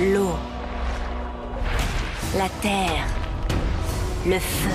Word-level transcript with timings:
l'eau, 0.00 0.36
la 2.36 2.48
terre, 2.60 3.04
le 4.26 4.38
feu, 4.38 4.70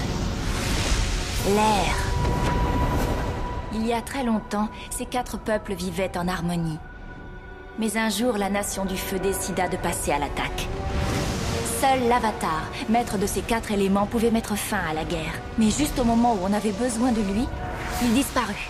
l'air. 1.55 1.95
Il 3.73 3.87
y 3.87 3.93
a 3.93 4.01
très 4.01 4.23
longtemps, 4.23 4.67
ces 4.89 5.05
quatre 5.05 5.37
peuples 5.37 5.73
vivaient 5.73 6.17
en 6.17 6.27
harmonie. 6.27 6.77
Mais 7.79 7.97
un 7.97 8.09
jour, 8.09 8.37
la 8.37 8.49
nation 8.49 8.85
du 8.85 8.97
feu 8.97 9.17
décida 9.17 9.67
de 9.69 9.77
passer 9.77 10.11
à 10.11 10.19
l'attaque. 10.19 10.67
Seul 11.79 12.07
l'Avatar, 12.07 12.69
maître 12.89 13.17
de 13.17 13.25
ces 13.25 13.41
quatre 13.41 13.71
éléments, 13.71 14.05
pouvait 14.05 14.29
mettre 14.29 14.57
fin 14.57 14.81
à 14.89 14.93
la 14.93 15.05
guerre. 15.05 15.33
Mais 15.57 15.69
juste 15.69 15.97
au 15.99 16.03
moment 16.03 16.33
où 16.33 16.39
on 16.43 16.53
avait 16.53 16.71
besoin 16.71 17.11
de 17.11 17.21
lui, 17.21 17.47
il 18.01 18.13
disparut. 18.13 18.69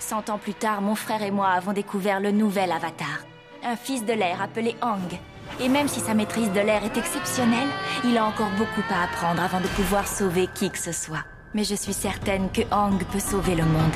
Cent 0.00 0.28
ans 0.28 0.38
plus 0.38 0.54
tard, 0.54 0.82
mon 0.82 0.94
frère 0.94 1.22
et 1.22 1.30
moi 1.30 1.48
avons 1.48 1.72
découvert 1.72 2.20
le 2.20 2.32
nouvel 2.32 2.72
Avatar. 2.72 3.24
Un 3.64 3.76
fils 3.76 4.04
de 4.04 4.12
l'air 4.12 4.42
appelé 4.42 4.76
Hang. 4.82 5.18
Et 5.60 5.68
même 5.68 5.88
si 5.88 5.98
sa 5.98 6.14
maîtrise 6.14 6.52
de 6.52 6.60
l'air 6.60 6.84
est 6.84 6.96
exceptionnelle, 6.96 7.68
il 8.04 8.16
a 8.16 8.24
encore 8.24 8.50
beaucoup 8.56 8.86
à 8.90 9.04
apprendre 9.04 9.42
avant 9.42 9.60
de 9.60 9.66
pouvoir 9.66 10.06
sauver 10.06 10.46
qui 10.54 10.70
que 10.70 10.78
ce 10.78 10.92
soit. 10.92 11.24
Mais 11.52 11.64
je 11.64 11.74
suis 11.74 11.92
certaine 11.92 12.48
que 12.50 12.62
Hang 12.70 13.02
peut 13.10 13.18
sauver 13.18 13.56
le 13.56 13.64
monde. 13.64 13.92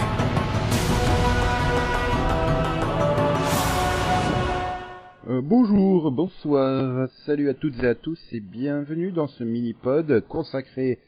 Euh, 5.28 5.40
bonjour, 5.40 6.10
bonsoir, 6.10 7.08
salut 7.24 7.48
à 7.48 7.54
toutes 7.54 7.80
et 7.80 7.86
à 7.86 7.94
tous 7.94 8.18
et 8.32 8.40
bienvenue 8.40 9.12
dans 9.12 9.28
ce 9.28 9.44
mini-pod 9.44 10.24
consacré 10.26 10.98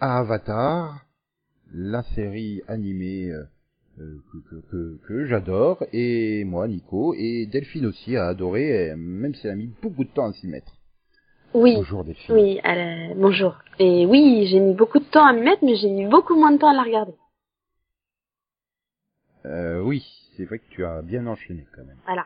à 0.00 0.20
Avatar, 0.20 1.04
la 1.70 2.02
série 2.14 2.62
animée 2.66 3.30
euh, 3.30 3.44
euh, 4.00 4.16
que, 4.32 4.38
que- 4.48 4.70
que- 4.70 4.98
que 5.06 5.26
j'adore, 5.26 5.84
et 5.92 6.44
moi, 6.44 6.66
Nico, 6.68 7.14
et 7.16 7.46
Delphine 7.46 7.86
aussi 7.86 8.16
a 8.16 8.26
adoré, 8.26 8.94
même 8.96 9.34
si 9.34 9.46
elle 9.46 9.52
a 9.52 9.56
mis 9.56 9.70
beaucoup 9.82 10.04
de 10.04 10.08
temps 10.10 10.28
à 10.28 10.32
s'y 10.32 10.46
mettre. 10.46 10.72
Oui, 11.54 11.74
Bonjour 11.76 12.02
Delphine. 12.04 12.34
oui, 12.34 12.60
bonjour. 13.16 13.56
Et 13.78 14.06
oui, 14.06 14.46
j'ai 14.50 14.58
mis 14.60 14.74
beaucoup 14.74 14.98
de 14.98 15.04
temps 15.04 15.26
à 15.26 15.32
m'y 15.34 15.42
mettre, 15.42 15.62
mais 15.64 15.76
j'ai 15.76 15.90
mis 15.90 16.06
beaucoup 16.06 16.34
moins 16.34 16.52
de 16.52 16.58
temps 16.58 16.70
à 16.70 16.74
la 16.74 16.82
regarder. 16.82 17.12
Euh, 19.44 19.82
oui, 19.82 20.02
c'est 20.36 20.44
vrai 20.44 20.58
que 20.58 20.68
tu 20.70 20.84
as 20.84 21.02
bien 21.02 21.26
enchaîné 21.26 21.66
quand 21.74 21.84
même. 21.84 21.98
Voilà. 22.06 22.24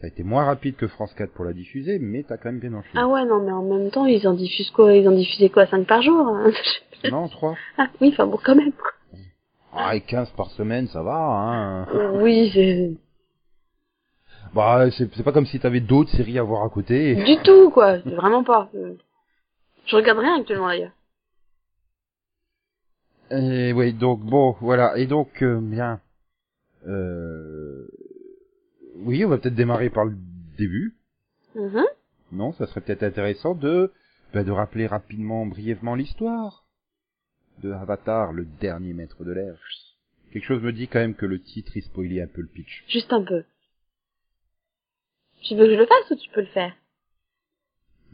Ça 0.00 0.06
a 0.06 0.08
été 0.08 0.24
moins 0.24 0.44
rapide 0.44 0.74
que 0.76 0.88
France 0.88 1.14
4 1.14 1.32
pour 1.32 1.44
la 1.44 1.52
diffuser, 1.52 1.98
mais 2.00 2.24
t'as 2.24 2.36
quand 2.36 2.50
même 2.50 2.58
bien 2.60 2.74
enchaîné. 2.74 2.94
Ah 2.98 3.06
ouais, 3.06 3.24
non, 3.24 3.40
mais 3.40 3.52
en 3.52 3.62
même 3.62 3.90
temps, 3.90 4.04
ils 4.06 4.26
en 4.26 4.34
diffusent 4.34 4.70
quoi? 4.72 4.92
Ils 4.92 5.08
en 5.08 5.12
diffusaient 5.12 5.48
quoi? 5.48 5.66
5 5.66 5.86
par 5.86 6.02
jour 6.02 6.26
hein? 6.26 6.50
Non, 7.10 7.28
3 7.28 7.56
Ah 7.78 7.88
oui, 8.00 8.08
enfin 8.12 8.26
bon, 8.26 8.38
quand 8.42 8.56
même. 8.56 8.72
quoi. 8.72 8.90
Ah, 9.72 9.96
et 9.96 10.00
15 10.02 10.30
par 10.32 10.50
semaine, 10.50 10.86
ça 10.88 11.02
va, 11.02 11.16
hein 11.16 11.86
Oui, 12.20 12.50
c'est... 12.52 12.92
Bah, 14.54 14.90
c'est 14.90 15.22
pas 15.24 15.32
comme 15.32 15.46
si 15.46 15.58
t'avais 15.58 15.80
d'autres 15.80 16.10
séries 16.10 16.38
à 16.38 16.42
voir 16.42 16.62
à 16.62 16.68
côté. 16.68 17.14
Du 17.14 17.38
tout, 17.42 17.70
quoi. 17.70 17.98
Vraiment 17.98 18.44
pas. 18.44 18.68
Euh, 18.74 18.94
Je 19.86 19.96
regarde 19.96 20.18
rien 20.18 20.40
actuellement, 20.40 20.66
d'ailleurs. 20.68 20.92
Et 23.30 23.72
oui, 23.72 23.94
donc 23.94 24.20
bon, 24.20 24.54
voilà. 24.60 24.98
Et 24.98 25.06
donc, 25.06 25.42
euh, 25.42 25.58
bien, 25.58 26.00
euh, 26.86 27.86
oui, 28.96 29.24
on 29.24 29.28
va 29.30 29.38
peut-être 29.38 29.54
démarrer 29.54 29.88
par 29.88 30.04
le 30.04 30.14
début. 30.58 30.94
Mhm. 31.54 31.84
Non, 32.32 32.52
ça 32.52 32.66
serait 32.66 32.82
peut-être 32.82 33.04
intéressant 33.04 33.54
de, 33.54 33.90
bah, 34.34 34.44
de 34.44 34.50
rappeler 34.50 34.86
rapidement, 34.86 35.46
brièvement 35.46 35.94
l'histoire 35.94 36.61
de 37.60 37.70
Avatar, 37.72 38.32
le 38.32 38.44
dernier 38.60 38.92
maître 38.92 39.24
de 39.24 39.32
l'air. 39.32 39.54
Quelque 40.32 40.44
chose 40.46 40.62
me 40.62 40.72
dit 40.72 40.88
quand 40.88 40.98
même 41.00 41.14
que 41.14 41.26
le 41.26 41.40
titre 41.40 41.76
il 41.76 41.82
spoilait 41.82 42.22
un 42.22 42.26
peu 42.26 42.40
le 42.40 42.48
pitch. 42.48 42.84
Juste 42.88 43.12
un 43.12 43.22
peu. 43.22 43.44
Tu 45.42 45.54
veux 45.56 45.66
que 45.66 45.72
je 45.74 45.78
le 45.78 45.86
fasse 45.86 46.10
ou 46.10 46.16
tu 46.16 46.30
peux 46.30 46.40
le 46.40 46.46
faire? 46.46 46.72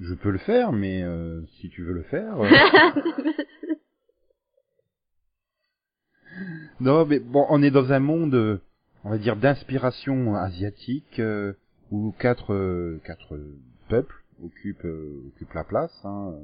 Je 0.00 0.14
peux 0.14 0.30
le 0.30 0.38
faire, 0.38 0.72
mais 0.72 1.02
euh, 1.02 1.42
si 1.60 1.68
tu 1.70 1.82
veux 1.82 1.92
le 1.92 2.02
faire. 2.04 2.40
euh, 2.40 2.48
Non, 6.80 7.04
mais 7.06 7.18
bon, 7.18 7.44
on 7.50 7.62
est 7.62 7.70
dans 7.70 7.92
un 7.92 7.98
monde, 7.98 8.34
euh, 8.34 8.60
on 9.04 9.10
va 9.10 9.18
dire, 9.18 9.36
d'inspiration 9.36 10.36
asiatique, 10.36 11.18
euh, 11.18 11.52
où 11.90 12.14
quatre, 12.18 12.98
quatre 13.04 13.38
peuples 13.88 14.22
occupent, 14.44 14.86
occupent 15.26 15.54
la 15.54 15.64
place. 15.64 16.00
Hein. 16.04 16.34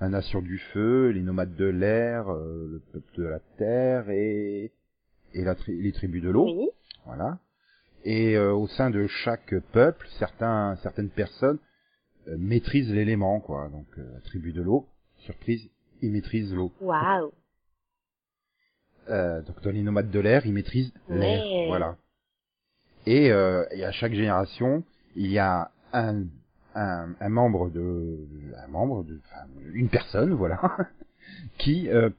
La 0.00 0.08
nation 0.08 0.40
du 0.40 0.58
feu, 0.58 1.10
les 1.10 1.20
nomades 1.20 1.54
de 1.56 1.66
l'air, 1.66 2.32
euh, 2.32 2.68
le 2.72 2.78
peuple 2.92 3.16
de 3.18 3.24
la 3.24 3.38
terre 3.58 4.08
et, 4.10 4.72
et 5.34 5.44
la 5.44 5.54
tri- 5.54 5.80
les 5.80 5.92
tribus 5.92 6.22
de 6.22 6.30
l'eau. 6.30 6.46
Oui. 6.46 6.68
Voilà. 7.04 7.38
Et 8.04 8.34
euh, 8.36 8.54
au 8.54 8.66
sein 8.66 8.88
de 8.88 9.06
chaque 9.06 9.54
peuple, 9.72 10.06
certains, 10.18 10.76
certaines 10.82 11.10
personnes 11.10 11.58
euh, 12.28 12.36
maîtrisent 12.38 12.90
l'élément, 12.92 13.40
quoi. 13.40 13.68
Donc, 13.68 13.86
euh, 13.98 14.14
la 14.14 14.20
tribu 14.20 14.52
de 14.52 14.62
l'eau, 14.62 14.86
surprise, 15.18 15.68
ils 16.00 16.10
maîtrisent 16.10 16.54
l'eau. 16.54 16.72
Waouh. 16.80 17.32
Euh, 19.10 19.42
donc 19.42 19.60
dans 19.62 19.70
les 19.70 19.82
nomades 19.82 20.10
de 20.10 20.20
l'air, 20.20 20.46
ils 20.46 20.52
maîtrisent 20.52 20.92
l'air. 21.10 21.42
Voilà. 21.68 21.96
Et, 23.06 23.30
euh, 23.32 23.64
et 23.70 23.84
à 23.84 23.92
chaque 23.92 24.14
génération, 24.14 24.82
il 25.16 25.30
y 25.30 25.38
a 25.38 25.70
un, 25.92 26.24
un, 26.74 27.14
un 27.20 27.28
membre 27.28 27.70
de, 27.70 28.18
un 28.64 28.68
membre 28.68 29.04
de, 29.04 29.20
enfin, 29.26 29.46
une 29.72 29.88
personne, 29.88 30.32
voilà, 30.34 30.60
qui 31.58 31.88
euh, 31.88 32.10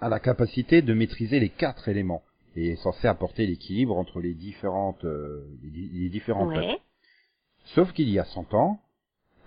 a 0.00 0.08
la 0.08 0.20
capacité 0.20 0.82
de 0.82 0.94
maîtriser 0.94 1.40
les 1.40 1.48
quatre 1.50 1.88
éléments 1.88 2.22
et 2.56 2.70
est 2.70 2.76
censé 2.76 3.06
apporter 3.06 3.46
l'équilibre 3.46 3.96
entre 3.96 4.20
les 4.20 4.34
différentes, 4.34 5.04
euh, 5.04 5.44
les, 5.62 5.88
les 6.02 6.08
différents 6.08 6.46
peuples. 6.46 6.58
Ouais. 6.60 6.78
Sauf 7.74 7.92
qu'il 7.92 8.08
y 8.08 8.18
a 8.18 8.24
100 8.24 8.54
ans, 8.54 8.80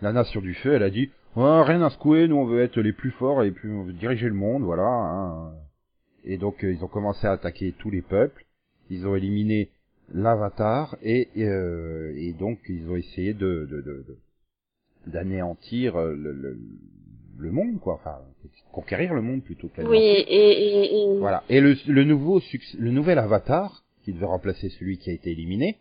la 0.02 0.14
nation 0.14 0.42
du 0.42 0.54
feu, 0.54 0.74
elle 0.74 0.84
a 0.84 0.90
dit 0.90 1.10
Ouais, 1.36 1.64
rien 1.64 1.82
à 1.82 1.90
secouer, 1.90 2.28
nous 2.28 2.36
on 2.36 2.46
veut 2.46 2.62
être 2.62 2.80
les 2.80 2.94
plus 2.94 3.12
forts 3.12 3.44
et 3.44 3.52
plus, 3.52 3.74
on 3.74 3.84
veut 3.84 3.94
diriger 3.94 4.28
le 4.28 4.36
monde, 4.36 4.64
voilà. 4.64 4.84
hein. 4.86 5.54
Et 6.24 6.38
donc 6.38 6.64
euh, 6.64 6.72
ils 6.72 6.84
ont 6.84 6.88
commencé 6.88 7.26
à 7.28 7.32
attaquer 7.32 7.74
tous 7.78 7.90
les 7.90 8.02
peuples. 8.02 8.46
Ils 8.90 9.08
ont 9.08 9.16
éliminé 9.16 9.70
l'avatar 10.14 10.96
et 11.02 11.30
euh, 11.38 12.14
et 12.16 12.34
donc 12.34 12.60
ils 12.70 12.88
ont 12.90 12.96
essayé 12.96 13.34
de 13.34 13.68
de- 13.70 13.82
de- 13.82 14.06
de- 14.08 14.18
d'anéantir 15.08 15.96
euh, 16.00 16.14
le, 16.16 16.32
le, 16.34 16.58
le 17.38 17.52
monde, 17.52 17.80
quoi. 17.80 17.96
Enfin, 17.96 18.20
conquérir 18.72 19.14
le 19.14 19.22
monde 19.22 19.44
plutôt 19.44 19.68
que 19.70 19.82
Oui, 19.82 19.98
et, 19.98 20.22
et, 20.22 20.96
et... 21.16 21.20
voilà. 21.20 21.44
Et 21.50 21.62
le, 21.62 21.76
le 21.88 22.04
nouveau 22.04 22.40
succès- 22.40 22.78
le 22.78 22.92
nouvel 22.92 23.20
avatar 23.20 23.84
qui 24.04 24.14
devait 24.14 24.26
remplacer 24.26 24.70
celui 24.70 24.98
qui 24.98 25.10
a 25.10 25.14
été 25.14 25.32
éliminé, 25.32 25.78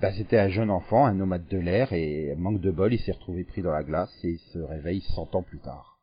bah, 0.00 0.12
c'était 0.12 0.38
un 0.38 0.48
jeune 0.48 0.70
enfant, 0.70 1.04
un 1.06 1.14
nomade 1.14 1.46
de 1.48 1.58
l'air 1.58 1.92
et 1.92 2.34
manque 2.36 2.60
de 2.60 2.70
bol, 2.70 2.92
il 2.92 2.98
s'est 2.98 3.12
retrouvé 3.12 3.44
pris 3.44 3.62
dans 3.62 3.70
la 3.70 3.84
glace 3.84 4.12
et 4.24 4.30
il 4.30 4.38
se 4.38 4.58
réveille 4.58 5.00
100 5.00 5.34
ans 5.36 5.42
plus 5.42 5.58
tard. 5.60 5.98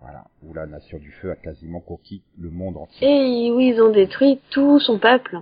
Voilà, 0.00 0.24
où 0.42 0.52
la 0.54 0.66
nation 0.66 0.98
du 0.98 1.10
feu 1.10 1.30
a 1.32 1.36
quasiment 1.36 1.80
conquis 1.80 2.22
le 2.38 2.50
monde 2.50 2.76
entier. 2.76 3.08
Et 3.08 3.50
oui, 3.50 3.70
ils 3.74 3.80
ont 3.80 3.90
détruit 3.90 4.40
tout 4.50 4.78
son 4.78 4.98
peuple. 4.98 5.40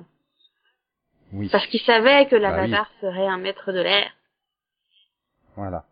Oui, 1.33 1.49
Parce 1.51 1.67
qu'ils 1.67 1.81
savaient 1.81 2.27
que 2.27 2.37
Bah 2.37 2.41
l'avatar 2.53 2.91
serait 3.01 3.27
un 3.27 3.37
maître 3.39 3.73
de 3.73 3.81
l'air. 3.81 4.11
voilà. 5.57 5.85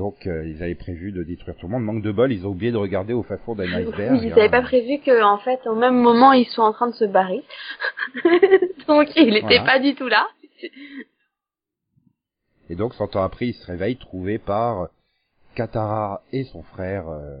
Donc 0.00 0.26
euh, 0.26 0.48
ils 0.48 0.62
avaient 0.62 0.74
prévu 0.74 1.12
de 1.12 1.22
détruire 1.22 1.54
tout 1.58 1.66
le 1.66 1.72
monde. 1.72 1.84
Manque 1.84 2.02
de 2.02 2.10
bol, 2.10 2.32
ils 2.32 2.46
ont 2.46 2.52
oublié 2.52 2.72
de 2.72 2.78
regarder 2.78 3.12
au 3.12 3.22
fond 3.22 3.54
d'un 3.54 3.64
iceberg. 3.70 4.12
Oui, 4.12 4.20
ils 4.22 4.30
n'avaient 4.30 4.48
pas 4.48 4.62
prévu 4.62 4.98
que, 5.04 5.22
en 5.22 5.36
fait, 5.36 5.60
au 5.66 5.74
même 5.74 6.00
moment, 6.00 6.32
ils 6.32 6.46
sont 6.46 6.62
en 6.62 6.72
train 6.72 6.88
de 6.88 6.94
se 6.94 7.04
barrer. 7.04 7.42
Donc, 8.88 9.14
il 9.14 9.34
n'était 9.34 9.58
Voilà. 9.58 9.64
pas 9.64 9.78
du 9.78 9.94
tout 9.94 10.08
là. 10.08 10.26
Et 12.70 12.76
donc 12.76 12.94
100 12.94 13.14
ans 13.16 13.22
après, 13.22 13.48
il 13.48 13.52
se 13.52 13.66
réveille 13.66 13.98
trouvé 13.98 14.38
par 14.38 14.88
Katara 15.54 16.22
et 16.32 16.44
son 16.44 16.62
frère 16.62 17.06
euh, 17.10 17.36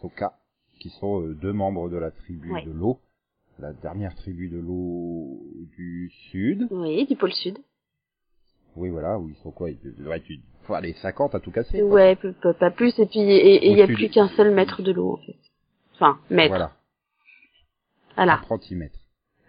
Sokka, 0.00 0.32
qui 0.80 0.88
sont 0.90 1.22
euh, 1.22 1.34
deux 1.34 1.52
membres 1.52 1.88
de 1.88 1.96
la 1.96 2.10
tribu 2.10 2.50
de 2.64 2.72
l'eau, 2.72 2.98
la 3.60 3.72
dernière 3.72 4.16
tribu 4.16 4.48
de 4.48 4.58
l'eau 4.58 5.40
du 5.76 6.10
sud. 6.30 6.66
Oui, 6.72 7.06
du 7.06 7.14
pôle 7.14 7.32
sud. 7.32 7.58
Oui, 8.74 8.88
voilà, 8.88 9.16
où 9.20 9.28
ils 9.28 9.36
sont 9.44 9.52
quoi? 9.52 9.70
Ils 9.70 9.78
devraient 9.96 10.16
être, 10.18 10.26
aller 10.76 10.92
50 10.94 11.34
à 11.34 11.40
tout 11.40 11.50
casser. 11.50 11.80
quoi. 11.80 11.88
Ouais, 11.88 12.18
pas 12.58 12.70
plus. 12.70 12.98
Et 12.98 13.06
puis, 13.06 13.20
et 13.20 13.66
il 13.68 13.74
n'y 13.74 13.82
a 13.82 13.86
plus 13.86 14.08
qu'un 14.10 14.28
seul 14.28 14.52
maître 14.52 14.82
de 14.82 14.92
l'eau, 14.92 15.14
en 15.14 15.26
fait. 15.26 15.36
Enfin, 15.94 16.18
maître. 16.30 16.48
Voilà, 16.50 16.72
Voilà. 18.16 18.34
apprenti 18.34 18.74
maître. 18.76 18.98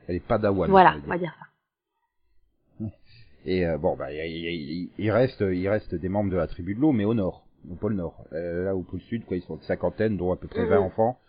Elle 0.08 0.16
est 0.16 0.20
padawan. 0.26 0.70
Voilà, 0.70 0.96
on 1.06 1.10
va 1.10 1.18
dire. 1.18 1.34
ça. 1.40 2.86
Et 3.46 3.66
euh, 3.66 3.78
bon, 3.78 3.96
bah, 3.96 4.12
il, 4.12 5.12
reste, 5.12 5.42
il 5.42 5.70
reste 5.70 5.96
des 5.96 6.10
membres 6.10 6.30
de 6.32 6.38
la 6.38 6.48
tribu 6.48 6.76
de 6.76 6.82
l'eau, 6.82 6.92
mais 6.92 7.06
au 7.06 7.14
nord, 7.14 7.46
au 7.72 7.76
pôle 7.76 7.94
nord. 7.94 8.26
Euh, 8.34 8.66
là, 8.66 8.76
au 8.76 8.82
pôle 8.82 9.00
sud, 9.02 9.24
quoi, 9.26 9.38
ils 9.38 9.44
sont 9.44 9.56
une 9.56 9.62
cinquantaine, 9.62 10.18
dont 10.18 10.32
à 10.34 10.36
peu 10.36 10.48
près 10.48 10.66
20 10.66 10.78
Mhm. 10.80 10.84
enfants. 10.86 11.20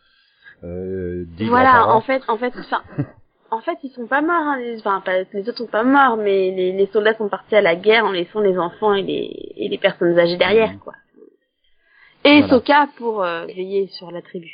Euh, 0.64 1.24
10 1.36 1.48
Voilà, 1.48 1.88
en 1.94 2.00
fait, 2.00 2.22
en 2.28 2.36
fait, 2.36 2.52
enfin, 2.58 2.82
en 3.50 3.60
fait, 3.60 3.78
ils 3.82 3.90
sont 3.90 4.06
pas 4.06 4.22
morts, 4.22 4.34
hein, 4.46 4.58
les, 4.58 4.78
enfin, 4.78 5.00
pas- 5.00 5.22
les 5.32 5.48
autres 5.48 5.58
sont 5.58 5.66
pas 5.66 5.82
morts, 5.82 6.16
mais 6.16 6.50
les, 6.50 6.72
les 6.72 6.86
soldats 6.88 7.14
sont 7.16 7.28
partis 7.28 7.54
à 7.56 7.60
la 7.62 7.76
guerre 7.76 8.04
en 8.04 8.12
laissant 8.12 8.40
les 8.40 8.56
enfants 8.58 8.94
et 8.94 9.02
les, 9.02 9.52
et 9.56 9.68
les 9.68 9.78
personnes 9.78 10.18
âgées 10.18 10.36
derrière, 10.36 10.72
Mhm. 10.72 10.78
quoi. 10.78 10.94
Et 12.24 12.40
Voilà. 12.40 12.48
Sokka 12.48 12.88
pour 12.96 13.22
euh, 13.24 13.46
veiller 13.46 13.86
sur 13.88 14.10
la 14.10 14.22
tribu. 14.22 14.50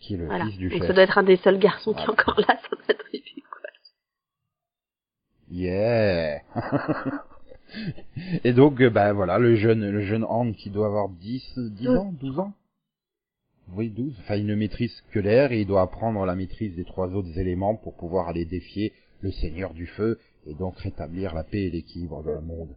qui 0.00 0.14
est 0.14 0.16
le 0.16 0.26
Voilà. 0.26 0.46
fils 0.46 0.58
du 0.58 0.68
Donc 0.68 0.78
chef. 0.78 0.86
ça 0.88 0.92
doit 0.94 1.04
être 1.04 1.18
un 1.18 1.22
des 1.22 1.36
seuls 1.36 1.58
garçons 1.60 1.94
qui 1.94 2.02
est 2.02 2.08
encore 2.10 2.40
là 2.40 2.58
sur 2.66 2.76
la 2.88 2.94
tribu, 2.94 3.42
quoi. 3.50 3.70
Yeah 5.48 6.40
Et 8.44 8.52
donc, 8.52 8.82
bah 8.82 9.12
voilà, 9.12 9.38
le 9.38 9.54
jeune, 9.54 9.88
le 9.90 10.00
jeune 10.00 10.24
Han 10.24 10.52
qui 10.52 10.70
doit 10.70 10.86
avoir 10.86 11.08
10, 11.08 11.56
10 11.56 11.88
Mm. 11.88 11.96
ans, 11.96 12.12
12 12.20 12.38
ans 12.40 12.52
Oui, 13.74 13.88
12. 13.90 14.14
Enfin, 14.20 14.36
il 14.36 14.46
ne 14.46 14.54
maîtrise 14.54 14.92
que 15.12 15.18
l'air 15.18 15.52
et 15.52 15.60
il 15.62 15.66
doit 15.66 15.82
apprendre 15.82 16.24
la 16.26 16.34
maîtrise 16.34 16.74
des 16.76 16.84
trois 16.84 17.08
autres 17.14 17.38
éléments 17.38 17.74
pour 17.76 17.94
pouvoir 17.94 18.28
aller 18.28 18.44
défier 18.44 18.92
le 19.20 19.30
Seigneur 19.30 19.72
du 19.72 19.86
Feu 19.86 20.18
et 20.46 20.54
donc 20.54 20.76
rétablir 20.78 21.34
la 21.34 21.44
paix 21.44 21.62
et 21.64 21.70
l'équilibre 21.70 22.22
dans 22.22 22.32
le 22.34 22.40
monde. 22.40 22.74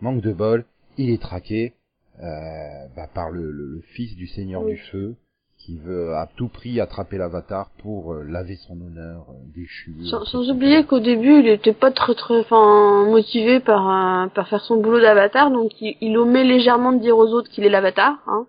Manque 0.00 0.20
de 0.20 0.32
bol, 0.32 0.64
il 0.96 1.10
est 1.10 1.20
traqué 1.20 1.72
euh, 2.20 2.86
bah, 2.96 3.08
par 3.12 3.30
le, 3.30 3.50
le- 3.50 3.66
le 3.66 3.80
fils 3.80 4.14
du 4.16 4.26
Seigneur 4.26 4.62
Oui. 4.62 4.72
du 4.72 4.78
Feu 4.78 5.16
qui 5.56 5.76
veut 5.78 6.14
à 6.14 6.28
tout 6.36 6.46
prix 6.48 6.78
attraper 6.80 7.18
l'avatar 7.18 7.70
pour 7.78 8.12
euh, 8.12 8.22
laver 8.22 8.54
son 8.56 8.80
honneur 8.80 9.26
euh, 9.30 9.34
déchu. 9.56 9.92
Sans, 10.04 10.24
sans 10.24 10.48
oublier 10.50 10.84
qu'au 10.84 11.00
début, 11.00 11.40
il 11.40 11.48
était 11.48 11.72
pas 11.72 11.90
très 11.90 12.14
très, 12.14 12.38
enfin, 12.38 13.06
motivé 13.06 13.58
par 13.58 13.88
euh, 13.88 14.28
par 14.28 14.48
faire 14.48 14.60
son 14.60 14.80
boulot 14.80 15.00
d'avatar, 15.00 15.50
donc 15.50 15.72
il, 15.80 15.96
il 16.00 16.16
omet 16.16 16.44
légèrement 16.44 16.92
de 16.92 17.00
dire 17.00 17.16
aux 17.18 17.26
autres 17.32 17.50
qu'il 17.50 17.64
est 17.64 17.70
l'avatar, 17.70 18.22
hein, 18.28 18.46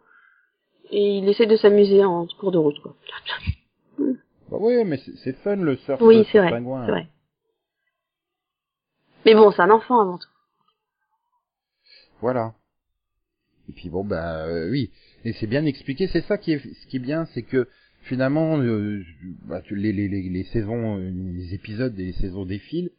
et 0.91 1.17
il 1.17 1.27
essaie 1.29 1.45
de 1.45 1.55
s'amuser 1.55 2.03
en 2.03 2.25
cours 2.39 2.51
de 2.51 2.57
route, 2.57 2.79
quoi. 2.81 2.95
Bah 4.51 4.57
oui, 4.59 4.83
mais 4.85 4.99
c'est 5.23 5.35
fun 5.37 5.57
le 5.57 5.75
surf 5.77 6.01
Oui, 6.01 6.25
c'est 6.31 6.39
vrai, 6.39 6.49
pingouin. 6.49 6.85
c'est 6.85 6.91
vrai. 6.91 7.07
Mais 9.25 9.35
bon, 9.35 9.51
c'est 9.51 9.61
un 9.61 9.69
enfant 9.69 9.99
avant 9.99 10.17
tout. 10.17 10.29
Voilà. 12.21 12.53
Et 13.69 13.71
puis 13.73 13.89
bon 13.89 14.03
bah 14.03 14.45
euh, 14.47 14.69
oui, 14.71 14.91
et 15.23 15.33
c'est 15.33 15.45
bien 15.47 15.63
expliqué. 15.65 16.07
C'est 16.07 16.21
ça 16.25 16.37
qui 16.39 16.53
est 16.53 16.59
ce 16.59 16.87
qui 16.87 16.95
est 16.97 16.99
bien, 16.99 17.25
c'est 17.33 17.43
que 17.43 17.67
finalement 18.01 18.57
euh, 18.59 19.03
bah, 19.43 19.61
les, 19.69 19.93
les, 19.93 20.07
les, 20.07 20.23
les 20.29 20.43
saisons, 20.45 20.97
euh, 20.97 21.11
les 21.11 21.53
épisodes 21.53 21.97
et 21.99 22.05
les 22.05 22.13
saisons 22.13 22.45
défilent 22.45 22.89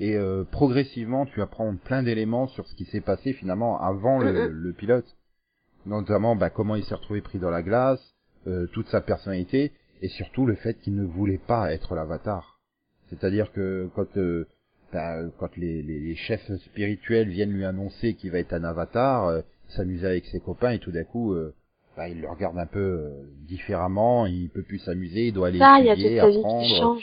et 0.00 0.16
euh, 0.16 0.44
progressivement 0.44 1.24
tu 1.26 1.40
apprends 1.40 1.74
plein 1.76 2.02
d'éléments 2.02 2.46
sur 2.48 2.66
ce 2.68 2.74
qui 2.74 2.84
s'est 2.84 3.00
passé 3.00 3.32
finalement 3.32 3.80
avant 3.80 4.18
le, 4.18 4.32
Mhm. 4.32 4.48
le 4.48 4.72
pilote, 4.74 5.16
notamment 5.88 6.36
bah, 6.36 6.50
comment 6.50 6.76
il 6.76 6.84
s'est 6.84 6.94
retrouvé 6.94 7.20
pris 7.20 7.38
dans 7.38 7.50
la 7.50 7.62
glace, 7.62 8.14
euh, 8.46 8.66
toute 8.72 8.88
sa 8.88 9.00
personnalité 9.00 9.72
et 10.02 10.08
surtout 10.08 10.46
le 10.46 10.54
fait 10.54 10.74
qu'il 10.80 10.94
ne 10.94 11.04
voulait 11.04 11.38
pas 11.44 11.72
être 11.72 11.94
l'avatar. 11.94 12.60
C'est-à-dire 13.10 13.50
que 13.52 13.88
quand 13.94 14.16
euh, 14.16 14.46
bah, 14.92 15.18
quand 15.38 15.56
les, 15.56 15.82
les, 15.82 15.98
les 16.00 16.14
chefs 16.16 16.50
spirituels 16.58 17.28
viennent 17.28 17.52
lui 17.52 17.64
annoncer 17.64 18.14
qu'il 18.14 18.30
va 18.30 18.38
être 18.38 18.52
un 18.52 18.64
avatar, 18.64 19.26
euh, 19.26 19.40
s'amuser 19.68 20.06
avec 20.06 20.26
ses 20.26 20.40
copains 20.40 20.70
et 20.70 20.78
tout 20.78 20.92
d'un 20.92 21.04
coup, 21.04 21.34
euh, 21.34 21.54
bah, 21.96 22.08
il 22.08 22.20
le 22.20 22.28
regarde 22.28 22.56
un 22.58 22.66
peu 22.66 22.78
euh, 22.78 23.10
différemment, 23.46 24.26
il 24.26 24.48
peut 24.50 24.62
plus 24.62 24.78
s'amuser, 24.78 25.26
il 25.28 25.32
doit 25.32 25.48
aller 25.48 25.58
Ça, 25.58 25.78
il 25.80 25.86
y 25.86 25.90
a 25.90 25.94
étudier, 25.94 26.20
apprendre, 26.20 26.96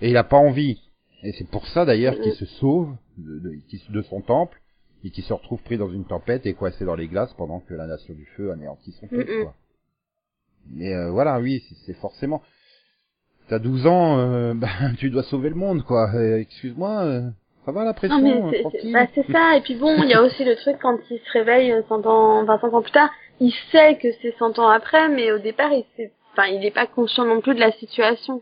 et 0.00 0.10
il 0.10 0.16
a 0.16 0.24
pas 0.24 0.36
envie. 0.36 0.80
Et 1.24 1.32
c'est 1.32 1.48
pour 1.48 1.66
ça 1.68 1.84
d'ailleurs 1.84 2.14
qu'il 2.20 2.32
Mhm. 2.32 2.36
se 2.36 2.46
sauve 2.46 2.94
de, 3.18 3.38
de, 3.38 3.54
qui- 3.68 3.82
de 3.88 4.02
son 4.02 4.20
temple 4.20 4.60
et 5.04 5.10
qu'il 5.10 5.24
se 5.24 5.32
retrouve 5.32 5.60
pris 5.62 5.76
dans 5.78 5.90
une 5.90 6.04
tempête 6.04 6.46
et 6.46 6.54
coincé 6.54 6.84
dans 6.84 6.94
les 6.94 7.08
glaces 7.08 7.32
pendant 7.34 7.60
que 7.60 7.74
la 7.74 7.86
nation 7.86 8.14
du 8.14 8.24
feu 8.36 8.52
anéantit 8.52 8.92
son 8.92 9.06
peuple. 9.08 9.42
Quoi. 9.42 9.54
Mais 10.70 10.94
euh, 10.94 11.10
voilà, 11.10 11.40
oui, 11.40 11.62
c'est- 11.86 11.92
forcément. 11.94 12.42
T'as 13.48 13.58
12 13.58 13.86
ans, 13.86 14.18
euh, 14.18 14.54
bah, 14.56 14.68
tu 14.98 15.10
dois 15.10 15.24
sauver 15.24 15.48
le 15.48 15.56
monde, 15.56 15.82
quoi. 15.84 16.10
Euh, 16.14 16.38
Excuse-moi, 16.38 17.02
euh, 17.02 17.22
ça 17.66 17.72
va 17.72 17.84
la 17.84 17.94
pression, 17.94 18.18
Non 18.20 18.50
mais 18.50 18.58
euh, 18.58 18.60
tranquille. 18.62 18.92
bah, 18.92 19.06
c'est 19.14 19.26
ça, 19.32 19.56
et 19.56 19.60
puis 19.60 19.74
bon, 19.74 20.02
il 20.02 20.08
y 20.08 20.14
a 20.14 20.22
aussi 20.22 20.44
le 20.44 20.54
truc 20.56 20.76
quand 20.80 20.98
il 21.10 21.18
se 21.18 21.32
réveille 21.32 21.72
euh, 21.72 21.82
100 21.88 22.06
ans, 22.06 22.42
enfin 22.42 22.58
100 22.60 22.72
ans 22.74 22.82
plus 22.82 22.92
tard, 22.92 23.10
il 23.40 23.52
sait 23.72 23.96
que 23.98 24.08
c'est 24.22 24.34
100 24.38 24.58
ans 24.60 24.68
après, 24.68 25.08
mais 25.08 25.32
au 25.32 25.38
départ, 25.38 25.72
il 25.72 25.84
sait, 25.96 26.12
enfin, 26.32 26.46
il 26.46 26.60
n'est 26.60 26.70
pas 26.70 26.86
conscient 26.86 27.24
non 27.24 27.40
plus 27.40 27.54
de 27.54 27.60
la 27.60 27.72
situation. 27.72 28.40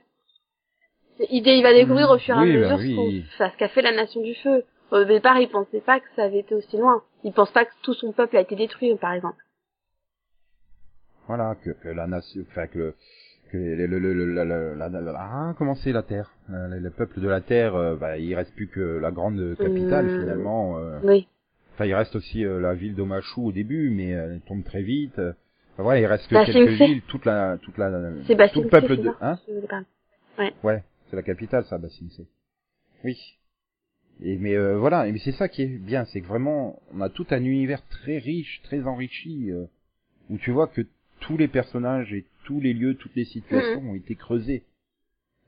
Il, 1.30 1.46
il 1.46 1.62
va 1.62 1.72
découvrir 1.74 2.08
Mm. 2.08 2.12
au 2.14 2.18
fur 2.18 2.36
et 2.36 2.42
Oui, 2.42 2.56
à 2.64 2.68
bah 2.68 2.76
mesure 2.76 2.98
oui. 2.98 3.24
ce 3.38 3.56
qu'a 3.58 3.68
fait 3.68 3.82
la 3.82 3.92
Nation 3.92 4.22
du 4.22 4.34
Feu. 4.36 4.64
Au 4.90 5.04
départ, 5.04 5.38
il 5.38 5.48
pensait 5.48 5.80
pas 5.80 6.00
que 6.00 6.06
ça 6.16 6.24
avait 6.24 6.40
été 6.40 6.54
aussi 6.54 6.76
loin. 6.76 7.02
Il 7.24 7.32
pense 7.32 7.50
pas 7.52 7.64
que 7.64 7.72
tout 7.82 7.94
son 7.94 8.12
peuple 8.12 8.36
a 8.36 8.40
été 8.40 8.56
détruit, 8.56 8.94
par 8.96 9.12
exemple. 9.12 9.38
Voilà, 11.26 11.54
que, 11.62 11.70
que 11.70 11.88
la 11.88 12.06
nation, 12.06 12.42
enfin 12.50 12.66
que, 12.66 12.78
le- 12.78 12.94
que 13.52 13.56
le, 13.56 13.86
le, 13.86 13.98
le, 14.00 14.14
le- 14.14 14.32
la, 14.34 14.44
la, 14.44 14.88
la- 14.88 15.00
la- 15.00 15.14
ah, 15.20 15.54
comment 15.56 15.76
c'est 15.76 15.92
la 15.92 16.02
Terre? 16.02 16.32
Euh, 16.50 16.66
le, 16.68 16.78
le 16.80 16.90
peuple 16.90 17.20
de 17.20 17.28
la 17.28 17.40
Terre, 17.40 17.74
euh, 17.76 17.94
bah, 17.96 18.18
il 18.18 18.34
reste 18.34 18.52
plus 18.54 18.66
que 18.68 18.80
la 18.80 19.10
grande 19.12 19.56
capitale 19.60 20.06
Mm. 20.06 20.16
finalement. 20.16 20.78
euh. 20.78 20.98
Oui. 21.04 21.28
Enfin, 21.74 21.84
il 21.86 21.94
reste 21.94 22.16
aussi 22.16 22.44
euh, 22.44 22.60
la 22.60 22.74
ville 22.74 22.96
d'Omachu 22.96 23.40
au 23.40 23.52
début, 23.52 23.90
mais 23.90 24.14
euh, 24.14 24.34
elle 24.34 24.40
tombe 24.40 24.64
très 24.64 24.82
vite. 24.82 25.18
euh. 25.18 25.32
Enfin, 25.74 25.84
voilà, 25.84 26.00
il 26.00 26.06
reste 26.06 26.30
Bah, 26.32 26.44
quelques 26.44 26.68
villes, 26.68 27.02
toute 27.02 27.24
la, 27.24 27.58
toute 27.58 27.78
la, 27.78 27.90
C'est 28.26 28.36
tout 28.52 28.62
le 28.62 28.68
peuple 28.68 28.96
c'est 28.96 29.02
de, 29.02 29.08
hein? 29.20 29.38
pas. 30.36 30.50
Ouais, 30.64 30.82
c'est 31.08 31.16
la 31.16 31.22
capitale, 31.22 31.64
ça, 31.66 31.78
Bassine. 31.78 32.10
Oui. 33.04 33.16
Et 34.22 34.36
mais 34.36 34.54
euh, 34.54 34.76
voilà, 34.78 35.06
et 35.06 35.12
mais 35.12 35.18
c'est 35.18 35.32
ça 35.32 35.48
qui 35.48 35.62
est 35.62 35.66
bien, 35.66 36.04
c'est 36.06 36.20
que 36.20 36.26
vraiment, 36.26 36.78
on 36.94 37.00
a 37.00 37.08
tout 37.08 37.26
un 37.30 37.42
univers 37.42 37.82
très 37.88 38.18
riche, 38.18 38.60
très 38.64 38.86
enrichi, 38.86 39.50
euh, 39.50 39.64
où 40.28 40.36
tu 40.38 40.50
vois 40.50 40.66
que 40.66 40.82
tous 41.20 41.36
les 41.38 41.48
personnages 41.48 42.12
et 42.12 42.24
tous 42.44 42.60
les 42.60 42.72
lieux, 42.74 42.94
toutes 42.96 43.14
les 43.16 43.24
situations 43.24 43.82
ont 43.90 43.94
été 43.94 44.14
creusés. 44.14 44.62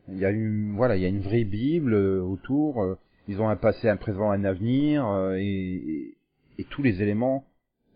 Il 0.09 0.19
y 0.19 0.25
a 0.25 0.31
une, 0.31 0.73
voilà, 0.75 0.97
il 0.97 1.03
y 1.03 1.05
a 1.05 1.09
une 1.09 1.21
vraie 1.21 1.45
bible 1.45 1.95
euh, 1.95 2.21
autour. 2.23 2.83
euh, 2.83 2.99
ils 3.29 3.41
ont 3.41 3.49
un 3.49 3.57
passé, 3.57 3.89
un 3.89 3.97
présent, 3.97 4.31
un 4.31 4.45
avenir, 4.45 5.07
euh, 5.07 5.37
et, 5.39 5.45
et, 5.45 6.15
et 6.59 6.65
tous 6.65 6.83
les 6.83 7.01
éléments 7.03 7.45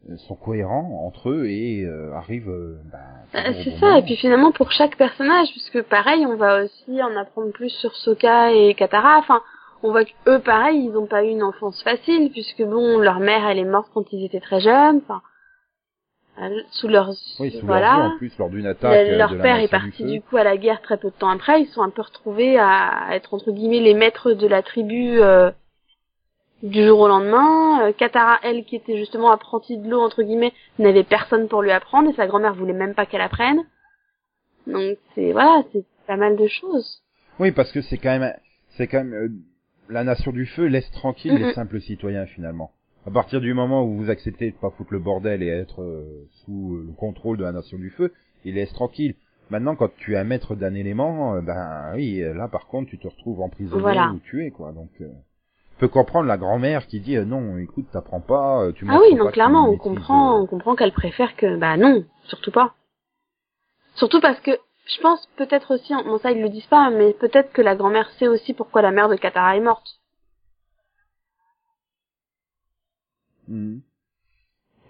euh, 0.09 0.17
sont 0.19 0.37
cohérents 0.37 1.05
entre 1.07 1.31
eux 1.31 1.47
et 1.47 1.85
euh, 1.85 2.13
arrivent. 2.13 2.49
euh, 2.51 2.77
bah, 2.93 2.99
C'est 3.33 3.71
bon 3.71 3.79
ça, 3.81 3.87
moment. 3.87 3.99
et 3.99 4.03
puis 4.03 4.17
finalement 4.17 4.53
pour 4.53 4.71
chaque 4.73 4.97
personnage, 4.97 5.49
puisque 5.51 5.83
pareil, 5.83 6.25
on 6.27 6.37
va 6.37 6.65
aussi 6.65 7.03
en 7.03 7.17
apprendre 7.17 7.51
plus 7.53 7.71
sur 7.71 7.95
Sokka 7.97 8.53
et 8.53 8.75
Katara. 8.75 9.19
Enfin, 9.19 9.41
on 9.83 9.91
voit 9.93 10.05
qu'eux, 10.05 10.39
pareil, 10.41 10.85
ils 10.85 10.93
n'ont 10.93 11.07
pas 11.07 11.25
eu 11.25 11.29
une 11.29 11.43
enfance 11.43 11.83
facile, 11.83 12.31
puisque 12.31 12.63
bon, 12.63 12.99
leur 12.99 13.21
mère, 13.21 13.47
elle 13.49 13.59
est 13.59 13.65
morte 13.65 13.91
quand 13.95 14.13
ils 14.13 14.25
étaient 14.25 14.41
très 14.41 14.61
jeunes. 14.61 15.01
Enfin, 15.05 15.23
euh, 16.41 16.61
sous 16.71 16.89
leurs 16.89 17.13
Oui, 17.41 17.51
sous 17.53 17.65
voilà. 17.67 17.97
leur 17.97 18.05
en 18.13 18.17
plus, 18.19 18.37
lors 18.39 18.51
d'une 18.51 18.67
attaque. 18.67 19.07
Le- 19.07 19.15
euh, 19.15 19.19
leur 19.19 19.31
de 19.33 19.39
père 19.41 19.57
est 19.59 19.65
du 19.65 19.69
parti 19.69 20.03
Feu. 20.03 20.11
du 20.11 20.21
coup 20.21 20.37
à 20.37 20.45
la 20.45 20.57
guerre 20.57 20.83
très 20.83 20.97
peu 20.99 21.09
de 21.09 21.15
temps 21.15 21.31
après. 21.31 21.63
Ils 21.63 21.69
sont 21.69 21.83
un 21.83 21.91
peu 21.91 22.03
retrouvés 22.03 22.59
à 22.59 23.09
être 23.13 23.33
entre 23.33 23.53
guillemets 23.53 23.81
les 23.81 23.95
maîtres 23.95 24.33
de 24.33 24.47
la 24.47 24.63
tribu 24.63 25.19
euh, 25.23 25.51
du 26.63 26.85
jour 26.85 27.01
au 27.01 27.09
lendemain. 27.09 27.87
Euh, 27.89 27.93
Katara, 27.93 28.39
elle, 28.43 28.65
qui 28.65 28.77
était 28.77 28.99
justement 28.99 29.31
apprentie 29.31 29.79
de 29.79 29.89
l'eau 29.89 30.01
entre 30.01 30.23
guillemets, 30.23 30.53
n'avait 30.79 31.05
personne 31.05 31.49
pour 31.49 31.63
lui 31.63 31.71
apprendre 31.71 32.11
et 32.11 32.15
sa 32.15 32.27
grand-mère 32.27 32.55
voulait 32.55 32.73
même 32.75 32.95
pas 32.95 33.07
qu'elle 33.07 33.21
apprenne. 33.23 33.63
Donc 34.67 34.99
c'est 35.15 35.33
voilà, 35.33 35.63
c'est 35.73 35.85
pas 36.07 36.17
mal 36.17 36.37
de 36.37 36.47
choses. 36.49 37.03
Oui, 37.39 37.51
parce 37.53 37.73
que 37.73 37.81
c'est 37.83 37.99
quand 37.99 38.19
même, 38.19 38.35
c'est 38.77 38.89
quand 38.89 38.99
même, 39.05 39.15
euh, 39.15 39.29
la 39.89 40.05
nation 40.05 40.33
du 40.33 40.47
feu 40.47 40.67
laisse 40.67 40.91
tranquille 40.91 41.35
les 41.35 41.53
simples 41.53 41.81
citoyens 41.81 42.27
finalement. 42.27 42.71
À 43.07 43.11
partir 43.11 43.41
du 43.41 43.55
moment 43.55 43.85
où 43.85 43.97
vous 43.97 44.11
acceptez 44.11 44.51
de 44.51 44.57
pas 44.57 44.71
foutre 44.71 44.93
le 44.93 44.99
bordel 44.99 45.43
et 45.43 45.49
être 45.49 45.83
euh, 45.83 46.29
sous 46.45 46.75
euh, 46.75 46.85
le 46.89 46.93
contrôle 46.93 47.37
de 47.37 47.45
la 47.45 47.53
nation 47.53 47.79
du 47.79 47.91
feu, 47.91 48.13
il 48.45 48.55
laisse 48.55 48.73
tranquille. 48.73 49.15
Maintenant, 49.49 49.77
quand 49.77 49.95
tu 49.97 50.15
es 50.15 50.17
un 50.17 50.25
maître 50.25 50.57
d'un 50.57 50.75
élément, 50.75 51.37
euh, 51.37 51.41
ben 51.41 51.93
oui, 51.95 52.21
là 52.21 52.49
par 52.49 52.67
contre, 52.67 52.91
tu 52.91 52.99
te 52.99 53.07
retrouves 53.07 53.41
emprisonné 53.41 53.81
Voilà. 53.81 54.11
ou 54.11 54.19
tué, 54.19 54.51
quoi. 54.51 54.73
Donc, 54.73 54.91
euh, 55.01 55.07
tu 55.07 55.77
peux 55.79 55.89
comprendre 55.89 56.27
la 56.27 56.37
grand-mère 56.37 56.89
qui 56.89 56.99
dit 56.99 57.17
non, 57.17 57.59
écoute, 57.59 57.87
t'apprends 57.93 58.21
pas, 58.21 58.73
tu 58.75 58.85
Ah 58.89 58.99
oui, 59.01 59.17
pas 59.17 59.25
non 59.25 59.31
clairement, 59.31 59.69
on 59.69 59.77
comprend, 59.77 60.41
on 60.41 60.47
comprend 60.47 60.75
qu'elle 60.75 60.93
préfère 60.93 61.37
que 61.37 61.57
bah 61.57 61.77
non, 61.77 62.05
surtout 62.25 62.51
pas. 62.51 62.75
Surtout 63.95 64.21
parce 64.21 64.41
que 64.41 64.51
je 64.87 65.01
pense 65.01 65.27
peut-être 65.37 65.75
aussi, 65.75 65.93
bon 65.95 66.19
ça 66.19 66.31
ils 66.33 66.41
le 66.41 66.49
disent 66.49 66.67
pas, 66.67 66.91
mais 66.91 67.13
peut-être 67.15 67.53
que 67.53 67.63
la 67.63 67.75
grand-mère 67.77 68.11
sait 68.19 68.29
aussi 68.29 68.55
pourquoi 68.55 68.83
la 68.83 68.93
mère 68.93 69.09
de 69.09 69.17
Katara 69.17 69.57
est 69.57 69.61
morte. 69.61 70.01
mhm. 73.49 73.81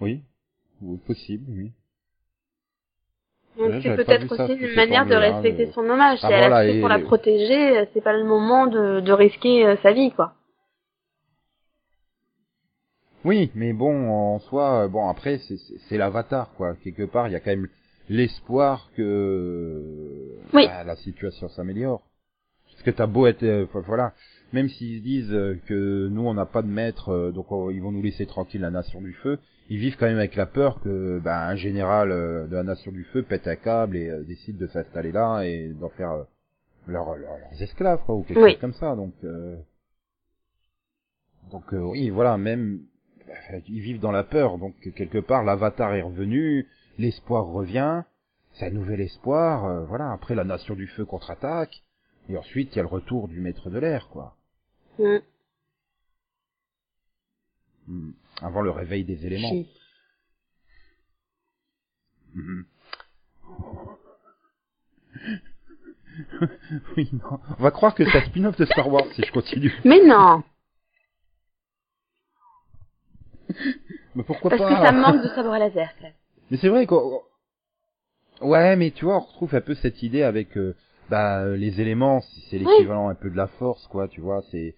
Oui, 0.00 0.23
ou 0.83 0.99
possible, 0.99 1.45
oui. 1.49 1.73
Donc 3.57 3.71
Ouais, 3.71 3.81
c'est 3.83 3.97
peut-être 3.97 4.37
ça 4.37 4.45
aussi 4.45 4.55
une 4.55 4.75
manière 4.75 5.07
de 5.07 5.15
respecter 5.15 5.65
mais- 5.67 5.73
son 5.73 5.88
hommage. 5.88 6.19
Ah, 6.23 6.26
si 6.29 6.33
elle 6.35 6.53
a 6.53 6.62
fait 6.62 6.76
et- 6.76 6.81
pour 6.81 6.91
la 6.91 6.99
protéger, 6.99 7.79
euh, 7.79 7.87
c'est 7.95 8.03
pas 8.03 8.12
le 8.12 8.25
moment 8.25 8.67
de, 8.67 9.00
de 9.00 9.12
risquer 9.12 9.65
euh, 9.65 9.76
sa 9.83 9.93
vie, 9.93 10.12
quoi. 10.12 10.35
Oui, 13.25 13.50
mais 13.55 13.73
bon, 13.73 14.11
en 14.11 14.38
soi, 14.41 14.85
euh, 14.85 14.88
bon 14.88 15.09
après, 15.09 15.38
c'est 15.88 15.97
l'avatar, 15.97 16.53
quoi. 16.55 16.75
Quelque 16.85 17.05
part, 17.05 17.29
il 17.29 17.33
y 17.33 17.35
a 17.37 17.41
quand 17.41 17.50
même 17.50 17.69
l'espoir 18.08 18.90
que 18.96 20.32
Oui. 20.54 20.64
bah, 20.66 20.84
la 20.84 20.96
situation 20.96 21.48
s'améliore. 21.48 22.02
Parce 22.72 22.82
que 22.82 22.90
t'as 22.90 23.06
beau 23.06 23.26
être, 23.26 23.42
euh, 23.42 23.66
voilà, 23.86 24.12
même 24.52 24.68
s'ils 24.68 24.98
se 24.98 25.02
disent 25.02 25.32
euh, 25.32 25.58
que 25.66 26.08
nous 26.08 26.22
on 26.26 26.34
n'a 26.34 26.46
pas 26.46 26.62
de 26.62 26.68
maître, 26.68 27.08
euh, 27.10 27.32
donc 27.32 27.50
on- 27.50 27.70
ils 27.70 27.80
vont 27.80 27.90
nous 27.92 28.02
laisser 28.02 28.26
tranquille 28.26 28.60
la 28.60 28.70
nation 28.70 29.00
du 29.00 29.12
feu, 29.14 29.38
ils 29.70 29.78
vivent 29.78 29.96
quand 29.96 30.06
même 30.06 30.18
avec 30.18 30.36
la 30.36 30.46
peur 30.46 30.80
que 30.82 31.18
bah, 31.18 31.48
un 31.48 31.56
général 31.56 32.10
de 32.10 32.54
la 32.54 32.62
nation 32.62 32.92
du 32.92 33.04
feu 33.04 33.22
pète 33.22 33.48
un 33.48 33.56
câble 33.56 33.96
et 33.96 34.08
euh, 34.10 34.22
décide 34.25 34.58
de 34.58 34.66
s'installer 34.66 35.10
là 35.10 35.42
et 35.42 35.68
d'en 35.68 35.88
faire 35.90 36.12
euh, 36.12 36.22
leur- 36.86 37.16
leur- 37.16 37.38
leurs 37.38 37.62
esclaves, 37.62 38.00
quoi, 38.04 38.14
ou 38.14 38.22
quelque 38.22 38.40
Oui. 38.40 38.50
chose 38.52 38.60
comme 38.60 38.75
ça. 38.75 38.94
Donc, 38.94 39.14
euh, 39.25 39.56
donc 41.50 41.72
euh, 41.72 41.78
oui, 41.80 42.10
voilà, 42.10 42.36
même 42.36 42.80
bah, 43.26 43.34
ils 43.68 43.80
vivent 43.80 44.00
dans 44.00 44.12
la 44.12 44.22
peur, 44.25 44.58
donc 44.58 44.75
quelque 44.94 45.18
part 45.18 45.44
l'avatar 45.44 45.94
est 45.94 46.02
revenu, 46.02 46.66
l'espoir 46.99 47.47
revient, 47.47 48.03
c'est 48.55 48.67
un 48.67 48.71
nouvel 48.71 49.00
espoir, 49.00 49.65
euh, 49.65 49.85
voilà, 49.85 50.12
après 50.12 50.35
la 50.35 50.45
nation 50.45 50.75
du 50.75 50.87
feu 50.87 51.05
contre-attaque, 51.05 51.83
et 52.29 52.37
ensuite 52.37 52.73
il 52.73 52.76
y 52.76 52.79
a 52.81 52.83
le 52.83 52.88
retour 52.88 53.29
du 53.29 53.41
maître 53.41 53.71
de 53.71 53.79
l'air, 53.79 54.09
quoi. 54.09 54.37
Mm. 54.99 55.17
Hmm. 57.88 58.11
Avant 58.43 58.62
le 58.62 58.71
réveil 58.71 59.05
des 59.05 59.25
éléments. 59.26 59.65
Mhm. 62.35 62.67
oui, 66.97 67.09
non. 67.12 67.41
On 67.59 67.62
va 67.62 67.71
croire 67.71 67.95
que 67.95 68.05
c'est 68.05 68.19
un 68.19 68.26
spin-off 68.26 68.57
de 68.57 68.65
Star 68.65 68.88
Wars 68.88 69.07
si 69.15 69.23
je 69.23 69.33
continue. 69.33 69.73
Mais 69.85 70.03
non, 70.05 70.43
Mais 74.15 74.23
pourquoi 74.25 74.50
parce 74.50 74.62
pas 74.62 74.69
que 74.69 74.87
ça 74.87 74.93
manque 74.93 75.23
de 75.23 75.29
sabre 75.29 75.57
laser. 75.57 75.95
même. 76.03 76.12
Mais 76.50 76.57
c'est 76.59 76.69
vrai 76.69 76.87
qu'on... 76.87 77.21
Ouais, 78.41 78.76
mais 78.76 78.91
tu 78.91 79.05
vois, 79.07 79.17
on 79.17 79.21
retrouve 79.21 79.55
un 79.55 79.61
peu 79.61 79.75
cette 79.75 80.03
idée 80.03 80.23
avec 80.23 80.57
euh, 80.59 80.75
bah, 81.09 81.41
euh, 81.43 81.57
les 81.57 81.81
éléments, 81.81 82.21
c'est 82.50 82.59
l'équivalent 82.59 83.09
un 83.09 83.15
peu 83.15 83.31
de 83.31 83.37
la 83.37 83.47
force, 83.47 83.87
quoi, 83.88 84.09
tu 84.09 84.21
vois, 84.21 84.43
c'est... 84.50 84.75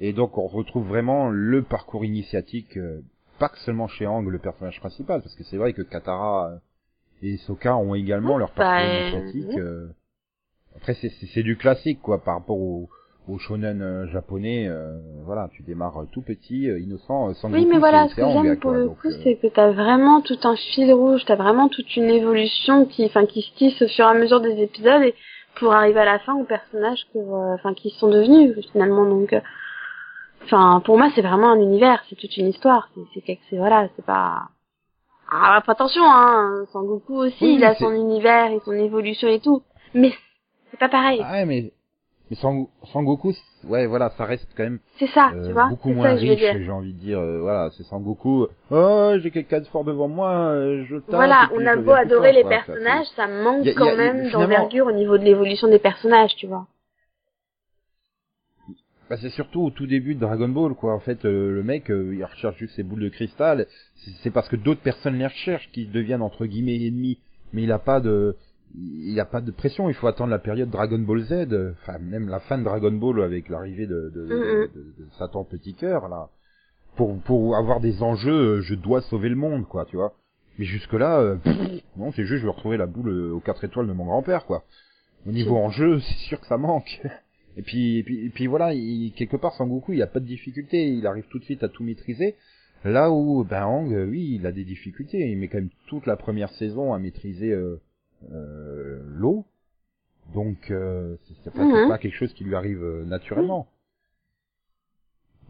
Et 0.00 0.12
donc 0.12 0.38
on 0.38 0.46
retrouve 0.48 0.88
vraiment 0.88 1.28
le 1.28 1.62
parcours 1.62 2.04
initiatique, 2.04 2.76
euh, 2.76 3.02
pas 3.38 3.48
que 3.50 3.58
seulement 3.58 3.86
chez 3.86 4.06
Ang, 4.06 4.26
le 4.28 4.38
personnage 4.38 4.80
principal, 4.80 5.20
parce 5.22 5.34
que 5.36 5.44
c'est 5.44 5.58
vrai 5.58 5.74
que 5.74 5.82
Katara 5.82 6.58
et 7.22 7.36
Sokka 7.36 7.76
ont 7.76 7.94
également 7.94 8.38
leur 8.38 8.52
Bah, 8.54 8.64
parcours 8.64 8.86
euh, 8.86 9.20
initiatique. 9.20 9.56
oui. 9.56 9.60
euh. 9.60 9.88
Après, 10.76 10.94
c'est- 10.94 11.12
c'est 11.20 11.26
c'est 11.26 11.42
du 11.42 11.56
classique, 11.56 12.00
quoi, 12.00 12.22
par 12.24 12.34
rapport 12.38 12.58
au, 12.58 12.88
au 13.28 13.38
shonen 13.38 13.80
euh, 13.82 14.06
japonais. 14.08 14.66
euh, 14.68 14.98
voilà, 15.24 15.48
tu 15.52 15.62
démarres 15.62 16.04
tout 16.12 16.22
petit, 16.22 16.68
euh, 16.68 16.80
innocent, 16.80 17.28
euh, 17.30 17.34
sans 17.34 17.52
Oui, 17.52 17.66
mais 17.66 17.78
voilà, 17.78 18.08
ce 18.08 18.14
que 18.14 18.22
j'aime 18.22 18.58
pour 18.58 18.72
le 18.72 18.88
coup, 18.88 19.08
euh, 19.08 19.20
c'est 19.22 19.36
que 19.36 19.46
t'as 19.46 19.70
vraiment 19.70 20.20
tout 20.20 20.38
un 20.44 20.56
fil 20.56 20.92
rouge, 20.92 21.24
t'as 21.26 21.36
vraiment 21.36 21.68
toute 21.68 21.94
une 21.96 22.10
évolution 22.10 22.86
qui, 22.86 23.04
enfin, 23.04 23.26
qui 23.26 23.42
se 23.42 23.54
tisse 23.54 23.80
au 23.82 23.88
fur 23.88 24.06
et 24.06 24.08
à 24.10 24.14
mesure 24.14 24.40
des 24.40 24.60
épisodes 24.62 25.02
et 25.02 25.14
pour 25.56 25.72
arriver 25.72 26.00
à 26.00 26.04
la 26.04 26.18
fin 26.20 26.34
aux 26.34 26.44
personnages 26.44 27.06
que, 27.12 27.18
euh, 27.18 27.54
enfin, 27.54 27.74
qui 27.74 27.90
sont 27.90 28.08
devenus 28.08 28.54
finalement. 28.72 29.04
Donc, 29.04 29.32
euh, 29.32 29.40
enfin, 30.44 30.82
pour 30.84 30.98
moi, 30.98 31.08
c'est 31.14 31.22
vraiment 31.22 31.52
un 31.52 31.60
univers, 31.60 32.02
c'est 32.08 32.16
toute 32.16 32.36
une 32.36 32.48
histoire. 32.48 32.90
C'est, 33.14 33.38
c'est 33.48 33.56
voilà, 33.56 33.88
c'est 33.96 34.04
pas. 34.04 34.48
Ah, 35.30 35.62
pas 35.64 35.72
attention, 35.72 36.02
hein. 36.04 36.64
Sangoku 36.72 37.14
aussi, 37.14 37.36
Oui, 37.44 37.54
il 37.54 37.64
a 37.64 37.74
son 37.74 37.90
univers 37.92 38.50
et 38.50 38.60
son 38.64 38.72
évolution 38.72 39.28
et 39.28 39.40
tout, 39.40 39.62
mais 39.94 40.12
c'est 40.70 40.78
pas 40.78 40.90
pareil. 40.90 41.22
Ah 41.24 41.32
ouais, 41.32 41.46
mais 41.46 41.72
mais 42.32 42.36
Sang- 42.36 42.70
Sangoku, 42.94 43.34
ouais, 43.64 43.86
voilà, 43.86 44.08
ça 44.16 44.24
reste 44.24 44.48
quand 44.56 44.62
même 44.62 44.78
c'est 44.98 45.06
ça, 45.08 45.32
euh, 45.34 45.48
tu 45.48 45.52
vois. 45.52 45.68
beaucoup 45.68 45.90
moins 45.90 46.14
ça 46.16 46.20
riche, 46.22 46.40
j'ai 46.40 46.70
envie 46.70 46.94
de 46.94 46.98
dire. 46.98 47.18
euh, 47.18 47.40
voilà, 47.42 47.68
c'est 47.76 47.82
Sangoku. 47.82 48.46
Oh, 48.70 49.12
j'ai 49.18 49.30
quelqu'un 49.30 49.60
de 49.60 49.66
fort 49.66 49.84
devant 49.84 50.08
moi, 50.08 50.30
euh, 50.30 50.82
je 50.88 50.96
tape. 50.96 51.08
Voilà, 51.10 51.50
on 51.52 51.66
a 51.66 51.76
beau 51.76 51.92
adorer 51.92 52.32
les 52.32 52.40
quoi. 52.40 52.48
Personnages, 52.50 53.04
ça 53.16 53.26
manque 53.28 53.66
a- 53.66 53.70
a- 53.70 53.74
quand 53.74 53.96
même 53.98 54.30
d'envergure 54.30 54.86
au 54.86 54.92
niveau 54.92 55.18
de 55.18 55.24
l'évolution 55.24 55.68
des 55.68 55.78
personnages, 55.78 56.34
tu 56.36 56.46
vois. 56.46 56.66
Bah, 59.10 59.18
c'est 59.20 59.28
surtout 59.28 59.60
au 59.60 59.68
tout 59.68 59.86
début 59.86 60.14
de 60.14 60.20
Dragon 60.20 60.48
Ball, 60.48 60.72
quoi. 60.74 60.94
En 60.94 61.00
fait, 61.00 61.26
euh, 61.26 61.50
le 61.52 61.62
mec, 61.62 61.90
euh, 61.90 62.14
il 62.14 62.24
recherche 62.24 62.56
juste 62.56 62.76
ses 62.76 62.82
boules 62.82 63.02
de 63.02 63.10
cristal. 63.10 63.66
C'est- 63.96 64.10
C'est 64.22 64.30
parce 64.30 64.48
que 64.48 64.56
d'autres 64.56 64.80
personnes 64.80 65.18
les 65.18 65.26
recherchent 65.26 65.70
qu'ils 65.72 65.92
deviennent 65.92 66.22
entre 66.22 66.46
guillemets 66.46 66.76
ennemis. 66.86 67.18
Mais 67.52 67.64
il 67.64 67.72
a 67.72 67.78
pas 67.78 68.00
de, 68.00 68.36
il 68.74 69.18
a 69.20 69.24
pas 69.24 69.40
de 69.40 69.50
pression. 69.50 69.88
Il 69.88 69.94
faut 69.94 70.06
attendre 70.06 70.30
la 70.30 70.38
période 70.38 70.70
Dragon 70.70 70.98
Ball 70.98 71.20
Z, 71.22 71.32
euh, 71.52 71.72
enfin 71.82 71.98
même 71.98 72.28
la 72.28 72.40
fin 72.40 72.58
de 72.58 72.64
Dragon 72.64 72.92
Ball 72.92 73.22
avec 73.22 73.48
l'arrivée 73.48 73.86
de, 73.86 74.10
de, 74.14 74.26
de- 74.26 74.70
de- 74.74 75.08
Satan 75.18 75.44
Petit 75.44 75.74
Cœur 75.74 76.08
là, 76.08 76.28
pour 76.96 77.18
pour 77.20 77.56
avoir 77.56 77.80
des 77.80 78.02
enjeux. 78.02 78.58
euh, 78.58 78.60
Je 78.62 78.74
dois 78.74 79.02
sauver 79.02 79.28
le 79.28 79.36
monde, 79.36 79.66
quoi, 79.66 79.84
tu 79.84 79.96
vois. 79.96 80.14
Mais 80.58 80.64
jusque 80.64 80.92
là, 80.92 81.36
non, 81.96 82.12
c'est 82.12 82.24
juste 82.24 82.40
je 82.40 82.44
veux 82.46 82.50
retrouver 82.50 82.76
la 82.76 82.86
boule 82.86 83.08
euh, 83.08 83.32
aux 83.32 83.40
quatre 83.40 83.64
étoiles 83.64 83.86
de 83.88 83.92
mon 83.92 84.04
grand-père, 84.04 84.44
quoi. 84.46 84.64
Au 85.26 85.30
niveau 85.32 85.56
enjeu, 85.56 86.00
c'est 86.00 86.18
sûr 86.28 86.40
que 86.40 86.46
ça 86.46 86.58
manque. 86.58 87.00
Et 87.56 87.62
puis, 87.62 87.98
et 87.98 88.02
puis, 88.02 88.26
et 88.26 88.30
puis 88.30 88.46
voilà, 88.46 88.72
il, 88.74 89.12
quelque 89.12 89.36
part, 89.36 89.52
Sangoku, 89.54 89.92
il 89.92 89.96
n'y 89.96 90.02
a 90.02 90.06
pas 90.06 90.20
de 90.20 90.26
difficulté, 90.26 90.88
il 90.88 91.06
arrive 91.06 91.24
tout 91.30 91.38
de 91.38 91.44
suite 91.44 91.62
à 91.62 91.68
tout 91.68 91.84
maîtriser. 91.84 92.34
Là 92.84 93.10
où, 93.12 93.44
ben, 93.44 93.62
Hang, 93.64 93.92
euh, 93.92 94.06
oui, 94.06 94.36
il 94.40 94.46
a 94.46 94.52
des 94.52 94.64
difficultés, 94.64 95.18
il 95.30 95.38
met 95.38 95.48
quand 95.48 95.58
même 95.58 95.68
toute 95.86 96.06
la 96.06 96.16
première 96.16 96.50
saison 96.54 96.92
à 96.94 96.98
maîtriser 96.98 97.52
euh, 97.52 97.76
euh, 97.76 97.80
l'eau. 98.30 99.44
Donc, 100.34 100.70
euh, 100.70 101.16
c'est 101.44 101.52
pas, 101.52 101.98
quelque 101.98 102.14
chose 102.16 102.32
qui 102.32 102.44
lui 102.44 102.54
arrive 102.54 102.82
euh, 102.82 103.04
naturellement. 103.04 103.66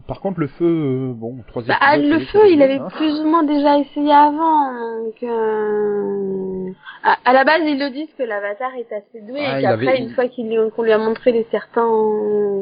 Par 0.08 0.20
contre, 0.20 0.40
le 0.40 0.48
feu, 0.48 0.64
euh, 0.64 1.12
bon, 1.14 1.36
troisième 1.46 1.76
Bah, 1.80 1.96
le 1.96 2.18
feu, 2.20 2.40
il 2.50 2.56
bien, 2.56 2.64
avait 2.64 2.78
hein. 2.78 2.88
plus 2.90 3.20
ou 3.20 3.24
moins 3.24 3.44
déjà 3.44 3.78
essayé 3.78 4.12
avant, 4.12 4.72
donc 5.04 5.22
euh... 5.22 6.70
à, 7.04 7.18
à 7.24 7.32
la 7.32 7.44
base 7.44 7.60
ils 7.64 7.78
le 7.78 7.90
disent 7.90 8.12
que 8.18 8.24
l'avatar 8.24 8.74
est 8.74 8.92
assez 8.92 9.20
doué 9.20 9.38
Ah, 9.46 9.60
et 9.60 9.62
qu'après 9.62 9.88
avait- 9.88 10.02
une 10.02 10.10
fois 10.10 10.26
qu'il 10.26 10.48
lui- 10.48 10.70
qu'on 10.72 10.82
lui 10.82 10.90
a 10.90 10.98
montré 10.98 11.30
les 11.30 11.46
certains, 11.52 11.86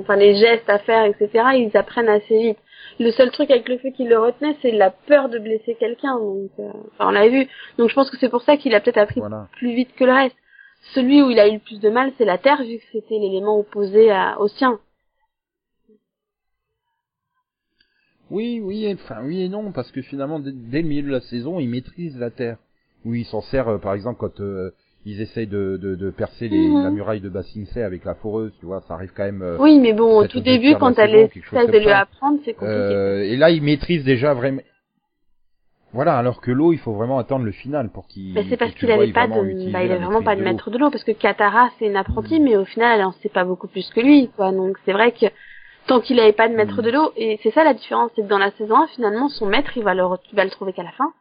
enfin 0.00 0.16
les 0.16 0.34
gestes 0.36 0.68
à 0.68 0.78
faire, 0.80 1.04
etc., 1.04 1.30
ils 1.54 1.70
apprennent 1.74 2.10
assez 2.10 2.38
vite. 2.38 2.58
Le 2.98 3.10
seul 3.12 3.30
truc 3.30 3.50
avec 3.50 3.68
le 3.68 3.78
feu 3.78 3.90
qui 3.90 4.04
le 4.04 4.18
retenait, 4.18 4.56
c'est 4.62 4.72
la 4.72 4.90
peur 4.90 5.28
de 5.28 5.38
blesser 5.38 5.74
quelqu'un, 5.76 6.18
donc 6.18 6.50
euh, 6.58 6.68
enfin 6.92 7.08
on 7.08 7.10
l'a 7.10 7.28
vu. 7.28 7.46
Donc 7.78 7.88
je 7.88 7.94
pense 7.94 8.10
que 8.10 8.16
c'est 8.18 8.28
pour 8.28 8.42
ça 8.42 8.56
qu'il 8.56 8.74
a 8.74 8.80
peut-être 8.80 8.98
appris 8.98 9.20
Voilà. 9.20 9.48
plus 9.52 9.74
vite 9.74 9.94
que 9.94 10.04
le 10.04 10.12
reste. 10.12 10.36
Celui 10.94 11.22
où 11.22 11.30
il 11.30 11.38
a 11.38 11.48
eu 11.48 11.54
le 11.54 11.58
plus 11.58 11.78
de 11.78 11.90
mal, 11.90 12.12
c'est 12.18 12.24
la 12.24 12.38
terre, 12.38 12.62
vu 12.62 12.78
que 12.78 12.84
c'était 12.92 13.18
l'élément 13.18 13.58
opposé 13.58 14.10
à, 14.10 14.40
au 14.40 14.48
sien. 14.48 14.80
Oui, 18.30 18.60
oui, 18.62 18.84
et- 18.86 18.94
enfin 18.94 19.22
oui 19.24 19.42
et 19.42 19.48
non, 19.48 19.72
parce 19.72 19.90
que 19.90 20.02
finalement, 20.02 20.38
dès, 20.38 20.52
dès 20.52 20.82
le 20.82 20.88
milieu 20.88 21.02
de 21.02 21.12
la 21.12 21.20
saison, 21.20 21.58
ils 21.58 21.68
maîtrisent 21.68 22.18
la 22.18 22.30
Terre. 22.30 22.58
Oui, 23.04 23.20
ils 23.22 23.24
s'en 23.24 23.40
servent, 23.40 23.70
euh, 23.70 23.78
par 23.78 23.94
exemple, 23.94 24.18
quand 24.20 24.40
euh, 24.40 24.72
ils 25.06 25.20
essayent 25.22 25.46
de, 25.46 25.78
de, 25.80 25.94
de 25.94 26.10
percer 26.10 26.48
les, 26.48 26.68
Mhm. 26.68 26.82
la 26.84 26.90
muraille 26.90 27.20
de 27.20 27.28
Bassingsay 27.30 27.82
avec 27.82 28.04
la 28.04 28.14
foreuse, 28.14 28.52
tu 28.60 28.66
vois, 28.66 28.82
ça 28.82 28.94
arrive 28.94 29.12
quand 29.16 29.24
même. 29.24 29.42
euh, 29.42 29.56
Oui, 29.58 29.78
mais 29.78 29.92
bon, 29.94 30.18
au 30.18 30.26
tout 30.26 30.40
début, 30.40 30.74
quand 30.74 30.98
elle 30.98 31.14
essaie 31.14 31.66
de 31.66 31.78
lui 31.78 31.84
ça. 31.86 32.00
apprendre, 32.00 32.38
c'est 32.44 32.52
compliqué. 32.54 32.72
euh, 32.94 33.24
et 33.24 33.36
là, 33.36 33.50
ils 33.50 33.62
maîtrisent 33.62 34.04
déjà 34.04 34.34
vraiment. 34.34 34.60
Voilà, 35.92 36.16
alors 36.16 36.40
que 36.40 36.52
l'eau, 36.52 36.72
il 36.72 36.78
faut 36.78 36.92
vraiment 36.92 37.18
attendre 37.18 37.44
le 37.44 37.50
final 37.50 37.90
pour 37.90 38.06
qu'il. 38.06 38.32
Mais 38.34 38.44
c'est 38.48 38.56
parce 38.56 38.72
qu'il 38.74 38.90
avait 38.92 39.06
voies 39.06 39.12
pas 39.12 39.26
de, 39.26 39.72
bah, 39.72 39.82
il 39.82 39.90
avait 39.90 40.04
vraiment 40.04 40.22
pas 40.22 40.36
de 40.36 40.42
maître 40.42 40.70
de 40.70 40.78
l'eau 40.78 40.88
parce 40.90 41.02
que 41.02 41.10
Katara 41.10 41.70
c'est 41.78 41.86
une 41.86 41.96
apprentie, 41.96 42.38
mais 42.38 42.56
au 42.56 42.64
final 42.64 43.00
elle 43.00 43.04
en 43.06 43.10
sait 43.12 43.28
pas 43.28 43.44
beaucoup 43.44 43.66
plus 43.66 43.90
que 43.90 44.00
lui, 44.00 44.28
quoi. 44.36 44.52
Donc 44.52 44.76
c'est 44.84 44.92
vrai 44.92 45.10
que 45.10 45.26
tant 45.88 46.00
qu'il 46.00 46.20
avait 46.20 46.32
pas 46.32 46.48
de 46.48 46.54
maître 46.54 46.80
Mm. 46.80 46.84
de 46.84 46.90
l'eau, 46.92 47.12
et 47.16 47.40
c'est 47.42 47.50
ça 47.50 47.64
la 47.64 47.74
différence, 47.74 48.12
c'est 48.14 48.22
que 48.22 48.28
dans 48.28 48.38
la 48.38 48.52
saison 48.52 48.76
1, 48.76 48.86
finalement 48.86 49.28
son 49.28 49.46
maître 49.46 49.76
il 49.76 49.82
va 49.82 49.94
le, 49.94 50.04
il 50.30 50.36
va 50.36 50.44
le 50.44 50.50
trouver 50.50 50.72
qu'à 50.72 50.84
la 50.84 50.92
fin. 50.92 51.12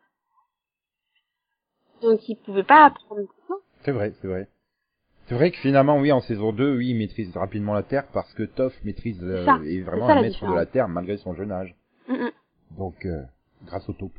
Donc 2.04 2.30
il 2.30 2.36
pouvait 2.36 2.62
pas 2.64 2.86
apprendre. 2.86 3.22
Non. 3.50 3.56
C'est 3.84 3.92
vrai, 3.92 4.14
c'est 4.22 4.28
vrai. 4.28 4.48
C'est 5.28 5.36
vrai 5.36 5.52
que 5.52 5.58
finalement, 5.58 6.00
oui, 6.00 6.12
en 6.12 6.22
saison 6.22 6.52
2, 6.52 6.78
oui, 6.78 6.90
il 6.90 6.98
maîtrise 6.98 7.36
rapidement 7.38 7.74
la 7.74 7.84
Terre 7.84 8.08
parce 8.14 8.34
que 8.34 8.44
Toph 8.44 8.74
maîtrise 8.84 9.20
euh, 9.22 9.46
ça, 9.46 9.60
est 9.64 9.82
vraiment 9.82 10.08
c'est 10.08 10.14
ça 10.14 10.20
un 10.20 10.22
maître 10.24 10.48
de 10.48 10.56
la 10.56 10.66
Terre 10.66 10.88
malgré 10.88 11.18
son 11.18 11.36
jeune 11.36 11.52
âge. 11.52 11.76
Mm, 12.08 12.14
mm. 12.14 12.32
Donc, 12.78 13.06
euh, 13.06 13.22
grâce 13.66 13.88
au 13.90 13.94
taupe. 13.94 14.18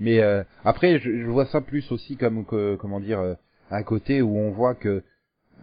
Mais 0.00 0.20
euh, 0.20 0.42
après, 0.64 0.98
je, 0.98 1.20
je 1.20 1.26
vois 1.26 1.46
ça 1.46 1.60
plus 1.60 1.90
aussi 1.92 2.16
comme, 2.16 2.44
que, 2.44 2.76
comment 2.76 3.00
dire, 3.00 3.20
euh, 3.20 3.34
un 3.70 3.82
côté 3.82 4.22
où 4.22 4.36
on 4.36 4.50
voit 4.50 4.74
que, 4.74 5.02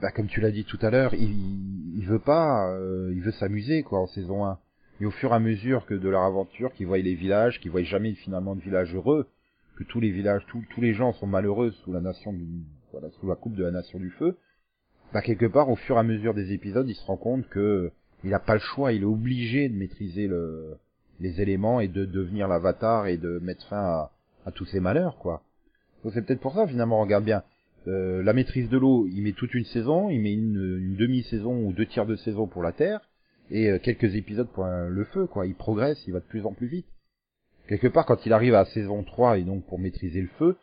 bah, 0.02 0.12
comme 0.12 0.28
tu 0.28 0.42
l'as 0.42 0.52
dit 0.52 0.66
tout 0.66 0.80
à 0.82 0.90
l'heure, 0.90 1.14
il, 1.14 1.98
il 1.98 2.06
veut 2.06 2.20
pas, 2.20 2.72
euh, 2.72 3.12
il 3.14 3.22
veut 3.22 3.32
s'amuser 3.32 3.84
quoi 3.84 4.00
en 4.00 4.08
saison 4.08 4.46
1. 4.46 4.60
Et 5.00 5.06
au 5.06 5.12
fur 5.12 5.32
et 5.32 5.36
à 5.36 5.40
mesure 5.40 5.86
que 5.86 5.94
de 5.94 6.10
leur 6.10 6.24
aventure, 6.24 6.74
qu'ils 6.74 6.88
voient 6.88 6.98
les 6.98 7.16
villages, 7.16 7.60
qu'ils 7.60 7.72
voient 7.72 7.84
jamais 7.84 8.14
finalement 8.14 8.56
de 8.56 8.62
villages 8.62 8.94
heureux, 8.94 9.28
tous 9.84 10.00
les 10.00 10.12
villages, 10.12 10.46
tous 10.48 10.82
les 10.82 10.94
gens 10.94 11.14
sont 11.14 11.28
malheureux 11.28 11.72
sous 11.72 11.94
la 11.94 12.02
nation 12.02 12.34
du, 12.34 12.46
sous 13.20 13.28
la 13.28 13.36
coupe 13.36 13.56
de 13.56 13.64
la 13.64 13.72
nation 13.72 14.00
du 14.00 14.10
feu, 14.12 14.38
bah 15.14 15.22
quelque 15.22 15.46
part 15.46 15.70
au 15.70 15.76
fur 15.76 15.98
et 15.98 16.00
à 16.00 16.04
mesure 16.04 16.34
des 16.34 16.54
épisodes, 16.54 16.88
il 16.88 16.96
se 16.96 17.06
rend 17.06 17.18
compte 17.18 17.48
que 17.50 17.92
il 18.24 18.34
a 18.34 18.40
pas 18.40 18.54
le 18.54 18.60
choix, 18.60 18.94
il 18.94 19.02
est 19.02 19.06
obligé 19.06 19.68
de 19.68 19.76
maîtriser 19.76 20.28
le, 20.28 20.78
les 21.20 21.42
éléments 21.42 21.80
et 21.80 21.88
de 21.88 22.06
devenir 22.06 22.48
l'avatar 22.48 23.08
et 23.08 23.18
de 23.18 23.40
mettre 23.40 23.66
fin 23.68 24.10
à, 24.46 24.52
tous 24.54 24.66
ces 24.66 24.80
malheurs, 24.80 25.18
quoi. 25.18 25.44
C'est 26.14 26.26
peut-être 26.26 26.40
pour 26.40 26.54
ça 26.54 26.68
finalement, 26.68 27.00
regarde 27.02 27.26
bien. 27.26 27.44
Euh, 27.88 28.22
la 28.24 28.34
maîtrise 28.34 28.70
de 28.70 28.78
l'eau, 28.78 29.08
il 29.08 29.22
met 29.22 29.34
toute 29.34 29.54
une 29.54 29.66
saison, 29.66 30.10
il 30.10 30.20
met 30.20 30.34
une, 30.34 30.80
une 30.80 30.96
demi-saison 30.96 31.66
ou 31.66 31.74
deux 31.74 31.86
tiers 31.86 32.06
de 32.06 32.16
saison 32.16 32.48
pour 32.48 32.64
la 32.64 32.72
terre 32.72 33.02
et 33.52 33.70
euh, 33.70 33.80
quelques 33.80 34.16
épisodes 34.16 34.48
pour 34.50 34.66
euh, 34.66 34.88
le 34.88 35.04
feu, 35.06 35.28
quoi. 35.28 35.46
Il 35.46 35.56
progresse, 35.56 36.02
il 36.08 36.14
va 36.14 36.20
de 36.20 36.26
plus 36.26 36.46
en 36.46 36.54
plus 36.54 36.68
vite. 36.68 36.88
Quelque 37.72 37.88
part, 37.88 38.06
quand 38.06 38.26
il 38.26 38.34
arrive 38.34 38.54
à 38.54 38.66
saison 38.66 39.02
3 39.02 39.38
et 39.38 39.44
donc 39.44 39.66
pour 39.66 39.80
maîtriser 39.80 40.20
le 40.22 40.28
feu, 40.38 40.58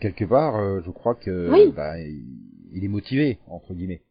quelque 0.00 0.26
part, 0.26 0.56
euh, 0.56 0.80
je 0.84 0.90
crois 0.90 1.14
que 1.14 1.50
Oui. 1.50 1.72
bah, 1.74 1.98
il, 1.98 2.84
est 2.84 2.88
motivé 2.88 3.38
entre 3.48 3.72
guillemets. 3.72 4.02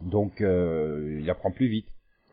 Donc 0.00 0.40
euh, 0.40 1.18
il 1.20 1.28
apprend 1.28 1.50
plus 1.50 1.68
vite. 1.68 1.86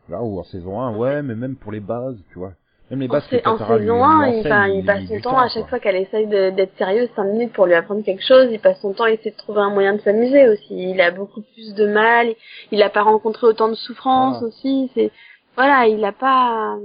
Là 0.08 0.22
où 0.24 0.40
en 0.40 0.44
saison 0.44 0.80
1, 0.80 0.96
ouais, 0.96 1.22
mais 1.22 1.36
même 1.36 1.58
pour 1.58 1.74
les 1.74 1.82
bases, 1.82 2.18
tu 2.32 2.40
vois. 2.40 2.54
Même 2.92 3.02
les 3.02 3.08
En, 3.08 3.12
bases 3.12 3.28
que 3.28 3.36
en 3.46 3.52
lui- 3.52 3.58
saison 3.58 3.78
lui 3.78 3.90
1, 3.90 4.28
il, 4.28 4.40
enfin, 4.40 4.86
passe 4.86 5.06
son 5.08 5.20
temps 5.20 5.32
à 5.38 5.42
quoi. 5.44 5.50
chaque 5.50 5.68
fois 5.70 5.80
qu'elle 5.80 5.96
essaye 5.98 6.28
d'être 6.28 6.78
sérieuse 6.78 7.10
5 7.18 7.26
minutes 7.26 7.52
pour 7.52 7.66
lui 7.66 7.74
apprendre 7.74 8.04
quelque 8.06 8.24
chose, 8.26 8.48
il 8.52 8.60
passe 8.60 8.80
son 8.80 8.94
temps 8.94 9.04
à 9.04 9.12
essayer 9.12 9.32
de 9.32 9.36
trouver 9.38 9.60
un 9.60 9.70
moyen 9.70 9.96
de 9.96 10.02
s'amuser 10.02 10.48
aussi. 10.48 10.92
Il 10.92 11.02
a 11.02 11.12
beaucoup 11.12 11.42
plus 11.42 11.74
de 11.74 11.88
mal, 11.88 12.34
il 12.72 12.82
a 12.82 12.90
pas 12.90 13.04
rencontré 13.04 13.48
autant 13.48 13.68
de 13.68 13.76
souffrance 13.76 14.36
Voilà. 14.40 14.48
aussi, 14.48 14.90
c'est 14.94 15.12
voilà, 15.56 15.88
il 15.88 16.04
a 16.06 16.14
pas 16.14 16.78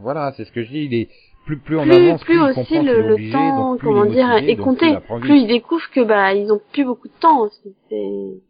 Voilà, 0.00 0.32
c'est 0.36 0.44
ce 0.44 0.52
que 0.52 0.62
je 0.64 0.68
dis. 0.70 0.84
Il 0.84 0.94
est 0.94 1.08
plus 1.46 1.58
plus 1.58 1.78
on 1.78 1.82
plus, 1.84 1.92
avance, 1.92 2.24
plus 2.24 2.34
il 2.34 2.40
aussi 2.40 2.82
le, 2.82 3.02
le 3.08 3.12
obligé, 3.14 3.32
temps, 3.32 3.76
plus 3.76 3.86
comment 3.88 4.04
dire, 4.04 4.28
motivé, 4.28 4.52
est 4.52 4.56
compté. 4.56 4.86
il. 4.86 5.20
Plus 5.20 5.38
il 5.40 5.46
découvre 5.46 5.90
que 5.90 6.00
bah 6.04 6.34
ils 6.34 6.52
ont 6.52 6.60
plus 6.72 6.84
beaucoup 6.84 7.08
de 7.08 7.18
temps 7.20 7.40
aussi. 7.40 7.74
C'est 7.88 8.42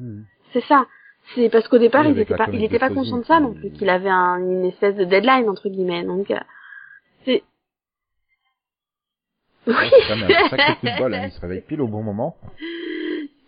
Hmm. 0.00 0.22
c'est 0.52 0.62
ça. 0.66 0.86
C'est 1.34 1.50
parce 1.50 1.66
qu'au 1.66 1.78
départ, 1.78 2.06
Oui, 2.06 2.12
il 2.14 2.20
était 2.20 2.36
pas, 2.36 2.46
il 2.52 2.62
était 2.62 2.74
de 2.74 2.78
pas 2.78 2.88
conscient 2.88 3.18
de 3.18 3.24
ça 3.24 3.40
non 3.40 3.52
plus, 3.52 3.72
qu'il 3.72 3.90
avait 3.90 4.08
un, 4.08 4.38
une 4.38 4.64
espèce 4.66 4.94
de 4.94 5.02
deadline 5.04 5.48
entre 5.48 5.68
guillemets. 5.68 6.04
Donc, 6.04 6.30
euh, 6.30 6.38
c'est. 7.24 7.42
Oui. 9.66 9.74
C'est 9.90 10.08
quand 10.08 10.16
même 10.16 10.30
un 10.30 10.48
sacré 10.48 10.74
coup 10.76 10.86
de 10.86 10.98
bol, 10.98 11.14
hein, 11.14 11.24
il 11.26 11.32
se 11.32 11.40
réveille 11.40 11.62
pile 11.62 11.80
au 11.80 11.88
bon 11.88 12.02
moment. 12.04 12.36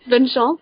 Bonne 0.09 0.27
chance. 0.27 0.59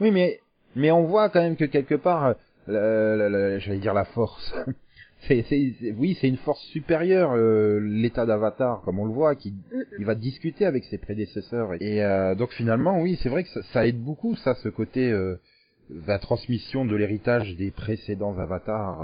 Oui, 0.00 0.10
mais 0.10 0.40
mais 0.74 0.90
on 0.90 1.04
voit 1.04 1.28
quand 1.30 1.40
même 1.40 1.56
que 1.56 1.64
quelque 1.64 1.94
part, 1.94 2.34
euh, 2.70 3.16
la- 3.16 3.28
la- 3.28 3.48
la- 3.50 3.58
j'allais 3.58 3.78
dire 3.78 3.94
la 3.94 4.04
force. 4.04 4.54
c'est, 5.28 5.44
c'est, 5.48 5.74
c'est- 5.80 5.92
oui, 5.92 6.16
c'est 6.20 6.28
une 6.28 6.36
force 6.38 6.62
supérieure, 6.66 7.32
euh, 7.34 7.78
l'état 7.80 8.26
d'Avatar, 8.26 8.82
comme 8.82 8.98
on 8.98 9.04
le 9.06 9.12
voit, 9.12 9.34
qui 9.34 9.54
il 9.98 10.04
va 10.04 10.14
discuter 10.14 10.64
avec 10.66 10.84
ses 10.84 10.98
prédécesseurs. 10.98 11.74
Et 11.80 12.02
euh, 12.02 12.34
donc 12.34 12.50
finalement, 12.52 13.00
oui, 13.00 13.18
c'est 13.22 13.28
vrai 13.28 13.44
que 13.44 13.50
ça, 13.50 13.62
ça 13.72 13.86
aide 13.86 14.00
beaucoup, 14.02 14.34
ça, 14.36 14.54
ce 14.54 14.68
côté 14.68 15.10
euh, 15.10 15.36
la 16.06 16.18
transmission 16.18 16.84
de 16.84 16.96
l'héritage 16.96 17.56
des 17.56 17.70
précédents 17.70 18.38
avatars. 18.38 19.02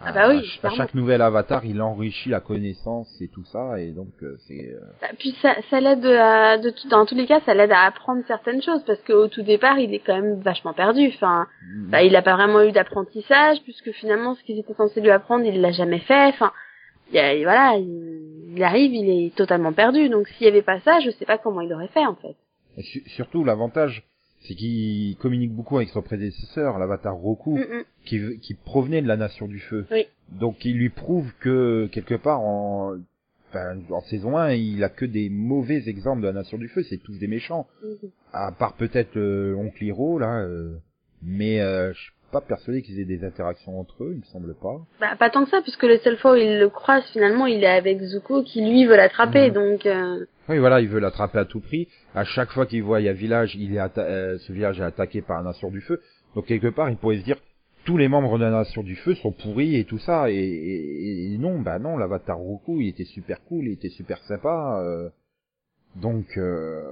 Euh, 0.00 0.04
Ah 0.06 0.12
bah 0.12 0.28
oui, 0.28 0.58
à, 0.62 0.70
chaque 0.70 0.94
nouvel 0.94 1.22
avatar, 1.22 1.64
il 1.64 1.80
enrichit 1.80 2.28
la 2.28 2.40
connaissance 2.40 3.08
et 3.20 3.28
tout 3.28 3.44
ça, 3.44 3.80
et 3.80 3.92
donc 3.92 4.12
euh, 4.22 4.36
c'est. 4.46 4.72
euh, 4.74 4.80
Bah, 5.00 5.08
Puis 5.18 5.34
ça, 5.40 5.54
ça 5.70 5.80
l'aide 5.80 6.04
à, 6.04 6.58
de 6.58 6.70
tout- 6.70 6.88
dans 6.88 7.06
tous 7.06 7.14
les 7.14 7.26
cas, 7.26 7.40
ça 7.46 7.54
l'aide 7.54 7.72
à 7.72 7.80
apprendre 7.86 8.22
certaines 8.26 8.60
choses 8.62 8.82
parce 8.86 9.00
qu'au 9.02 9.28
tout 9.28 9.42
départ, 9.42 9.78
il 9.78 9.94
est 9.94 10.00
quand 10.00 10.14
même 10.20 10.40
vachement 10.40 10.74
perdu. 10.74 11.08
Enfin, 11.14 11.46
bah, 11.88 12.02
il 12.02 12.12
n'a 12.12 12.22
pas 12.22 12.36
vraiment 12.36 12.62
eu 12.62 12.72
d'apprentissage 12.72 13.62
puisque 13.64 13.90
finalement, 13.92 14.34
ce 14.34 14.42
qu'ils 14.44 14.58
étaient 14.58 14.74
censés 14.74 15.00
lui 15.00 15.10
apprendre, 15.10 15.44
il 15.46 15.60
l'a 15.60 15.72
jamais 15.72 16.00
fait. 16.00 16.26
Enfin, 16.26 16.52
il 17.10 17.14
y 17.16 17.18
a- 17.18 17.34
voilà, 17.42 17.76
il, 17.78 18.52
il 18.54 18.62
arrive, 18.62 18.92
il 18.94 19.08
est 19.26 19.34
totalement 19.34 19.72
perdu. 19.72 20.08
Donc, 20.10 20.28
s'il 20.28 20.46
y 20.46 20.48
avait 20.50 20.62
pas 20.62 20.80
ça, 20.80 21.00
je 21.00 21.10
sais 21.10 21.24
pas 21.24 21.38
comment 21.38 21.60
il 21.62 21.72
aurait 21.72 21.88
fait 21.88 22.04
en 22.04 22.16
fait. 22.16 22.36
Et 22.76 22.82
su- 22.82 23.02
surtout, 23.08 23.44
l'avantage, 23.44 24.02
c'est 24.42 24.54
qu'il 24.54 25.16
communique 25.16 25.52
beaucoup 25.52 25.76
avec 25.76 25.88
son 25.90 26.02
prédécesseur, 26.02 26.78
l'avatar 26.78 27.16
Roku, 27.16 27.56
Mm, 27.58 27.60
mm. 27.60 27.84
qui, 28.04 28.38
qui 28.40 28.54
provenait 28.54 29.02
de 29.02 29.08
la 29.08 29.16
Nation 29.16 29.48
du 29.48 29.58
Feu. 29.58 29.86
Oui. 29.90 30.06
Donc, 30.30 30.64
il 30.64 30.76
lui 30.76 30.90
prouve 30.90 31.32
que, 31.40 31.88
quelque 31.92 32.14
part, 32.14 32.40
en, 32.40 32.96
enfin, 33.48 33.78
en 33.90 34.00
saison 34.02 34.36
1, 34.36 34.52
il 34.52 34.82
a 34.84 34.88
que 34.88 35.04
des 35.04 35.28
mauvais 35.28 35.88
exemples 35.88 36.22
de 36.22 36.26
la 36.26 36.32
Nation 36.32 36.58
du 36.58 36.68
Feu, 36.68 36.82
c'est 36.88 36.98
tous 36.98 37.18
des 37.18 37.28
méchants. 37.28 37.66
Mhm. 37.82 38.10
À 38.32 38.52
part 38.52 38.74
peut-être 38.74 39.16
euh, 39.16 39.54
Oncle 39.56 39.84
Hiro, 39.84 40.18
là, 40.18 40.40
euh, 40.40 40.76
mais 41.22 41.60
euh, 41.60 41.92
je 41.92 42.10
pas 42.32 42.40
persuadé 42.40 42.82
qu'ils 42.82 42.98
aient 43.00 43.04
des 43.04 43.24
interactions 43.24 43.78
entre 43.78 44.04
eux, 44.04 44.10
il 44.12 44.18
me 44.18 44.24
semble 44.24 44.54
pas. 44.54 44.80
Bah, 45.00 45.16
pas 45.18 45.30
tant 45.30 45.44
que 45.44 45.50
ça, 45.50 45.62
puisque 45.62 45.84
les 45.84 45.98
seules 45.98 46.16
fois 46.18 46.32
où 46.32 46.36
il 46.36 46.58
le 46.58 46.68
croise, 46.68 47.04
finalement, 47.12 47.46
il 47.46 47.62
est 47.62 47.66
avec 47.66 48.00
Zuko 48.02 48.42
qui 48.42 48.60
lui 48.62 48.84
veut 48.86 48.96
l'attraper. 48.96 49.48
Mhm. 49.48 49.54
Donc, 49.54 49.86
euh, 49.86 50.26
Oui, 50.48 50.58
voilà, 50.58 50.80
il 50.80 50.88
veut 50.88 51.00
l'attraper 51.00 51.38
à 51.38 51.44
tout 51.44 51.60
prix. 51.60 51.88
À 52.14 52.24
chaque 52.24 52.50
fois 52.50 52.66
qu'il 52.66 52.82
voit 52.82 53.00
il 53.00 53.04
y 53.04 53.08
a 53.08 53.12
village, 53.12 53.54
il 53.56 53.74
est 53.74 53.78
atta- 53.78 54.00
euh, 54.04 54.38
ce 54.38 54.52
village 54.52 54.80
est 54.80 54.84
attaqué 54.84 55.22
par 55.22 55.38
la 55.38 55.44
Nation 55.50 55.70
du 55.70 55.80
Feu. 55.80 56.00
Donc 56.34 56.46
quelque 56.46 56.68
part, 56.68 56.90
il 56.90 56.96
pourrait 56.96 57.18
se 57.18 57.24
dire 57.24 57.38
tous 57.84 57.96
les 57.96 58.08
membres 58.08 58.36
de 58.38 58.44
la 58.44 58.50
Nation 58.50 58.82
du 58.82 58.96
Feu 58.96 59.14
sont 59.14 59.32
pourris 59.32 59.76
et 59.76 59.84
tout 59.84 59.98
ça. 59.98 60.30
Et, 60.30 60.34
et- 60.34 61.32
et 61.34 61.38
non, 61.38 61.60
bah 61.60 61.78
non, 61.78 61.96
l'avatar 61.96 62.38
Roku, 62.38 62.80
il 62.80 62.88
était 62.88 63.04
super 63.04 63.42
cool, 63.44 63.66
il 63.66 63.72
était 63.72 63.88
super 63.90 64.18
sympa. 64.24 64.80
euh. 64.84 65.08
donc 65.94 66.26
euh, 66.36 66.82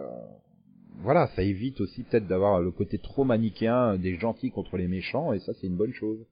voilà, 1.03 1.29
ça 1.35 1.43
évite 1.43 1.81
aussi 1.81 2.03
peut-être 2.03 2.27
d'avoir 2.27 2.61
le 2.61 2.71
côté 2.71 2.99
trop 2.99 3.25
manichéen 3.25 3.97
des 3.97 4.17
gentils 4.19 4.51
contre 4.51 4.77
les 4.77 4.89
méchants, 4.89 5.33
et 5.33 5.41
ça 5.41 5.53
c'est 5.55 5.67
une 5.67 5.77
bonne 5.77 5.93
chose. 5.93 6.25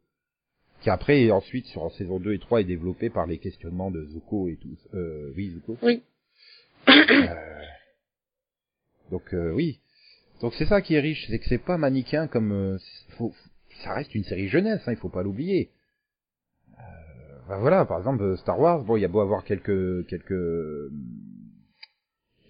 Qui 0.81 0.91
après, 0.91 1.31
ensuite, 1.31 1.67
sur 1.67 1.83
en 1.83 1.91
saison 1.91 2.19
2 2.19 2.33
et 2.33 2.39
3, 2.39 2.63
est 2.63 2.65
développé 2.65 3.09
par 3.09 3.27
les 3.27 3.39
questionnements 3.39 3.91
de 3.91 4.05
Zuko 4.07 4.49
et 4.49 4.57
tout. 4.57 4.77
Euh, 4.95 5.33
oui, 5.37 5.51
Zuko 5.51 5.77
oui. 5.83 6.03
euh, 6.89 7.63
donc 9.11 9.33
euh, 9.35 9.53
oui. 9.53 9.79
Donc 10.41 10.55
c'est 10.55 10.67
ça 10.67 10.81
qui 10.83 10.95
est 10.95 11.01
riche, 11.01 11.27
c'est 11.29 11.39
que 11.39 11.47
c'est 11.49 11.59
pas 11.59 11.79
manichéen 11.79 12.27
comme 12.27 12.51
euh, 12.53 12.79
faut, 13.11 13.33
ça 13.85 13.95
reste 13.95 14.15
une 14.15 14.25
série 14.25 14.49
jeunesse, 14.49 14.81
hein, 14.87 14.93
il 14.93 14.99
faut 14.99 15.09
pas 15.09 15.23
l'oublier. 15.23 15.71
Euh, 16.73 16.83
ben 17.49 17.59
voilà, 17.59 17.85
par 17.85 17.99
exemple 17.99 18.23
euh, 18.25 18.37
Star 18.39 18.59
Wars, 18.59 18.83
bon, 18.83 18.97
il 18.97 19.03
y 19.03 19.05
a 19.05 19.09
beau 19.09 19.21
avoir 19.21 19.45
quelques 19.45 20.07
quelques 20.09 20.91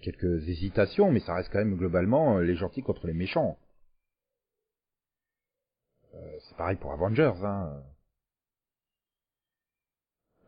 quelques 0.03 0.47
hésitations, 0.49 1.11
mais 1.11 1.19
ça 1.21 1.33
reste 1.35 1.49
quand 1.51 1.59
même 1.59 1.75
globalement 1.77 2.37
euh, 2.37 2.43
les 2.43 2.55
gentils 2.55 2.83
contre 2.83 3.07
les 3.07 3.13
méchants. 3.13 3.57
Euh, 6.15 6.17
c'est 6.47 6.57
pareil 6.57 6.77
pour 6.77 6.91
Avengers, 6.91 7.33
hein. 7.43 7.81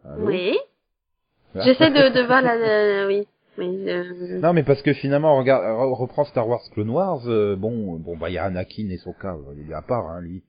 Allô? 0.04 0.28
Oui. 0.28 0.58
Ah. 1.56 1.62
J'essaie 1.62 1.90
de, 1.90 2.14
de 2.22 2.22
voir 2.28 2.42
la, 2.42 2.56
la- 2.56 3.08
oui. 3.08 3.28
Oui, 3.58 3.90
euh, 3.90 4.40
Non, 4.42 4.52
mais 4.52 4.64
parce 4.64 4.82
que 4.82 4.92
finalement, 4.94 5.38
regarde, 5.38 5.64
re- 5.64 5.96
reprend 5.96 6.26
Star 6.26 6.46
Wars 6.46 6.62
Clone 6.74 6.90
Wars, 6.90 7.22
euh, 7.30 7.56
bon, 7.56 7.96
bon, 7.98 8.18
bah, 8.18 8.30
il 8.30 8.34
y 8.34 8.38
a 8.38 8.44
Anakin 8.44 8.90
et 8.90 8.98
son 8.98 9.14
cas, 9.14 9.38
il 9.58 9.72
est 9.72 9.74
à 9.74 9.82
part, 9.82 10.08
hein, 10.10 10.20
lui. 10.20 10.44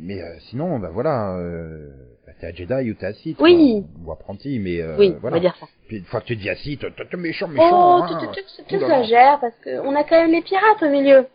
Mais 0.00 0.20
euh, 0.20 0.38
sinon, 0.50 0.78
bah 0.80 0.90
voilà, 0.92 1.36
euh, 1.36 1.88
bah, 2.26 2.32
t'es 2.40 2.48
un 2.48 2.52
Jedi 2.54 2.90
ou 2.90 2.94
t'es 2.94 3.06
un 3.06 3.12
Sith, 3.12 3.38
Oui. 3.40 3.84
quoi, 4.02 4.06
ou 4.06 4.12
apprenti, 4.12 4.58
mais 4.58 4.80
euh, 4.80 4.96
oui, 4.98 5.12
on 5.16 5.20
voilà. 5.20 5.36
va 5.36 5.40
dire 5.40 5.56
ça. 5.58 5.66
Puis 5.86 5.98
une 5.98 6.04
fois 6.04 6.20
que 6.20 6.26
tu 6.26 6.36
deviens 6.36 6.56
Sith, 6.56 6.80
t'es 6.80 7.16
méchant, 7.16 7.46
méchant. 7.48 8.00
Oh, 8.00 8.02
hein. 8.02 8.32
tu, 8.66 8.74
exagères 8.74 9.38
parce 9.40 9.54
que 9.62 9.78
on 9.80 9.94
a 9.94 10.02
quand 10.02 10.20
même 10.20 10.32
les 10.32 10.42
pirates 10.42 10.82
au 10.82 10.88
milieu. 10.88 11.26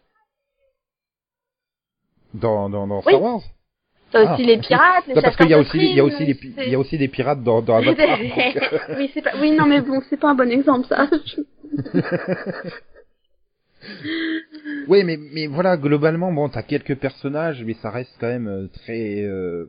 Dans, 2.34 2.70
dans, 2.70 2.86
dans 2.86 2.98
Oui. 2.98 3.04
Star 3.08 3.22
Wars? 3.22 3.42
T'as 4.12 4.26
Ah. 4.28 4.34
aussi 4.34 4.44
les 4.44 4.58
pirates, 4.58 5.06
les 5.08 5.14
Non, 5.14 5.22
parce 5.22 5.36
qu'il 5.36 5.50
y 5.50 5.54
a 5.54 5.60
aussi, 5.60 5.78
il 5.78 5.96
y 5.96 6.00
a 6.00 6.04
aussi 6.04 6.34
pi- 6.34 6.54
il 6.58 6.70
y 6.70 6.76
a 6.76 6.80
aussi 6.80 6.98
des 6.98 7.08
pirates 7.08 7.44
dans, 7.44 7.62
dans 7.62 7.76
Avatar. 7.78 8.18
oui, 8.98 9.12
c'est 9.14 9.22
pas, 9.22 9.32
oui, 9.40 9.52
non, 9.52 9.68
mais 9.68 9.82
bon, 9.82 10.02
c'est 10.10 10.18
pas 10.20 10.30
un 10.32 10.36
bon 10.36 10.50
exemple, 10.52 10.88
ça. 10.88 11.08
Oui, 14.88 15.04
mais, 15.04 15.18
mais 15.34 15.48
voilà, 15.48 15.78
globalement, 15.78 16.32
bon, 16.32 16.50
t'as 16.50 16.64
quelques 16.64 16.96
personnages, 16.96 17.64
mais 17.64 17.76
ça 17.76 17.92
reste 17.92 18.12
quand 18.20 18.28
même 18.28 18.48
euh, 18.48 18.68
très 18.74 19.22
euh, 19.22 19.66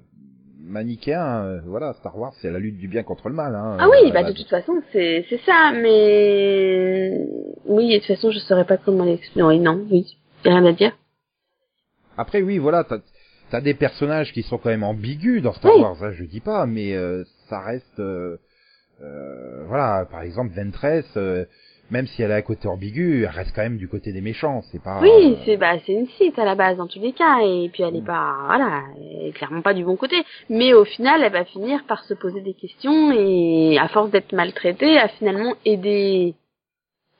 manichéen. 0.63 1.45
euh, 1.45 1.61
voilà, 1.67 1.93
Star 1.95 2.17
Wars, 2.19 2.33
c'est 2.41 2.51
la 2.51 2.59
lutte 2.59 2.79
du 2.79 2.89
bien 2.89 3.03
contre 3.03 3.29
le 3.29 3.35
mal. 3.35 3.55
Hein, 3.55 3.77
ah 3.79 3.89
oui, 3.89 4.09
euh, 4.09 4.13
bah, 4.13 4.23
de 4.23 4.33
toute 4.33 4.49
façon, 4.49 4.81
c'est, 4.93 5.27
c'est 5.29 5.41
ça, 5.45 5.73
mais, 5.75 7.27
oui, 7.67 7.93
et 7.93 7.97
de 7.97 7.99
toute 7.99 8.15
façon, 8.17 8.31
je 8.31 8.39
saurais 8.39 8.65
pas 8.67 8.79
comment 8.79 9.05
l'expliquer. 9.05 9.43
Oui, 9.43 9.59
non, 9.59 9.87
oui. 9.91 10.17
A 10.47 10.49
rien 10.51 10.65
à 10.65 10.73
dire. 10.73 10.97
Après, 12.17 12.41
oui, 12.41 12.59
voilà, 12.59 12.85
t'as 12.85 12.99
as 13.53 13.61
des 13.61 13.75
personnages 13.75 14.33
qui 14.33 14.43
sont 14.43 14.59
quand 14.59 14.71
même 14.71 14.85
ambigus 14.85 15.43
dans 15.43 15.53
Star 15.53 15.75
Oui. 15.75 15.83
Wars, 15.83 16.03
hein, 16.03 16.13
je 16.13 16.25
dis 16.25 16.41
pas, 16.41 16.67
mais 16.67 16.95
euh, 16.95 17.25
ça 17.49 17.61
reste... 17.61 17.99
euh, 17.99 18.37
euh, 19.03 19.65
voilà, 19.67 20.07
par 20.11 20.23
exemple, 20.23 20.53
Ventress, 20.55 21.07
euh, 21.17 21.45
même 21.91 22.07
si 22.07 22.23
elle 22.23 22.33
a 22.33 22.37
un 22.37 22.43
côté 22.43 22.69
ambigu, 22.69 23.23
elle 23.25 23.31
reste 23.31 23.53
quand 23.55 23.63
même 23.63 23.77
du 23.77 23.89
côté 23.89 24.13
des 24.13 24.21
méchants, 24.21 24.63
c'est 24.71 24.83
pas... 24.83 25.01
Oui, 25.01 25.09
euh, 25.33 25.37
c'est 25.45 25.57
bah 25.57 25.75
c'est 25.85 25.93
une 25.93 26.07
site 26.09 26.39
à 26.39 26.45
la 26.45 26.55
base 26.55 26.77
dans 26.77 26.87
tous 26.87 27.01
les 27.01 27.13
cas 27.13 27.41
et 27.43 27.69
puis 27.73 27.83
elle 27.83 27.97
est 27.97 28.01
Mm. 28.01 28.05
pas 28.07 28.37
voilà, 28.47 28.83
elle 28.97 29.29
est 29.29 29.33
clairement 29.33 29.63
pas 29.63 29.75
du 29.75 29.85
bon 29.85 29.97
côté, 29.97 30.17
mais 30.49 30.73
au 30.73 30.85
final 30.85 31.23
elle 31.23 31.33
va 31.33 31.45
finir 31.45 31.85
par 31.85 32.05
se 32.05 32.15
poser 32.15 32.41
des 32.43 32.55
questions 32.55 33.11
et 33.13 33.79
à 33.79 33.89
force 33.89 34.11
d'être 34.11 34.33
maltraitée, 34.33 34.99
à 34.99 35.09
finalement 35.09 35.55
aider 35.65 36.35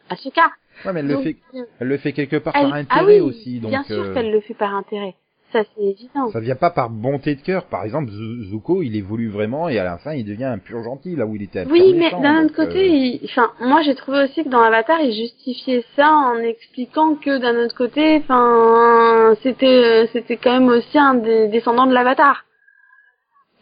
à 0.09 0.17
ce 0.17 0.29
cas. 0.29 0.51
ouais, 0.85 0.93
mais 0.93 1.01
elle 1.01 1.07
le 1.07 1.17
fait, 1.23 1.37
elle 1.81 1.89
le 1.89 1.97
fait 1.99 2.13
quelque 2.13 2.37
part 2.37 2.55
elle- 2.57 2.63
par 2.69 2.75
ah 2.75 2.79
intérêt 2.79 3.21
oui, 3.21 3.21
aussi, 3.21 3.61
donc... 3.61 3.71
bien 3.71 3.83
sûr 3.85 4.05
euh, 4.05 4.15
qu'elle 4.15 4.31
le 4.31 4.41
fait 4.41 4.55
par 4.55 4.75
intérêt. 4.75 5.15
Ça 5.53 5.63
c'est 5.65 5.83
évident. 5.83 6.31
Ça 6.33 6.39
vient 6.39 6.55
pas 6.55 6.71
par 6.71 6.91
bonté 6.91 7.35
de 7.35 7.41
cœur. 7.41 7.65
Par 7.65 7.85
exemple, 7.85 8.11
Zu- 8.11 8.45
Zuko, 8.51 8.83
il 8.83 8.95
évolue 8.95 9.29
vraiment 9.29 9.69
et 9.69 9.79
à 9.81 9.85
la 9.85 9.99
fin, 9.99 10.13
il 10.15 10.25
devient 10.25 10.45
un 10.45 10.59
pur 10.59 10.83
gentil 10.85 11.17
là 11.17 11.27
où 11.27 11.35
il 11.35 11.43
était 11.43 11.65
Oui, 11.65 11.93
mais 11.97 12.11
d'un 12.11 12.45
autre 12.45 12.55
côté, 12.55 12.79
euh, 12.79 12.95
il- 12.95 13.21
enfin, 13.25 13.51
moi 13.61 13.83
j'ai 13.83 13.95
trouvé 13.97 14.23
aussi 14.25 14.45
que 14.45 14.49
dans 14.49 14.61
Avatar, 14.63 15.01
il 15.01 15.13
justifiait 15.13 15.85
ça 15.97 16.09
en 16.13 16.37
expliquant 16.39 17.17
que 17.17 17.39
d'un 17.39 17.57
autre 17.65 17.75
côté, 17.77 18.17
enfin, 18.19 19.35
c'était, 19.43 20.09
c'était 20.13 20.37
quand 20.37 20.53
même 20.53 20.69
aussi 20.69 20.97
un 20.99 21.15
des 21.15 21.49
descendants 21.49 21.87
de 21.87 21.95
l'Avatar. 21.95 22.45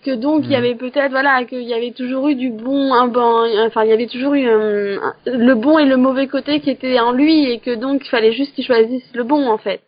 Que 0.04 0.14
donc 0.14 0.44
il 0.44 0.50
y 0.52 0.56
Mhm. 0.56 0.58
avait 0.58 0.74
peut-être, 0.76 1.10
voilà, 1.10 1.44
qu'il 1.44 1.62
y 1.62 1.74
avait 1.74 1.90
toujours 1.90 2.28
eu 2.28 2.34
du 2.36 2.50
bon, 2.50 2.92
un 2.94 3.08
bon, 3.08 3.46
enfin, 3.66 3.82
il 3.84 3.90
y 3.90 3.92
avait 3.92 4.06
toujours 4.06 4.34
eu 4.34 4.46
euh, 4.46 4.98
un- 5.02 5.14
le 5.26 5.54
bon 5.54 5.78
et 5.78 5.86
le 5.86 5.96
mauvais 5.96 6.28
côté 6.28 6.60
qui 6.60 6.70
étaient 6.70 7.00
en 7.00 7.12
lui 7.12 7.50
et 7.50 7.58
que 7.58 7.74
donc 7.74 8.02
il 8.04 8.08
fallait 8.08 8.32
juste 8.32 8.54
qu'il 8.54 8.64
choisisse 8.64 9.10
le 9.14 9.24
bon 9.24 9.48
en 9.48 9.58
fait. 9.58 9.80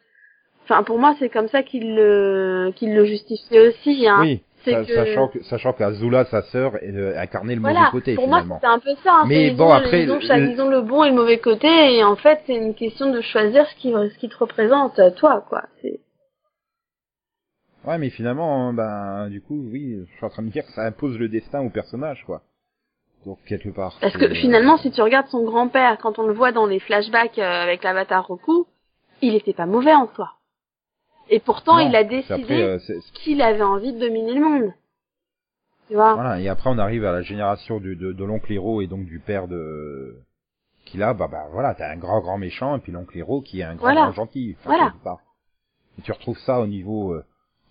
Enfin, 0.70 0.84
pour 0.84 0.98
moi, 1.00 1.16
c'est 1.18 1.28
comme 1.30 1.48
ça 1.48 1.62
qu'il 1.64 1.96
le, 1.96 2.72
qu'il 2.76 2.94
le 2.94 3.04
justifiait 3.04 3.68
aussi. 3.68 4.06
Hein. 4.06 4.18
oui, 4.20 4.42
c'est 4.64 4.86
que- 4.86 4.94
sachant 4.94 5.26
que 5.28 5.42
sachant 5.42 5.72
qu'Azula, 5.72 6.24
sa 6.26 6.42
sœur, 6.42 6.74
euh, 6.82 7.18
incarnait 7.18 7.56
le 7.56 7.60
Voilà, 7.60 7.80
mauvais 7.80 7.90
côté 7.90 8.14
pour 8.14 8.28
moi 8.28 8.38
finalement. 8.42 8.56
c'était 8.62 8.66
un 8.72 8.78
peu 8.78 8.94
ça. 9.02 9.14
hein. 9.14 9.24
Mais 9.26 9.48
C'est, 9.48 9.54
bon, 9.56 9.66
ont- 9.68 9.72
après, 9.72 10.02
ils 10.04 10.10
ont, 10.12 10.14
le- 10.16 10.20
cha- 10.20 10.38
ils 10.38 10.60
ont 10.60 10.68
le 10.68 10.82
bon 10.82 11.02
et 11.02 11.08
le 11.10 11.16
mauvais 11.16 11.38
côté 11.38 11.66
et 11.96 12.04
en 12.04 12.14
fait 12.14 12.40
c'est 12.46 12.54
une 12.54 12.74
question 12.74 13.10
de 13.10 13.20
choisir 13.20 13.66
ce 13.66 13.74
qui, 13.76 13.90
ce 13.90 14.18
qui 14.18 14.28
te 14.28 14.36
représente 14.36 14.98
euh, 15.00 15.10
toi 15.10 15.44
quoi. 15.48 15.62
C'est... 15.82 15.98
Ouais, 17.86 17.98
mais 17.98 18.10
finalement, 18.10 18.68
hein, 18.68 18.72
ben 18.74 19.28
du 19.30 19.40
coup, 19.40 19.58
oui, 19.72 19.96
je 20.06 20.16
suis 20.16 20.24
en 20.24 20.28
train 20.28 20.42
de 20.42 20.50
dire 20.50 20.64
que 20.66 20.72
ça 20.72 20.82
impose 20.82 21.18
le 21.18 21.28
destin 21.28 21.62
au 21.62 21.70
personnage, 21.70 22.22
quoi. 22.26 22.42
Donc 23.26 23.38
quelque 23.46 23.70
part. 23.70 23.96
Parce 24.00 24.12
c'est, 24.12 24.18
que 24.18 24.26
euh, 24.26 24.34
finalement 24.34 24.76
si 24.78 24.90
tu 24.92 25.00
regardes 25.02 25.28
son 25.28 25.42
grand-père 25.42 25.98
quand 25.98 26.18
on 26.18 26.26
le 26.26 26.32
voit 26.34 26.52
dans 26.52 26.66
les 26.66 26.78
flashbacks 26.78 27.38
euh, 27.38 27.62
avec 27.62 27.82
l'avatar 27.82 28.26
Roku, 28.26 28.66
il 29.22 29.34
était 29.34 29.52
pas 29.54 29.66
mauvais 29.66 29.94
en 29.94 30.06
soi. 30.14 30.32
Et 31.30 31.40
pourtant 31.40 31.78
non, 31.78 31.88
il 31.88 31.94
a 31.96 32.04
décidé 32.04 32.62
euh, 32.62 32.78
qu'il 33.14 33.40
avait 33.40 33.62
envie 33.62 33.92
de 33.92 34.00
dominer 34.00 34.34
le 34.34 34.40
monde. 34.40 34.72
Tu 35.88 35.94
vois 35.94 36.14
voilà, 36.14 36.40
et 36.40 36.48
après 36.48 36.68
on 36.70 36.78
arrive 36.78 37.04
à 37.04 37.12
la 37.12 37.22
génération 37.22 37.78
du, 37.80 37.96
de, 37.96 38.12
de 38.12 38.24
l'oncle 38.24 38.52
Hiro 38.52 38.80
et 38.82 38.86
donc 38.86 39.06
du 39.06 39.18
père 39.20 39.48
de 39.48 40.16
Qui 40.84 40.98
là, 40.98 41.14
bah, 41.14 41.28
bah 41.30 41.46
voilà, 41.52 41.74
t'as 41.74 41.90
un 41.90 41.96
grand 41.96 42.20
grand 42.20 42.36
méchant 42.38 42.76
et 42.76 42.80
puis 42.80 42.92
l'oncle 42.92 43.16
héros 43.16 43.40
qui 43.42 43.60
est 43.60 43.64
un 43.64 43.74
grand 43.76 43.86
Voilà. 43.86 44.02
grand 44.02 44.12
gentil. 44.12 44.56
Enfin, 44.60 44.70
Voilà. 44.76 44.94
part. 45.04 45.18
Et 45.98 46.02
tu 46.02 46.12
retrouves 46.12 46.38
ça 46.38 46.60
au 46.60 46.66
niveau. 46.66 47.12
euh, 47.12 47.24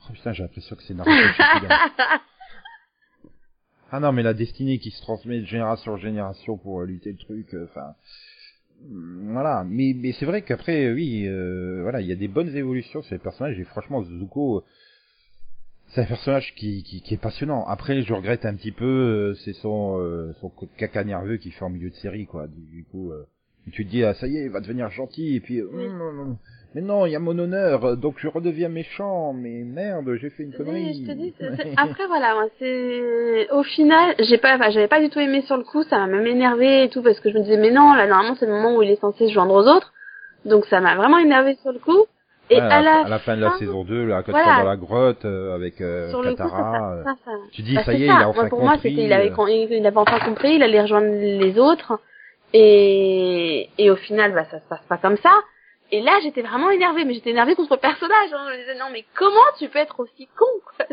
Oh 0.10 0.14
putain, 0.14 0.32
j'ai 0.32 0.44
l'impression 0.44 0.76
que 0.78 0.84
c'est 0.84 0.94
Naruto. 0.94 1.12
Ah 3.92 4.00
non, 4.00 4.12
mais 4.12 4.22
la 4.22 4.34
destinée 4.36 4.78
qui 4.78 4.92
se 4.92 5.02
transmet 5.02 5.40
de 5.40 5.46
génération 5.46 5.94
en 5.94 5.98
génération 5.98 6.58
pour 6.58 6.84
lutter 6.84 7.12
le 7.12 7.18
truc, 7.18 7.54
euh, 7.56 7.68
enfin, 7.72 7.96
voilà. 8.88 9.66
Mais 9.70 9.94
mais 9.96 10.12
c'est 10.14 10.26
vrai 10.26 10.42
qu'après, 10.42 10.92
oui, 10.92 11.26
euh, 11.28 11.82
voilà, 11.84 12.02
il 12.02 12.08
y 12.08 12.12
a 12.12 12.16
des 12.16 12.28
bonnes 12.28 12.56
évolutions 12.56 13.02
sur 13.02 13.14
les 13.16 13.20
personnages 13.20 13.60
et 13.60 13.64
franchement, 13.66 14.04
Zuko, 14.04 14.58
euh, 14.58 14.62
c'est 15.88 16.02
un 16.02 16.06
personnage 16.06 16.54
qui, 16.56 16.84
qui 16.84 17.02
qui 17.02 17.14
est 17.16 17.18
passionnant. 17.18 17.66
Après, 17.66 18.02
je 18.04 18.14
regrette 18.14 18.46
un 18.46 18.56
petit 18.56 18.72
peu, 18.72 18.86
euh, 18.86 19.34
c'est 19.44 19.54
son 19.54 20.00
euh, 20.00 20.34
son 20.40 20.52
caca 20.78 21.04
nerveux 21.04 21.38
qu'il 21.38 21.52
fait 21.52 21.66
en 21.66 21.70
milieu 21.70 21.90
de 21.90 21.96
série, 21.96 22.26
quoi. 22.26 22.48
Du, 22.48 22.86
coup, 22.92 23.12
euh, 23.12 23.26
tu 23.72 23.86
te 23.86 23.90
dis 23.90 24.04
ah 24.04 24.14
ça 24.14 24.28
y 24.28 24.38
est, 24.38 24.44
il 24.46 24.50
va 24.52 24.60
devenir 24.62 24.90
gentil 24.90 25.36
et 25.36 25.40
puis. 25.40 25.60
euh. 25.62 25.68
Mais 26.76 26.82
non, 26.82 27.06
il 27.06 27.12
y 27.12 27.16
a 27.16 27.20
mon 27.20 27.38
honneur, 27.38 27.84
euh, 27.86 27.96
donc 27.96 28.16
je 28.20 28.28
redeviens 28.28 28.70
méchant. 28.70 29.34
Mais 29.34 29.64
merde, 29.64 30.16
j'ai 30.22 30.30
fait 30.30 30.44
une 30.44 30.54
connerie. 30.54 30.86
Oui, 30.86 31.04
je 31.06 31.12
te 31.12 31.18
dis, 31.18 31.34
c'est- 31.40 31.56
c'est- 31.56 31.74
après 31.78 32.06
voilà, 32.08 32.34
moi, 32.36 32.46
c'est 32.60 33.50
au 33.52 33.64
final, 33.64 34.16
j'ai 34.20 34.38
pas, 34.38 34.56
enfin, 34.56 34.70
j'avais 34.70 34.88
pas 34.88 35.00
du 35.02 35.10
tout 35.10 35.20
aimé 35.20 35.42
sur 35.44 35.58
le 35.58 35.64
coup, 35.64 35.84
ça 35.84 35.98
m'a 36.00 36.08
même 36.08 36.28
énervé 36.28 36.84
et 36.84 36.90
tout 36.90 37.02
parce 37.02 37.20
que 37.20 37.30
je 37.32 37.38
me 37.38 37.44
disais 37.44 37.58
mais 37.58 37.72
non, 37.72 37.94
là 37.94 38.06
normalement 38.08 38.36
c'est 38.40 38.46
le 38.46 38.52
moment 38.54 38.76
où 38.76 38.82
il 38.84 38.92
est 38.92 39.00
censé 39.02 39.28
se 39.28 39.34
joindre 39.34 39.54
aux 39.56 39.68
autres, 39.68 39.94
donc 40.46 40.66
ça 40.66 40.80
m'a 40.80 40.96
vraiment 40.96 41.18
énervé 41.18 41.56
sur 41.62 41.72
le 41.72 41.80
coup. 41.80 42.06
Et 42.52 42.56
Ouais, 42.56 42.62
à, 42.62 43.08
la 43.08 43.20
fin 43.20 43.36
de 43.38 43.42
la 43.42 43.52
saison 43.60 43.84
2, 43.84 44.06
là, 44.08 44.24
quand 44.24 44.32
Voilà. 44.32 44.46
tu 44.48 44.52
vas 44.54 44.64
dans 44.64 44.70
la 44.70 44.76
grotte 44.78 45.24
euh, 45.26 45.54
avec 45.54 45.82
euh, 45.82 46.10
sur 46.10 46.24
le 46.24 46.32
coup, 46.32 46.38
ça, 46.38 46.44
Katara, 46.46 46.94
euh, 46.94 47.04
ça, 47.04 47.10
ça, 47.24 47.32
ça- 47.32 47.38
tu 47.52 47.62
dis 47.62 47.76
bah, 47.76 47.84
ça 47.84 47.94
y 47.94 48.04
est, 48.04 48.08
ça. 48.08 48.14
il 48.16 48.24
a 48.24 48.28
enfin 48.30 48.42
Moi, 48.42 48.50
pour 48.50 48.60
moi, 48.60 48.72
compris. 48.74 48.90
c'était, 48.90 49.04
il 49.04 49.14
avait, 49.14 49.30
euh, 49.30 49.36
con- 49.36 49.46
il 49.48 49.86
avait 49.86 49.98
enfin 49.98 50.20
compris, 50.20 50.56
il 50.56 50.64
allait 50.64 50.82
rejoindre 50.82 51.08
les 51.12 51.60
autres, 51.60 52.00
et, 52.54 53.70
et 53.78 53.92
au 53.92 53.96
final, 53.98 54.34
bah, 54.34 54.46
ça 54.50 54.60
se 54.60 54.68
passe 54.68 54.82
pas 54.90 54.98
comme 54.98 55.18
ça. 55.18 55.32
Et 55.92 56.02
là, 56.02 56.20
j'étais 56.22 56.42
vraiment 56.44 56.70
énervée, 56.70 57.04
mais 57.06 57.14
j'étais 57.16 57.32
énervée 57.32 57.56
contre 57.56 57.74
le 57.74 57.80
personnage. 57.80 58.30
Hein. 58.34 58.46
Je 58.50 58.54
me 58.54 58.60
disais, 58.60 58.76
non, 58.80 58.86
mais 58.92 59.06
comment 59.16 59.40
tu 59.58 59.68
peux 59.70 59.80
être 59.80 60.00
aussi 60.00 60.28
con, 60.38 60.46
quoi 60.66 60.86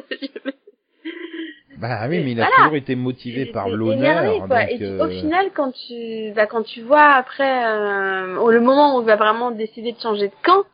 Bah 1.76 2.06
oui, 2.08 2.20
mais 2.24 2.32
il 2.32 2.40
a 2.40 2.44
Voilà. 2.44 2.56
toujours 2.56 2.76
été 2.76 2.96
motivé 2.96 3.46
par 3.46 3.68
l'honneur. 3.68 4.48
donc, 4.48 4.58
Et 4.70 4.82
euh, 4.82 5.04
au 5.04 5.08
final, 5.10 5.50
quand 5.54 5.72
tu, 5.72 6.32
bah, 6.34 6.46
quand 6.46 6.62
tu 6.62 6.80
vois 6.80 7.04
après, 7.12 7.66
euh, 7.66 8.50
le 8.50 8.60
moment 8.60 8.96
où 8.96 9.02
il 9.02 9.06
va 9.06 9.16
vraiment 9.16 9.50
décider 9.50 9.92
de 9.92 10.00
changer 10.00 10.28
de 10.28 10.34
camp, 10.42 10.64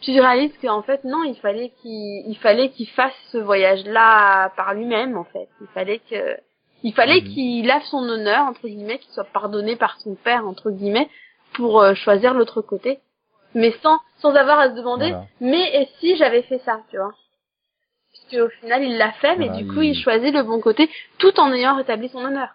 tu 0.00 0.12
réalises 0.12 0.56
qu'en 0.62 0.82
fait, 0.82 1.02
non, 1.04 1.24
il 1.24 1.34
fallait 1.36 1.72
qu'il, 1.82 2.24
il 2.28 2.36
fallait 2.40 2.70
qu'il 2.70 2.88
fasse 2.88 3.14
ce 3.32 3.38
voyage-là 3.38 4.50
par 4.56 4.74
lui-même, 4.74 5.16
en 5.16 5.24
fait. 5.24 5.48
Il 5.60 5.66
fallait 5.74 6.00
que, 6.08 6.36
il 6.84 6.92
fallait 6.94 7.20
Mhm. 7.22 7.28
qu'il 7.28 7.66
lave 7.66 7.82
son 7.84 8.08
honneur, 8.08 8.46
entre 8.46 8.66
guillemets, 8.68 8.98
qu'il 8.98 9.12
soit 9.12 9.24
pardonné 9.32 9.74
par 9.76 10.00
son 10.00 10.14
père, 10.14 10.46
entre 10.46 10.70
guillemets, 10.70 11.08
pour 11.54 11.80
euh, 11.82 11.94
choisir 11.94 12.34
l'autre 12.34 12.62
côté. 12.62 13.00
Mais 13.54 13.72
sans, 13.82 13.98
sans 14.18 14.34
avoir 14.34 14.58
à 14.60 14.70
se 14.70 14.74
demander, 14.76 15.08
Voilà. 15.10 15.26
mais 15.40 15.82
et 15.82 15.88
si 16.00 16.16
j'avais 16.16 16.42
fait 16.42 16.60
ça, 16.64 16.80
tu 16.90 16.96
vois? 16.96 17.12
Puisque 18.12 18.42
au 18.44 18.48
final, 18.60 18.82
il 18.82 18.96
l'a 18.96 19.12
fait, 19.12 19.36
mais 19.36 19.46
Voilà, 19.48 19.62
du 19.62 19.66
coup, 19.68 19.82
il- 19.82 19.90
il 19.90 20.02
choisit 20.02 20.32
le 20.32 20.42
bon 20.42 20.60
côté, 20.60 20.88
tout 21.18 21.38
en 21.40 21.52
ayant 21.52 21.76
rétabli 21.76 22.08
son 22.08 22.24
honneur. 22.24 22.48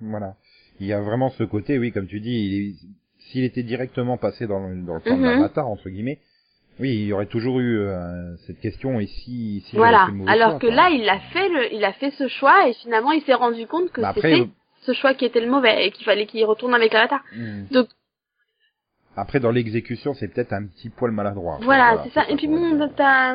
Voilà. 0.00 0.34
Il 0.80 0.86
y 0.86 0.92
a 0.92 1.00
vraiment 1.00 1.30
ce 1.30 1.44
côté, 1.44 1.78
oui, 1.78 1.92
comme 1.92 2.06
tu 2.06 2.20
dis, 2.20 2.74
est- 2.80 2.86
s'il 3.30 3.44
était 3.44 3.62
directement 3.62 4.16
passé 4.16 4.46
dans 4.46 4.58
le, 4.66 4.82
dans 4.82 4.94
le 4.94 5.00
plan 5.00 5.16
de 5.16 5.22
l'avatar, 5.24 5.68
entre 5.68 5.88
guillemets, 5.88 6.18
oui, 6.80 6.90
il 6.94 7.04
y 7.06 7.12
aurait 7.12 7.26
toujours 7.26 7.60
eu 7.60 7.78
euh, 7.78 8.34
cette 8.46 8.60
question, 8.60 8.98
et 8.98 9.06
si, 9.06 9.62
si 9.68 9.76
voilà. 9.76 10.06
fait 10.06 10.12
le 10.12 10.28
Alors 10.28 10.50
choix, 10.52 10.58
que 10.60 10.66
là, 10.66 10.88
il 10.90 11.08
a 11.08 11.20
fait 11.20 11.48
le, 11.48 11.72
il 11.74 11.84
a 11.84 11.92
fait 11.92 12.10
ce 12.12 12.28
choix 12.28 12.68
et 12.68 12.72
finalement, 12.74 13.12
il 13.12 13.22
s'est 13.22 13.34
rendu 13.34 13.66
compte 13.66 13.90
que 13.92 14.00
Bah 14.00 14.12
c'était 14.14 14.48
ce 14.80 14.92
choix 14.94 15.14
qui 15.14 15.24
était 15.24 15.40
le 15.40 15.50
mauvais 15.50 15.86
et 15.86 15.90
qu'il 15.92 16.04
fallait 16.04 16.26
qu'il 16.26 16.44
retourne 16.44 16.74
avec 16.74 16.92
l'avatar. 16.92 17.22
Hmm. 17.36 17.64
Donc- 17.70 17.88
Après, 19.16 19.40
dans 19.40 19.50
l'exécution, 19.50 20.14
c'est 20.14 20.28
peut-être 20.28 20.52
un 20.54 20.66
petit 20.66 20.88
poil 20.88 21.10
maladroit. 21.10 21.58
Voilà, 21.62 22.02
c'est 22.02 22.10
ça. 22.12 22.24
Et 22.30 22.36
puis 22.36 22.46
bon, 22.46 22.78
t'as, 22.96 23.34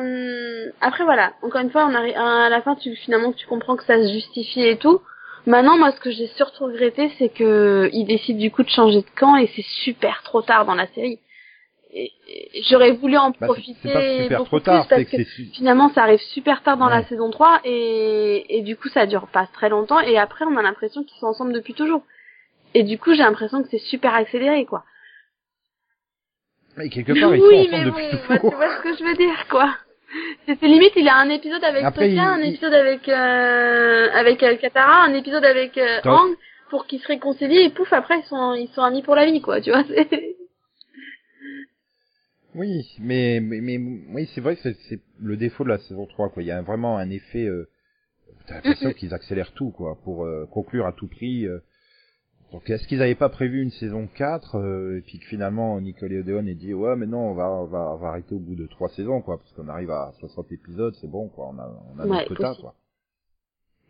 après 0.80 1.04
voilà. 1.04 1.32
Encore 1.42 1.60
une 1.60 1.70
fois, 1.70 1.86
on 1.86 1.94
arrive 1.94 2.16
à 2.16 2.48
la 2.48 2.60
fin, 2.62 2.74
tu 2.74 2.94
finalement 2.96 3.32
tu 3.32 3.46
comprends 3.46 3.76
que 3.76 3.84
ça 3.84 3.96
se 3.96 4.12
justifie 4.12 4.62
et 4.62 4.76
tout. 4.76 5.00
Maintenant, 5.46 5.78
moi, 5.78 5.92
ce 5.92 6.00
que 6.00 6.10
j'ai 6.10 6.26
surtout 6.26 6.64
regretté, 6.64 7.10
c'est 7.18 7.28
que 7.28 7.88
il 7.92 8.04
décide 8.06 8.38
du 8.38 8.50
coup 8.50 8.64
de 8.64 8.68
changer 8.68 9.02
de 9.02 9.10
camp 9.16 9.36
et 9.36 9.46
c'est 9.54 9.64
super 9.84 10.22
trop 10.24 10.42
tard 10.42 10.66
dans 10.66 10.74
la 10.74 10.88
série. 10.88 11.20
Et, 11.90 12.12
et 12.28 12.62
j'aurais 12.68 12.92
voulu 12.92 13.16
en 13.16 13.30
Bah, 13.30 13.46
profiter 13.46 13.90
pas 13.90 14.22
super 14.22 14.38
beaucoup 14.40 14.48
trop 14.48 14.60
tard, 14.60 14.86
plus 14.88 15.04
parce 15.06 15.10
que 15.10 15.22
finalement 15.54 15.88
ça 15.94 16.02
arrive 16.02 16.18
super 16.18 16.62
tard 16.62 16.76
dans 16.76 16.88
la 16.90 17.02
saison 17.04 17.30
3 17.30 17.60
et, 17.64 18.58
et 18.58 18.60
du 18.60 18.76
coup 18.76 18.88
ça 18.88 19.06
dure 19.06 19.26
pas 19.28 19.46
très 19.54 19.70
longtemps 19.70 19.98
et 20.00 20.18
après 20.18 20.44
on 20.44 20.54
a 20.58 20.62
l'impression 20.62 21.02
qu'ils 21.02 21.18
sont 21.18 21.28
ensemble 21.28 21.54
depuis 21.54 21.72
toujours. 21.72 22.02
Et 22.74 22.82
du 22.82 22.98
coup 22.98 23.14
j'ai 23.14 23.22
l'impression 23.22 23.62
que 23.62 23.68
c'est 23.70 23.78
super 23.78 24.14
accéléré 24.14 24.66
quoi. 24.66 24.84
Mais 26.78 26.88
quelque 26.88 27.12
part, 27.20 27.34
ils 27.34 27.42
oui 27.42 27.66
sont 27.66 27.70
mais 27.70 27.76
ensemble 27.78 27.90
bon, 27.90 27.96
depuis 28.08 28.28
bah, 28.28 28.38
tu 28.38 28.56
vois 28.56 28.76
ce 28.76 28.82
que 28.82 28.96
je 28.96 29.04
veux 29.04 29.16
dire 29.16 29.46
quoi. 29.50 29.74
C'était 30.46 30.66
limite 30.68 30.92
il 30.96 31.06
a 31.08 31.16
un 31.16 31.28
épisode 31.28 31.62
avec 31.64 31.84
Après, 31.84 32.08
Sokka, 32.08 32.12
il- 32.12 32.18
un 32.18 32.40
il- 32.40 32.52
épisode 32.54 32.72
avec 32.72 33.08
euh, 33.08 34.08
avec 34.14 34.42
euh, 34.42 34.56
Katara, 34.56 35.04
un 35.04 35.12
épisode 35.14 35.44
avec 35.44 35.76
euh. 35.76 36.00
Aang 36.04 36.34
pour 36.70 36.86
qu'ils 36.86 37.00
se 37.00 37.08
réconcilient 37.08 37.64
et 37.64 37.70
pouf 37.70 37.92
après 37.92 38.18
ils 38.20 38.24
sont 38.24 38.54
ils 38.54 38.68
sont 38.68 38.82
amis 38.82 39.02
pour 39.02 39.14
la 39.16 39.26
vie 39.26 39.40
quoi 39.42 39.60
tu 39.60 39.70
vois. 39.70 39.84
c'est- 39.88 40.36
Oui, 42.54 42.86
mais, 43.00 43.40
mais, 43.40 43.60
mais 43.60 43.78
oui, 43.78 44.28
c'est 44.34 44.40
vrai 44.40 44.56
que 44.56 44.62
c'est- 44.62 44.76
c'est 44.88 45.00
le 45.20 45.36
défaut 45.36 45.64
de 45.64 45.68
la 45.68 45.78
saison 45.78 46.06
3, 46.06 46.30
quoi. 46.30 46.42
Il 46.42 46.46
y 46.46 46.50
a 46.50 46.62
vraiment 46.62 46.96
un 46.96 47.10
effet, 47.10 47.44
euh, 47.44 47.68
t'as 48.46 48.54
l'impression 48.54 48.92
qu'ils 48.92 49.12
accélèrent 49.14 49.52
tout, 49.52 49.70
quoi, 49.70 49.98
pour 50.02 50.24
euh, 50.24 50.46
conclure 50.50 50.86
à 50.86 50.92
tout 50.92 51.08
prix. 51.08 51.46
euh. 51.46 51.58
Donc, 52.52 52.70
est-ce 52.70 52.86
qu'ils 52.88 52.98
n'avaient 52.98 53.14
pas 53.14 53.28
prévu 53.28 53.62
une 53.62 53.70
saison 53.70 54.06
4, 54.06 54.56
euh, 54.56 54.98
et 54.98 55.00
puis 55.02 55.18
que 55.18 55.26
finalement, 55.26 55.78
Nickelodeon 55.80 56.46
ait 56.46 56.54
dit, 56.54 56.72
ouais, 56.72 56.96
mais 56.96 57.06
non, 57.06 57.30
on 57.30 57.34
va, 57.34 57.50
on 57.50 57.66
va, 57.66 57.92
on 57.92 57.96
va 57.96 58.08
arrêter 58.08 58.34
au 58.34 58.38
bout 58.38 58.54
de 58.54 58.66
trois 58.66 58.88
saisons, 58.90 59.20
quoi, 59.20 59.36
parce 59.38 59.52
qu'on 59.52 59.68
arrive 59.68 59.90
à 59.90 60.12
60 60.20 60.50
épisodes, 60.52 60.94
c'est 61.00 61.10
bon, 61.10 61.28
quoi, 61.28 61.48
on 61.48 61.58
a, 61.58 61.70
on 61.94 61.98
a 61.98 62.06
Ouais, 62.06 62.08
notre 62.08 62.34
quota, 62.34 62.54
quoi. 62.58 62.74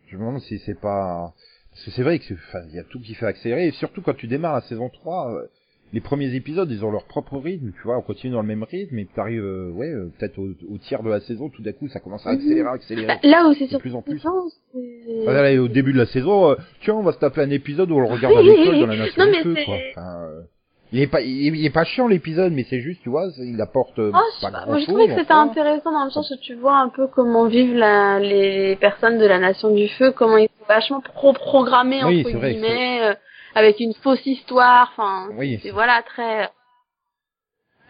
Je 0.07 0.17
me 0.17 0.25
demande 0.25 0.41
si 0.41 0.59
c'est 0.59 0.79
pas, 0.79 1.33
parce 1.71 1.85
que 1.85 1.91
c'est 1.91 2.03
vrai 2.03 2.19
que, 2.19 2.33
enfin, 2.33 2.63
il 2.67 2.75
y 2.75 2.79
a 2.79 2.83
tout 2.83 2.99
qui 2.99 3.13
fait 3.13 3.27
accélérer, 3.27 3.67
et 3.67 3.71
surtout 3.71 4.01
quand 4.01 4.15
tu 4.15 4.27
démarres 4.27 4.55
la 4.55 4.61
saison 4.61 4.89
3, 4.89 5.33
euh, 5.35 5.47
les 5.93 6.01
premiers 6.01 6.35
épisodes, 6.35 6.69
ils 6.71 6.85
ont 6.85 6.91
leur 6.91 7.05
propre 7.05 7.37
rythme, 7.37 7.71
tu 7.71 7.81
vois, 7.83 7.97
on 7.97 8.01
continue 8.01 8.33
dans 8.33 8.41
le 8.41 8.47
même 8.47 8.63
rythme, 8.63 8.99
et 8.99 9.05
t'arrives, 9.15 9.43
euh, 9.43 9.71
ouais, 9.71 9.87
euh, 9.89 10.11
peut-être 10.19 10.37
au, 10.37 10.49
au 10.71 10.77
tiers 10.77 11.01
de 11.03 11.09
la 11.09 11.19
saison, 11.21 11.49
tout 11.49 11.61
d'un 11.63 11.71
coup, 11.71 11.87
ça 11.87 11.99
commence 11.99 12.25
à 12.27 12.31
Mhm. 12.31 12.37
accélérer, 12.37 12.69
accélérer. 12.69 13.07
Bah, 13.07 13.19
là 13.23 13.47
où 13.49 13.53
c'est 13.53 13.67
surtout 13.67 13.79
plus 13.81 13.95
en 13.95 14.01
plus. 14.01 14.21
Enfin, 14.25 15.33
là, 15.33 15.61
au 15.61 15.67
début 15.67 15.93
de 15.93 15.97
la 15.97 16.05
saison, 16.05 16.51
euh, 16.51 16.55
tiens, 16.81 16.93
on 16.95 17.01
va 17.03 17.11
se 17.13 17.17
taper 17.19 17.41
un 17.41 17.49
épisode 17.49 17.89
où 17.91 17.95
on 17.95 18.01
le 18.01 18.07
regarde 18.07 18.35
à 18.37 18.41
l'école 18.41 18.79
dans 18.79 18.85
la 18.87 18.97
nation 18.97 19.23
Non, 19.25 19.31
du 19.31 19.37
mais 19.37 19.43
feu, 19.43 19.55
quoi. 19.65 19.75
Enfin, 19.91 20.21
euh, 20.25 20.41
il 20.91 21.01
est 21.01 21.07
pas, 21.07 21.21
il, 21.21 21.55
il 21.55 21.65
est 21.65 21.69
pas 21.73 21.83
chiant 21.85 22.07
l'épisode, 22.07 22.51
mais 22.53 22.65
c'est 22.69 22.79
juste, 22.81 23.01
tu 23.03 23.09
vois, 23.09 23.27
il 23.39 23.59
apporte 23.61 23.97
Oh, 23.99 24.11
je 24.11 24.41
pas 24.41 24.51
pas. 24.51 24.59
grand 24.59 24.67
Moi, 24.67 24.79
j'ai 24.79 24.85
trouvé 24.85 25.07
que 25.07 25.15
c'était 25.15 25.33
intéressant 25.33 25.91
dans 25.91 26.05
le 26.05 26.11
sens 26.11 26.29
où 26.31 26.37
tu 26.37 26.53
vois 26.55 26.77
un 26.77 26.89
peu 26.89 27.07
comment 27.07 27.47
vivent 27.47 27.75
la, 27.75 28.19
les 28.19 28.75
personnes 28.75 29.17
de 29.17 29.25
la 29.25 29.39
Nation 29.39 29.73
du 29.73 29.87
Feu, 29.87 30.11
comment 30.11 30.37
ils 30.37 30.47
sont 30.59 30.65
vachement 30.67 31.01
pro-programmés, 31.01 32.03
Oui, 32.05 32.19
entre 32.27 32.39
guillemets, 32.39 33.01
euh, 33.01 33.13
avec 33.59 33.79
une 33.79 33.93
fausse 33.93 34.25
histoire, 34.25 34.91
enfin, 34.93 35.29
Oui, 35.37 35.59
c'est 35.61 35.71
voilà, 35.71 36.01
très... 36.03 36.49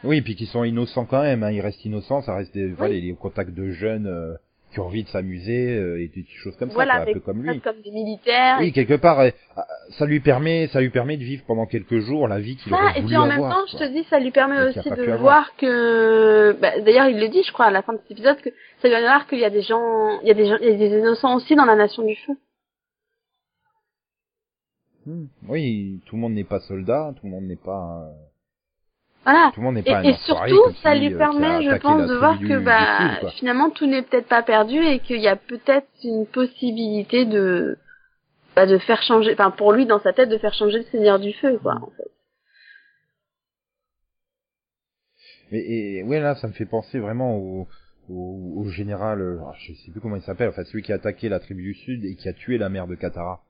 Oui, 0.04 0.22
puis 0.22 0.36
qui 0.36 0.46
sont 0.46 0.64
innocents 0.64 1.06
quand 1.06 1.22
même, 1.22 1.44
hein, 1.44 1.52
ils 1.52 1.62
restent 1.62 1.84
innocents, 1.84 2.22
ça 2.22 2.36
reste 2.36 2.54
des, 2.54 2.68
voilà, 2.72 2.94
les 2.94 3.14
contacts 3.20 3.54
de 3.54 3.72
jeunes 3.72 4.08
euh, 4.08 4.34
qui 4.72 4.80
ont 4.80 4.86
envie 4.86 5.04
de 5.04 5.10
s'amuser 5.10 5.76
euh, 5.76 6.02
et 6.02 6.08
des 6.08 6.26
choses 6.42 6.56
comme 6.56 6.70
voilà, 6.70 6.94
ça, 6.94 7.00
quoi, 7.00 7.12
un 7.12 7.14
peu 7.14 7.20
comme 7.20 7.44
lui. 7.44 7.60
comme 7.60 7.82
des 7.82 7.92
militaires. 7.92 8.58
Oui, 8.62 8.72
quelque 8.72 8.94
part, 8.94 9.20
euh, 9.20 9.30
ça 9.98 10.06
lui 10.06 10.22
permet, 10.22 10.68
ça 10.68 10.80
lui 10.80 10.90
permet 10.90 11.18
de 11.18 11.24
vivre 11.24 11.44
pendant 11.46 11.66
quelques 11.66 12.00
jours 12.00 12.30
la 12.30 12.40
vie 12.40 12.56
qu'il 12.56 12.72
Ça, 12.72 12.78
aurait 12.78 12.92
et 12.98 13.02
voulu 13.02 13.08
puis 13.08 13.18
en 13.18 13.26
même 13.26 13.44
avoir, 13.44 13.52
temps, 13.52 13.66
je 13.74 13.78
te 13.78 13.92
dis, 13.92 14.06
ça 14.10 14.20
lui 14.20 14.32
permet 14.32 14.56
Et 14.56 14.70
aussi 14.70 14.90
de 14.90 15.02
avoir. 15.02 15.20
voir 15.20 15.56
que, 15.58 16.56
bah, 16.62 16.80
d'ailleurs, 16.80 17.08
il 17.10 17.20
le 17.20 17.28
dit, 17.28 17.44
je 17.44 17.52
crois, 17.52 17.66
à 17.66 17.72
la 17.72 17.82
fin 17.82 17.92
de 17.92 17.98
cet 17.98 18.12
épisode, 18.12 18.38
que 18.42 18.50
ça 18.82 18.88
lui 18.88 18.92
permet 18.92 19.02
de 19.02 19.10
voir 19.10 19.28
qu'il 19.28 19.40
y 19.40 19.46
a 19.46 19.50
des 19.50 19.64
gens, 19.64 20.22
il 20.22 20.28
y 20.30 20.32
a 20.32 20.34
des 20.34 20.46
gens, 20.46 20.58
il 20.62 20.70
y 20.70 20.74
a 20.74 20.78
des 20.78 20.98
innocents 20.98 21.36
aussi 21.36 21.56
dans 21.56 21.66
la 21.66 21.76
Nation 21.76 22.04
du 22.04 22.16
Feu. 22.16 22.34
Hmm. 25.10 25.26
Oui, 25.48 26.02
tout 26.06 26.18
le 26.18 26.22
monde 26.22 26.34
n'est 26.34 26.44
pas 26.44 26.60
soldat, 26.60 27.16
tout 27.20 27.26
le 27.26 27.32
monde 27.32 27.46
n'est 27.46 27.56
pas, 27.56 28.04
euh, 28.04 28.14
Voilà. 29.24 29.50
tout 29.56 29.60
le 29.60 29.66
monde 29.66 29.76
n'est 29.76 29.84
Et, 29.84 29.92
un 29.92 30.14
surtout, 30.18 30.72
ça 30.84 30.94
lui 30.94 31.12
euh, 31.12 31.18
permet, 31.18 31.64
je 31.64 31.78
pense, 31.78 32.08
de 32.08 32.16
voir 32.16 32.38
que 32.40 32.60
bah 32.60 33.32
finalement 33.32 33.72
tout 33.72 33.88
n'est 33.88 34.04
peut-être 34.04 34.28
pas 34.28 34.44
perdu 34.44 34.78
et 34.78 35.00
qu'il 35.00 35.20
y 35.20 35.28
a 35.28 35.36
peut-être 35.36 35.88
une 36.04 36.28
possibilité 36.28 37.26
de 37.26 37.80
bah, 38.56 38.68
de 38.68 38.78
faire 38.78 39.02
changer, 39.02 39.34
enfin 39.34 39.50
pour 39.50 39.74
lui 39.74 39.88
dans 39.88 40.00
sa 40.00 40.14
tête 40.14 40.30
de 40.30 40.38
faire 40.38 40.54
changer 40.54 40.78
le 40.78 40.86
Seigneur 40.92 41.18
du 41.18 41.34
Feu, 41.34 41.58
quoi. 41.58 41.74
En 41.82 41.90
fait. 41.98 42.12
Mais 45.52 45.60
et, 45.60 46.04
ouais, 46.04 46.20
là, 46.20 46.36
ça 46.36 46.48
me 46.48 46.54
fait 46.54 46.68
penser 46.68 47.00
vraiment 47.00 47.36
au, 47.36 47.68
au, 48.10 48.54
au 48.58 48.70
général, 48.70 49.22
euh, 49.22 49.40
ah, 49.44 49.56
je 49.58 49.74
sais 49.74 49.92
plus 49.92 50.02
comment 50.02 50.18
il 50.18 50.22
s'appelle, 50.22 50.50
enfin 50.50 50.64
celui 50.66 50.84
qui 50.84 50.92
a 50.92 50.96
attaqué 50.96 51.30
la 51.30 51.40
tribu 51.40 51.64
du 51.64 51.74
Sud 51.74 52.06
et 52.06 52.14
qui 52.16 52.30
a 52.30 52.34
tué 52.34 52.60
la 52.60 52.70
mère 52.70 52.86
de 52.86 52.94
Katara. 52.94 53.42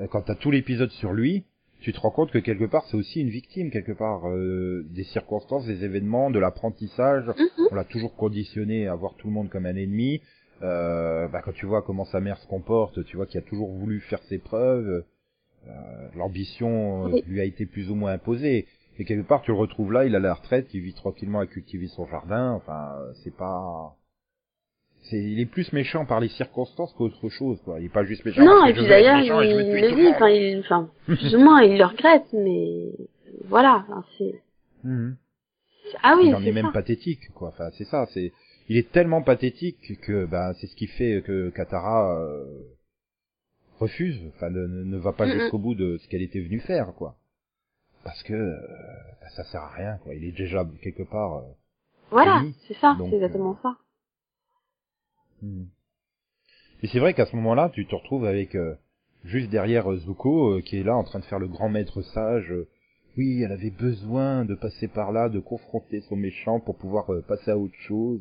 Euh, 0.00 0.06
Quand 0.08 0.22
t'as 0.22 0.34
tout 0.34 0.50
l'épisode 0.50 0.90
sur 0.90 1.12
lui, 1.12 1.44
tu 1.80 1.92
te 1.92 1.98
rends 2.00 2.10
compte 2.10 2.30
que 2.30 2.38
quelque 2.38 2.64
part 2.64 2.84
c'est 2.86 2.96
aussi 2.96 3.20
une 3.20 3.28
victime 3.30 3.70
quelque 3.70 3.92
part 3.92 4.28
euh, 4.28 4.86
des 4.90 5.04
circonstances, 5.04 5.66
des 5.66 5.84
événements, 5.84 6.30
de 6.30 6.38
l'apprentissage. 6.38 7.26
Mhm. 7.26 7.66
On 7.70 7.74
l'a 7.74 7.84
toujours 7.84 8.14
conditionné 8.16 8.86
à 8.88 8.94
voir 8.94 9.14
tout 9.16 9.26
le 9.26 9.32
monde 9.32 9.48
comme 9.50 9.66
un 9.66 9.76
ennemi. 9.76 10.20
Euh, 10.62 11.26
bah, 11.28 11.42
quand 11.44 11.52
tu 11.52 11.66
vois 11.66 11.82
comment 11.82 12.04
sa 12.04 12.20
mère 12.20 12.38
se 12.38 12.46
comporte, 12.46 13.04
tu 13.04 13.16
vois 13.16 13.26
qu'il 13.26 13.38
a 13.38 13.42
toujours 13.42 13.72
voulu 13.72 14.00
faire 14.00 14.22
ses 14.24 14.38
preuves. 14.38 15.04
l'ambition 16.16 17.06
euh, 17.06 17.10
Oui. 17.14 17.22
lui 17.26 17.40
a 17.40 17.44
été 17.44 17.66
plus 17.66 17.90
ou 17.90 17.94
moins 17.94 18.12
imposée. 18.12 18.66
Et 18.98 19.04
quelque 19.04 19.26
part, 19.26 19.42
tu 19.42 19.50
le 19.50 19.56
retrouves 19.56 19.92
là, 19.92 20.04
il 20.04 20.14
a 20.14 20.18
la 20.20 20.34
retraite, 20.34 20.72
il 20.74 20.80
vit 20.82 20.92
tranquillement 20.94 21.40
à 21.40 21.46
cultiver 21.46 21.86
son 21.88 22.06
jardin. 22.06 22.52
Enfin, 22.52 22.92
euh, 23.00 23.12
c'est 23.24 23.34
pas, 23.34 23.96
c'est, 25.02 25.18
il 25.18 25.40
est 25.40 25.46
plus 25.46 25.72
méchant 25.72 26.06
par 26.06 26.20
les 26.20 26.28
circonstances 26.28 26.92
qu'autre 26.94 27.28
chose, 27.28 27.60
quoi. 27.64 27.80
Il 27.80 27.86
est 27.86 27.92
pas 27.92 28.04
juste 28.04 28.24
méchant. 28.24 28.44
Non, 28.44 28.58
parce 28.60 28.70
et 28.70 28.74
que 28.74 28.78
puis 28.80 28.88
d'ailleurs, 28.88 29.18
et 29.20 29.26
je 29.26 29.32
veux 29.32 29.44
il 29.44 29.80
le 29.82 29.96
dit, 29.96 30.08
enfin, 30.08 30.28
il, 30.28 30.60
enfin, 30.60 30.90
plus 31.06 31.34
ou 31.34 31.38
moins, 31.40 31.62
il 31.62 31.76
le 31.78 31.84
regrette, 31.84 32.32
mais 32.32 32.92
voilà, 33.46 33.84
enfin, 33.88 34.04
c'est, 34.16 34.42
Mhm. 34.84 35.16
ah 36.02 36.14
oui, 36.16 36.28
il 36.28 36.34
en 36.34 36.42
est 36.44 36.52
même 36.52 36.66
ça. 36.66 36.72
pathétique, 36.72 37.30
quoi. 37.34 37.48
Enfin, 37.48 37.70
c'est 37.78 37.84
ça. 37.84 38.06
C'est, 38.14 38.32
il 38.68 38.76
est 38.76 38.90
tellement 38.92 39.22
pathétique 39.22 39.98
que, 40.02 40.24
ben, 40.26 40.52
c'est 40.60 40.66
ce 40.68 40.76
qui 40.76 40.86
fait 40.86 41.22
que 41.26 41.50
Katara 41.50 42.18
euh, 42.20 42.44
refuse, 43.78 44.20
enfin, 44.36 44.50
ne, 44.50 44.66
ne- 44.66 44.98
va 44.98 45.12
pas 45.12 45.26
jusqu'au 45.28 45.58
bout 45.58 45.74
de 45.74 45.98
ce 45.98 46.08
qu'elle 46.08 46.22
était 46.22 46.40
venue 46.40 46.60
faire, 46.60 46.92
quoi. 46.96 47.16
Parce 48.04 48.22
que 48.22 48.34
euh, 48.34 48.56
ça 49.36 49.44
sert 49.44 49.60
à 49.62 49.70
rien, 49.70 49.98
quoi. 50.02 50.14
Il 50.14 50.24
est 50.24 50.32
déjà 50.36 50.64
quelque 50.82 51.02
part. 51.04 51.36
euh, 51.38 51.42
Voilà, 52.10 52.38
fini. 52.40 52.54
c'est 52.68 52.74
ça, 52.74 52.94
Donc, 52.98 53.10
c'est 53.10 53.16
exactement 53.16 53.58
ça. 53.62 53.76
Mhm. 55.42 55.66
Et 56.82 56.88
c'est 56.88 56.98
vrai 56.98 57.14
qu'à 57.14 57.26
ce 57.26 57.36
moment-là, 57.36 57.70
tu 57.72 57.86
te 57.86 57.94
retrouves 57.94 58.24
avec 58.26 58.54
euh, 58.54 58.74
juste 59.24 59.50
derrière 59.50 59.90
euh, 59.90 59.96
Zuko 59.98 60.54
euh, 60.58 60.60
qui 60.60 60.78
est 60.78 60.82
là 60.82 60.96
en 60.96 61.04
train 61.04 61.18
de 61.20 61.24
faire 61.24 61.38
le 61.38 61.48
grand 61.48 61.68
maître 61.68 62.02
sage. 62.02 62.50
euh, 62.50 62.68
oui, 63.18 63.42
elle 63.42 63.52
avait 63.52 63.70
besoin 63.70 64.44
de 64.46 64.54
passer 64.54 64.88
par 64.88 65.12
là, 65.12 65.28
de 65.28 65.38
confronter 65.38 66.00
son 66.08 66.16
méchant 66.16 66.60
pour 66.60 66.76
pouvoir 66.78 67.12
euh, 67.12 67.20
passer 67.20 67.50
à 67.50 67.58
autre 67.58 67.76
chose. 67.86 68.20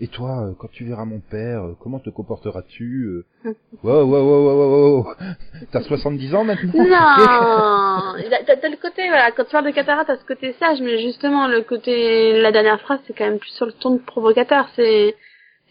Et 0.00 0.08
toi, 0.08 0.48
euh, 0.48 0.52
quand 0.58 0.68
tu 0.70 0.84
verras 0.84 1.04
mon 1.06 1.20
père, 1.20 1.62
euh, 1.64 1.76
comment 1.80 2.00
te 2.00 2.10
comporteras-tu 2.10 3.04
euh? 3.44 3.54
Wow, 3.82 4.04
wow, 4.04 4.22
wow, 4.24 4.44
wow, 4.44 4.56
wow, 4.56 5.04
wow. 5.04 5.14
T'as 5.72 5.82
70 5.82 6.34
ans 6.34 6.44
maintenant? 6.44 6.72
Non, 6.74 6.84
t'as 8.46 8.68
le 8.68 8.76
côté, 8.82 9.08
voilà, 9.08 9.30
quand 9.30 9.44
tu 9.44 9.52
parles 9.52 9.66
de 9.66 9.70
Katara, 9.70 10.04
t'as 10.04 10.18
ce 10.18 10.24
côté 10.26 10.52
sage, 10.58 10.82
mais 10.82 10.98
justement, 11.00 11.46
le 11.46 11.62
côté, 11.62 12.38
la 12.42 12.52
dernière 12.52 12.80
phrase, 12.80 13.00
c'est 13.06 13.16
quand 13.16 13.24
même 13.24 13.38
plus 13.38 13.50
sur 13.52 13.64
le 13.66 13.72
ton 13.72 13.94
de 13.94 14.00
provocateur, 14.00 14.68
c'est, 14.76 15.14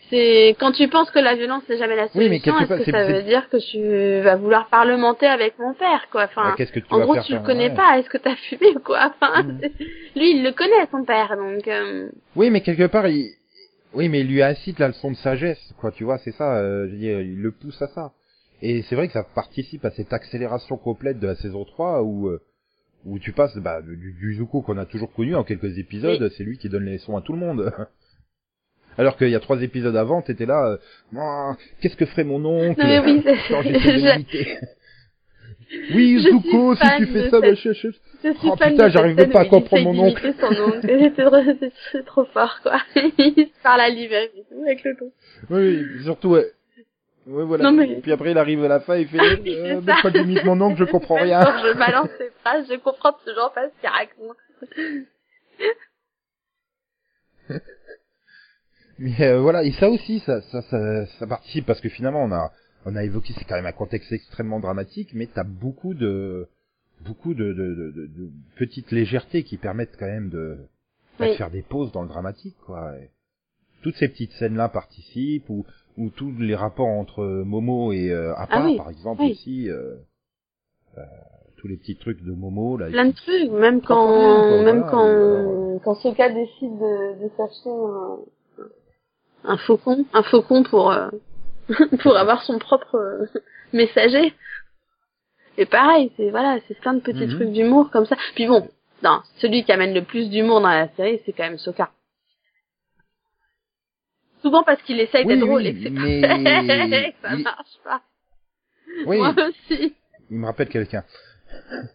c'est, 0.09 0.55
quand 0.59 0.71
tu 0.71 0.87
penses 0.87 1.09
que 1.11 1.19
la 1.19 1.35
violence 1.35 1.63
n'est 1.69 1.77
jamais 1.77 1.95
la 1.95 2.03
Oui, 2.15 2.29
mais 2.29 2.39
solution, 2.39 2.53
quelque 2.53 2.61
est-ce 2.63 2.67
part, 2.69 2.77
que 2.79 2.83
c'est- 2.85 2.91
ça 2.91 3.05
c'est- 3.05 3.13
veut 3.13 3.23
dire 3.23 3.49
que 3.49 3.57
tu 3.57 4.23
vas 4.23 4.35
vouloir 4.35 4.67
parlementer 4.69 5.25
avec 5.27 5.57
mon 5.59 5.73
père, 5.73 6.07
quoi, 6.11 6.25
enfin, 6.25 6.55
Bah, 6.57 6.65
que 6.65 6.79
tu 6.79 6.85
en 6.89 6.97
vas 6.99 7.03
gros, 7.03 7.13
faire 7.15 7.23
tu 7.25 7.33
le 7.33 7.39
connais 7.39 7.69
Ouais. 7.69 7.75
pas, 7.75 7.99
est-ce 7.99 8.09
que 8.09 8.17
t'as 8.17 8.35
fumé 8.35 8.67
ou 8.75 8.79
quoi, 8.79 9.13
enfin, 9.21 9.43
Mhm. 9.43 9.59
lui, 10.15 10.31
il 10.37 10.43
le 10.43 10.51
connaît, 10.51 10.87
son 10.91 11.03
père, 11.03 11.35
donc, 11.37 11.67
euh, 11.67 12.09
Oui, 12.35 12.49
mais 12.49 12.61
quelque 12.61 12.87
part, 12.87 13.07
il... 13.07 13.31
oui, 13.93 14.09
mais 14.09 14.21
il 14.21 14.27
lui 14.27 14.41
incite 14.41 14.79
la 14.79 14.87
leçon 14.89 15.11
de 15.11 15.15
sagesse, 15.17 15.73
quoi. 15.79 15.91
Tu 15.91 16.03
vois, 16.03 16.17
c'est 16.19 16.31
ça. 16.33 16.57
euh, 16.57 16.85
je 16.87 16.91
veux 16.91 16.97
dire, 16.97 17.21
il 17.21 17.41
le 17.41 17.51
pousse 17.51 17.81
à 17.81 17.87
ça. 17.87 18.11
Et 18.61 18.81
c'est 18.83 18.95
vrai 18.95 19.07
que 19.07 19.13
ça 19.13 19.23
participe 19.35 19.83
à 19.85 19.91
cette 19.91 20.13
accélération 20.13 20.77
complète 20.77 21.19
de 21.19 21.27
la 21.27 21.35
saison 21.35 21.65
3 21.65 22.01
où 22.03 22.27
euh, 22.29 22.41
où 23.05 23.19
tu 23.19 23.33
passes 23.33 23.55
bah, 23.57 23.81
du, 23.83 24.13
du 24.19 24.33
Zuko 24.35 24.61
qu'on 24.61 24.77
a 24.79 24.85
toujours 24.85 25.13
connu 25.13 25.35
en 25.35 25.43
quelques 25.43 25.77
épisodes, 25.77 26.27
c'est 26.35 26.43
lui 26.43 26.57
qui 26.57 26.69
donne 26.69 26.85
les 26.85 26.93
leçons 26.93 27.15
à 27.15 27.21
tout 27.21 27.33
le 27.33 27.37
monde. 27.39 27.71
Alors 28.97 29.17
qu'il 29.17 29.29
y 29.29 29.35
a 29.35 29.39
trois 29.39 29.61
épisodes 29.61 29.95
avant, 29.95 30.21
t'étais 30.21 30.45
là, 30.45 30.65
euh, 30.67 30.77
Ah, 31.17 31.53
qu'est-ce 31.81 31.95
que 31.97 32.05
ferait 32.05 32.23
mon 32.23 32.43
oncle 32.45 32.79
Non, 32.81 32.87
mais 32.87 32.99
oui, 32.99 33.23
quand 33.49 33.61
Oui, 35.93 36.19
Je 36.19 36.29
Zuko, 36.29 36.75
si 36.75 36.81
tu 36.97 37.07
fais 37.07 37.29
ça, 37.29 37.39
bah, 37.41 37.47
cette- 37.55 37.57
je- 37.57 37.73
je- 37.73 37.89
Je 38.23 38.31
suis 38.31 38.49
Oh, 38.49 38.55
putain, 38.55 38.89
j'arrivais 38.89 39.27
pas 39.27 39.41
à 39.41 39.45
comprendre 39.45 39.91
mon 39.93 40.07
oncle. 40.07 40.21
C'est 41.91 42.05
trop- 42.05 42.25
fort, 42.25 42.59
quoi. 42.63 42.79
il 42.95 43.47
se 43.47 43.61
parle 43.61 43.81
à 43.81 43.89
et 43.89 44.45
tout, 44.49 44.61
avec 44.63 44.83
le 44.83 44.95
ton. 44.97 45.11
Oui, 45.49 45.83
surtout, 46.03 46.29
ouais. 46.29 46.47
Ouais, 47.27 47.43
voilà. 47.43 47.63
Non, 47.65 47.71
mais- 47.71 47.99
Puis 48.01 48.11
après, 48.11 48.31
il 48.31 48.37
arrive 48.37 48.63
à 48.63 48.67
la 48.67 48.79
fin, 48.79 48.95
il 48.97 49.07
fait, 49.07 49.19
euh, 49.19 49.81
mais 49.83 49.93
quand 50.01 50.11
j'imite 50.13 50.43
mon 50.43 50.59
oncle, 50.61 50.79
je 50.79 50.85
comprends 50.85 51.15
rien. 51.15 51.43
Quand 51.43 51.57
je 51.67 51.73
balance 51.77 52.09
ces 52.17 52.29
phrases, 52.41 52.65
je 52.69 52.75
comprends 52.77 53.13
toujours 53.25 53.51
pas 53.53 53.67
ce 53.67 53.81
qu'il 53.81 53.89
raconte. 53.89 54.37
Mais 58.99 59.21
euh, 59.21 59.41
voilà, 59.41 59.63
et 59.63 59.71
ça 59.73 59.89
aussi, 59.89 60.19
ça, 60.19 60.41
ça, 60.41 60.61
ça, 60.63 61.05
ça 61.05 61.27
participe 61.27 61.65
parce 61.65 61.81
que 61.81 61.89
finalement, 61.89 62.23
on 62.23 62.31
a, 62.31 62.51
on 62.85 62.95
a 62.95 63.03
évoqué, 63.03 63.33
c'est 63.37 63.43
quand 63.45 63.55
même 63.55 63.65
un 63.65 63.71
contexte 63.73 64.11
extrêmement 64.11 64.59
dramatique, 64.59 65.09
mais 65.13 65.27
t'as 65.27 65.43
beaucoup 65.43 65.93
de, 65.93 66.47
beaucoup 67.01 67.33
de, 67.33 67.51
de, 67.53 67.73
de, 67.75 67.91
de- 67.91 68.07
de 68.07 68.29
petites 68.57 68.91
légèretés 68.91 69.43
qui 69.43 69.57
permettent 69.57 69.97
quand 69.99 70.05
même 70.05 70.29
de, 70.29 70.57
Oui. 71.19 71.33
faire 71.35 71.51
des 71.51 71.61
pauses 71.61 71.91
dans 71.91 72.03
le 72.03 72.07
dramatique, 72.07 72.55
quoi. 72.65 72.97
Et 72.99 73.09
toutes 73.81 73.95
ces 73.97 74.07
petites 74.07 74.31
scènes-là 74.33 74.69
participent, 74.69 75.49
ou, 75.49 75.65
ou 75.97 76.09
tous 76.09 76.31
les 76.39 76.55
rapports 76.55 76.87
entre 76.87 77.23
Momo 77.43 77.91
et 77.91 78.11
euh, 78.11 78.33
Appa, 78.35 78.59
Ah 78.59 78.63
oui, 78.65 78.77
par 78.77 78.89
exemple 78.89 79.21
oui. 79.23 79.31
aussi, 79.31 79.69
euh, 79.69 79.95
euh, 80.97 81.01
tous 81.57 81.67
les 81.67 81.75
petits 81.77 81.97
trucs 81.97 82.23
de 82.23 82.31
Momo, 82.31 82.77
là. 82.77 82.87
Plein 82.87 83.07
de 83.07 83.11
trucs, 83.11 83.51
même 83.51 83.81
quand, 83.81 84.63
même 84.63 84.85
quand, 84.89 85.79
quand 85.83 85.95
Sokka 85.95 86.29
décide 86.29 86.77
de, 86.79 87.23
de 87.23 87.29
s'acheter 87.35 87.69
un, 87.69 88.19
un 89.43 89.57
faucon, 89.57 90.05
un 90.13 90.23
faucon 90.23 90.63
pour, 90.63 90.91
euh, 90.91 91.09
pour 92.01 92.17
avoir 92.17 92.43
son 92.43 92.57
propre 92.59 92.95
euh, 92.95 93.25
messager. 93.73 94.33
Et 95.57 95.65
pareil, 95.65 96.11
c'est, 96.17 96.29
voilà, 96.31 96.59
c'est 96.67 96.77
plein 96.79 96.93
de 96.93 96.99
petits 97.01 97.25
Mhm. 97.25 97.35
trucs 97.35 97.51
d'humour 97.51 97.89
comme 97.91 98.05
ça. 98.05 98.17
Puis 98.35 98.47
bon, 98.47 98.67
non, 99.03 99.21
celui 99.37 99.63
qui 99.63 99.71
amène 99.71 99.93
le 99.93 100.03
plus 100.03 100.29
d'humour 100.29 100.61
dans 100.61 100.69
la 100.69 100.89
série, 100.95 101.21
c'est 101.25 101.33
quand 101.33 101.43
même 101.43 101.57
Sokka. 101.57 101.91
Souvent 104.41 104.63
parce 104.63 104.81
qu'il 104.83 104.99
essaye 104.99 105.25
Oui, 105.25 105.33
d'être 105.33 105.45
drôle 105.45 105.65
et 105.65 105.73
que 105.73 105.79
c'est 105.83 105.89
mais 105.91 106.21
pas 106.21 106.37
que 106.37 107.21
ça 107.21 107.35
il- 107.35 107.43
marche 107.43 107.77
pas. 107.83 108.01
Oui, 109.05 109.17
Moi 109.17 109.33
aussi. 109.49 109.95
il 110.29 110.37
me 110.37 110.45
rappelle 110.45 110.69
quelqu'un. 110.69 111.03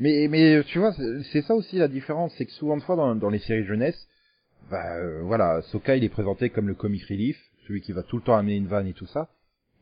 Mais, 0.00 0.26
mais 0.28 0.62
tu 0.64 0.78
vois, 0.80 0.92
c'est 0.94 1.22
c'est 1.32 1.42
ça 1.42 1.54
aussi 1.54 1.76
la 1.78 1.86
différence, 1.88 2.34
c'est 2.36 2.44
que 2.44 2.50
souvent 2.52 2.76
de 2.76 2.82
fois 2.82 2.96
dans, 2.96 3.14
dans 3.14 3.30
les 3.30 3.38
séries 3.38 3.64
jeunesse, 3.64 3.96
bah 4.70 4.96
euh, 4.96 5.20
voilà, 5.22 5.62
Soka 5.62 5.96
il 5.96 6.04
est 6.04 6.08
présenté 6.08 6.50
comme 6.50 6.68
le 6.68 6.74
comic 6.74 7.04
relief, 7.04 7.36
celui 7.66 7.80
qui 7.80 7.92
va 7.92 8.02
tout 8.02 8.16
le 8.16 8.22
temps 8.22 8.36
amener 8.36 8.56
une 8.56 8.66
vanne 8.66 8.86
et 8.86 8.92
tout 8.94 9.06
ça, 9.06 9.28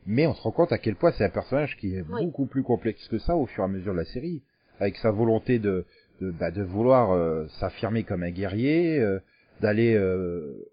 mais 0.05 0.27
on 0.27 0.33
se 0.33 0.41
rend 0.41 0.51
compte 0.51 0.71
à 0.71 0.77
quel 0.77 0.95
point 0.95 1.11
c'est 1.13 1.25
un 1.25 1.29
personnage 1.29 1.77
qui 1.77 1.95
est 1.95 2.01
Oui. 2.09 2.25
beaucoup 2.25 2.45
plus 2.45 2.63
complexe 2.63 3.07
que 3.07 3.17
ça 3.19 3.35
au 3.35 3.45
fur 3.45 3.63
et 3.63 3.65
à 3.65 3.67
mesure 3.69 3.93
de 3.93 3.99
la 3.99 4.05
série, 4.05 4.43
avec 4.79 4.97
sa 4.97 5.11
volonté 5.11 5.59
de 5.59 5.85
de, 6.21 6.31
bah, 6.31 6.49
de 6.49 6.63
vouloir 6.63 7.11
euh, 7.11 7.45
s'affirmer 7.59 8.03
comme 8.03 8.23
un 8.23 8.31
guerrier, 8.31 8.99
euh, 8.99 9.19
d'aller 9.59 9.95
euh, 9.95 10.65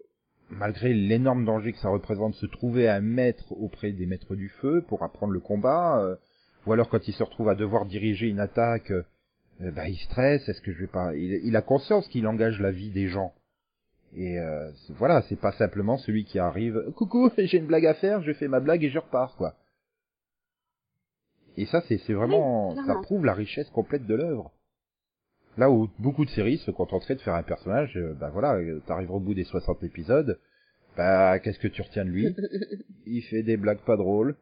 malgré 0.49 0.93
l'énorme 0.93 1.43
danger 1.43 1.73
que 1.73 1.79
ça 1.79 1.89
représente, 1.89 2.33
se 2.35 2.45
trouver 2.45 2.87
un 2.87 3.01
maître 3.01 3.51
auprès 3.51 3.91
des 3.91 4.05
maîtres 4.05 4.35
du 4.35 4.47
feu 4.61 4.83
pour 4.87 5.03
apprendre 5.03 5.33
le 5.33 5.41
combat. 5.41 6.01
euh, 6.01 6.15
ou 6.65 6.71
alors 6.71 6.87
quand 6.87 7.05
il 7.09 7.13
se 7.13 7.23
retrouve 7.23 7.49
à 7.49 7.55
devoir 7.55 7.85
diriger 7.85 8.27
une 8.29 8.39
attaque, 8.39 8.93
bah, 9.59 9.89
il 9.89 9.97
stresse. 9.97 10.47
Est-ce 10.47 10.61
que 10.61 10.71
je 10.71 10.79
vais 10.79 10.87
pas 10.87 11.13
il, 11.13 11.41
il 11.43 11.55
a 11.57 11.61
conscience 11.61 12.07
qu'il 12.07 12.25
engage 12.25 12.61
la 12.61 12.71
vie 12.71 12.89
des 12.91 13.07
gens. 13.09 13.33
Et 14.15 14.39
euh, 14.39 14.71
voilà, 14.89 15.23
c'est 15.23 15.39
pas 15.39 15.53
simplement 15.53 15.97
celui 15.97 16.25
qui 16.25 16.39
arrive. 16.39 16.91
Coucou, 16.95 17.31
j'ai 17.37 17.57
une 17.57 17.65
blague 17.65 17.85
à 17.85 17.95
faire, 17.95 18.21
je 18.21 18.33
fais 18.33 18.47
ma 18.47 18.59
blague 18.59 18.83
et 18.83 18.89
je 18.89 18.99
repars 18.99 19.35
quoi. 19.35 19.55
Et 21.57 21.65
ça, 21.65 21.81
c'est 21.87 22.13
vraiment, 22.13 22.69
Oui, 22.69 22.79
ça 22.87 22.95
prouve 22.95 23.25
la 23.25 23.33
richesse 23.33 23.69
complète 23.69 24.07
de 24.07 24.15
l'œuvre. 24.15 24.51
Là 25.57 25.69
où 25.69 25.87
beaucoup 25.99 26.25
de 26.25 26.31
séries 26.31 26.57
se 26.57 26.71
contenteraient 26.71 27.15
de 27.15 27.21
faire 27.21 27.35
un 27.35 27.43
personnage, 27.43 27.95
euh, 27.95 28.13
bah 28.13 28.31
voilà, 28.31 28.55
euh, 28.55 28.79
t'arrives 28.87 29.11
au 29.11 29.19
bout 29.19 29.35
des 29.35 29.43
60 29.43 29.83
épisodes, 29.83 30.39
bah 30.97 31.37
qu'est-ce 31.39 31.59
que 31.59 31.67
tu 31.67 31.81
retiens 31.83 32.05
de 32.05 32.09
lui? 32.09 32.35
Il 33.05 33.21
fait 33.21 33.43
des 33.43 33.57
blagues 33.57 33.83
pas 33.85 33.97
drôles. 33.97 34.35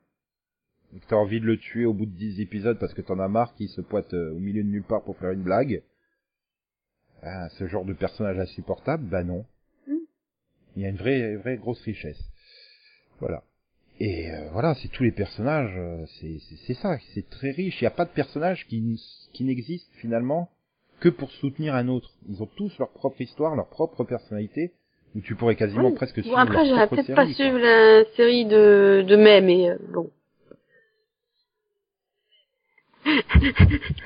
T'as 1.07 1.15
envie 1.15 1.39
de 1.39 1.45
le 1.45 1.57
tuer 1.57 1.85
au 1.85 1.93
bout 1.93 2.05
de 2.05 2.15
10 2.15 2.41
épisodes 2.41 2.77
parce 2.79 2.93
que 2.93 3.01
t'en 3.01 3.19
as 3.19 3.27
marre 3.27 3.53
qu'il 3.55 3.69
se 3.69 3.81
pointe 3.81 4.13
euh, 4.13 4.31
au 4.33 4.39
milieu 4.39 4.63
de 4.63 4.69
nulle 4.69 4.83
part 4.83 5.03
pour 5.03 5.17
faire 5.17 5.31
une 5.31 5.43
blague? 5.43 5.83
Ah, 7.23 7.49
ce 7.49 7.67
genre 7.67 7.85
de 7.85 7.93
personnage 7.93 8.39
insupportable, 8.39 9.03
bah 9.05 9.23
non. 9.23 9.45
Il 10.75 10.83
y 10.83 10.85
a 10.85 10.89
une 10.89 10.95
vraie, 10.97 11.35
vraie 11.35 11.57
grosse 11.57 11.81
richesse. 11.81 12.21
Voilà. 13.19 13.43
Et 13.99 14.31
euh, 14.31 14.49
voilà, 14.51 14.73
c'est 14.75 14.87
tous 14.87 15.03
les 15.03 15.11
personnages, 15.11 15.73
euh, 15.77 16.05
c'est 16.19 16.39
c'est- 16.39 16.55
c'est 16.65 16.73
ça, 16.75 16.97
c'est 17.13 17.29
très 17.29 17.51
riche. 17.51 17.79
Il 17.81 17.83
n'y 17.83 17.87
a 17.87 17.91
pas 17.91 18.05
de 18.05 18.09
personnage 18.09 18.65
qui, 18.67 18.99
qui 19.33 19.43
n'existe 19.43 19.89
finalement 19.95 20.49
que 20.99 21.09
pour 21.09 21.29
soutenir 21.31 21.75
un 21.75 21.87
autre. 21.87 22.11
Ils 22.29 22.41
ont 22.41 22.47
tous 22.55 22.75
leur 22.79 22.89
propre 22.89 23.21
histoire, 23.21 23.55
leur 23.55 23.67
propre 23.69 24.03
personnalité, 24.03 24.71
où 25.15 25.19
tu 25.21 25.35
pourrais 25.35 25.55
quasiment 25.55 25.89
Oui. 25.89 25.95
presque 25.95 26.15
Bon, 26.17 26.23
suivre 26.23 26.39
après, 26.39 26.57
leur 26.63 26.67
j'aurais 26.67 26.87
peut-être 26.87 27.13
pas 27.15 27.27
suivre 27.33 27.57
la 27.59 28.05
série 28.15 28.45
de, 28.45 29.03
de 29.07 29.15
mai, 29.15 29.41
mais 29.41 29.69
euh, 29.69 29.77
bon. 29.93 30.09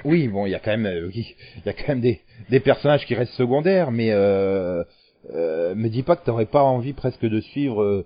Oui, 0.03 0.27
bon, 0.27 0.45
il 0.45 0.51
y 0.51 0.55
a 0.55 0.59
quand 0.59 0.71
même, 0.71 0.85
euh, 0.85 1.09
il 1.13 1.35
y 1.65 1.69
a 1.69 1.73
quand 1.73 1.89
même 1.89 2.01
des, 2.01 2.21
des 2.49 2.59
personnages 2.59 3.05
qui 3.05 3.15
restent 3.15 3.33
secondaires, 3.33 3.91
mais 3.91 4.11
euh, 4.11 4.83
euh, 5.33 5.75
me 5.75 5.89
dis 5.89 6.03
pas 6.03 6.15
que 6.15 6.25
t'aurais 6.25 6.45
pas 6.45 6.61
envie 6.63 6.93
presque 6.93 7.25
de 7.25 7.39
suivre 7.41 7.81
euh, 7.83 8.05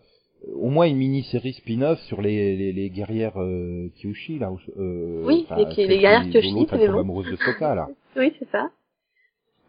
au 0.54 0.70
moins 0.70 0.88
une 0.88 0.98
mini-série 0.98 1.54
spin-off 1.54 2.00
sur 2.02 2.22
les, 2.22 2.56
les, 2.56 2.72
les 2.72 2.90
guerrières 2.90 3.42
euh, 3.42 3.90
Kyoshi 4.02 4.40
là. 4.40 4.52
où- 4.52 4.60
Euh, 4.78 5.24
Oui, 5.26 5.46
les- 5.58 5.98
guerrières 6.00 6.30
Kyoshi, 6.30 6.68
c'est 6.72 6.88
bon. 6.88 7.00
amoureuse 7.00 7.30
de 7.30 7.36
Sokka 7.38 7.76
là. 7.76 7.90
Oui, 8.16 8.34
c'est 8.40 8.50
ça. 8.50 8.72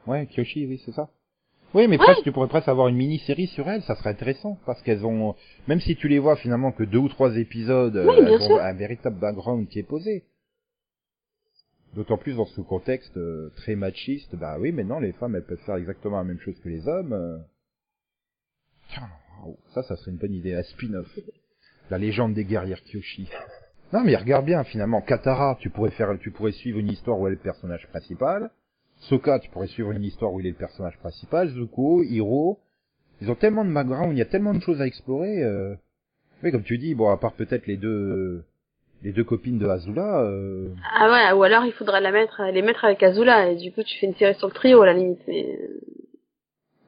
Ouais, 0.07 0.27
Kyoshi, 0.27 0.67
oui, 0.67 0.81
c'est 0.85 0.93
ça. 0.93 1.09
Oui, 1.75 1.87
mais 1.87 1.99
Ouais. 1.99 2.05
presque, 2.05 2.23
tu 2.23 2.33
pourrais 2.33 2.49
presque 2.49 2.69
avoir 2.69 2.89
une 2.89 2.97
mini-série 2.97 3.47
sur 3.49 3.69
elles, 3.69 3.83
ça 3.83 3.95
serait 3.95 4.11
intéressant, 4.11 4.59
parce 4.67 4.83
qu'elles 4.83 5.05
ont, 5.07 5.37
même 5.69 5.81
si 5.81 5.95
tu 5.95 6.09
les 6.09 6.19
vois 6.19 6.35
finalement 6.37 6.73
que 6.73 6.83
deux 6.83 6.99
ou 6.99 7.09
trois 7.09 7.37
épisodes, 7.37 7.97
euh, 7.97 8.09
Oui, 8.09 8.17
bien 8.17 8.27
elles 8.29 8.43
ont 8.43 8.49
sûr. 8.49 8.61
un 8.61 8.73
véritable 8.73 9.21
background 9.21 9.69
qui 9.69 9.79
est 9.79 9.85
posé. 9.85 10.25
D'autant 11.95 12.19
plus 12.19 12.37
dans 12.37 12.47
ce 12.47 12.61
contexte 12.61 13.17
euh, 13.17 13.51
très 13.57 13.75
machiste, 13.75 14.37
bah 14.37 14.59
oui, 14.61 14.71
maintenant 14.71 15.01
les 15.01 15.13
femmes 15.13 15.35
elles 15.35 15.45
peuvent 15.45 15.59
faire 15.67 15.77
exactement 15.77 16.19
la 16.19 16.25
même 16.25 16.39
chose 16.39 16.59
que 16.61 16.69
les 16.69 16.87
hommes. 16.87 17.13
euh. 17.13 17.39
Ça, 19.75 19.83
ça 19.83 19.97
serait 19.97 20.11
une 20.11 20.19
bonne 20.19 20.35
idée, 20.35 20.55
un 20.55 20.63
spin-off. 20.63 21.19
La 21.91 21.99
légende 21.99 22.35
des 22.35 22.45
guerrières 22.45 22.83
Kyoshi. 22.85 23.29
Non 23.93 24.05
mais 24.05 24.15
regarde 24.15 24.47
bien 24.47 24.63
finalement, 24.63 25.01
Katara, 25.01 25.57
tu 25.59 25.69
pourrais 25.69 25.91
faire, 25.91 26.17
tu 26.21 26.31
pourrais 26.31 26.53
suivre 26.53 26.79
une 26.79 26.93
histoire 26.93 27.19
où 27.19 27.27
elle 27.27 27.33
est 27.33 27.37
le 27.37 27.43
personnage 27.43 27.89
principal. 27.89 28.53
Sokka, 29.01 29.41
tu 29.41 29.51
pourrais 29.51 29.67
suivre 29.67 29.91
une 29.91 30.05
histoire 30.05 30.33
où 30.33 30.39
il 30.39 30.47
est 30.47 30.51
le 30.51 30.57
personnage 30.57 30.97
principal. 30.99 31.49
Zuko, 31.49 32.05
Hiro, 32.05 32.61
ils 33.21 33.29
ont 33.33 33.35
tellement 33.35 33.65
de 33.65 33.73
background, 33.73 34.13
il 34.13 34.19
y 34.19 34.23
a 34.23 34.27
tellement 34.27 34.55
de 34.55 34.61
choses 34.61 34.81
à 34.81 34.87
explorer. 34.87 35.43
Euh... 35.43 35.75
Oui, 36.45 36.53
comme 36.53 36.63
tu 36.63 36.79
dis, 36.79 36.95
bon, 36.95 37.11
à 37.11 37.17
part 37.17 37.33
peut-être 37.33 37.67
les 37.67 37.77
deux, 37.77 38.45
les 39.03 39.13
deux 39.13 39.25
copines 39.25 39.59
de 39.59 39.67
Azula. 39.67 40.21
Euh... 40.23 40.69
Ah 40.99 41.11
ouais, 41.11 41.39
ou 41.39 41.43
alors 41.43 41.65
il 41.65 41.73
faudrait 41.73 42.01
la 42.01 42.11
mettre, 42.13 42.43
les 42.53 42.63
mettre 42.63 42.85
avec 42.85 43.03
Azula, 43.03 43.49
et 43.51 43.57
du 43.57 43.73
coup 43.73 43.83
tu 43.83 43.99
fais 43.99 44.07
une 44.07 44.15
série 44.15 44.35
sur 44.35 44.49
le 44.49 44.53
trio 44.53 44.81
à 44.83 44.87
la 44.87 44.93
limite. 44.95 45.21
Mais... 45.27 45.59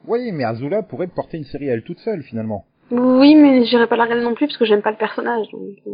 Oui, 0.07 0.33
mais 0.33 0.44
Azula 0.44 0.83
pourrait 0.83 1.07
porter 1.07 1.37
une 1.38 1.44
série 1.44 1.70
à 1.70 1.75
elle 1.75 1.83
toute 1.85 1.98
seule 2.01 2.22
finalement. 2.22 2.66
Oui, 2.90 3.35
mais 3.35 3.64
j'irai 3.64 3.87
pas 3.87 3.96
la 3.96 4.05
regarder 4.05 4.25
non 4.25 4.35
plus 4.35 4.46
parce 4.46 4.59
que 4.59 4.64
j'aime 4.66 4.83
pas 4.83 4.90
le 4.90 4.96
personnage. 4.98 5.46
Donc... 5.53 5.62
euh. 5.87 5.90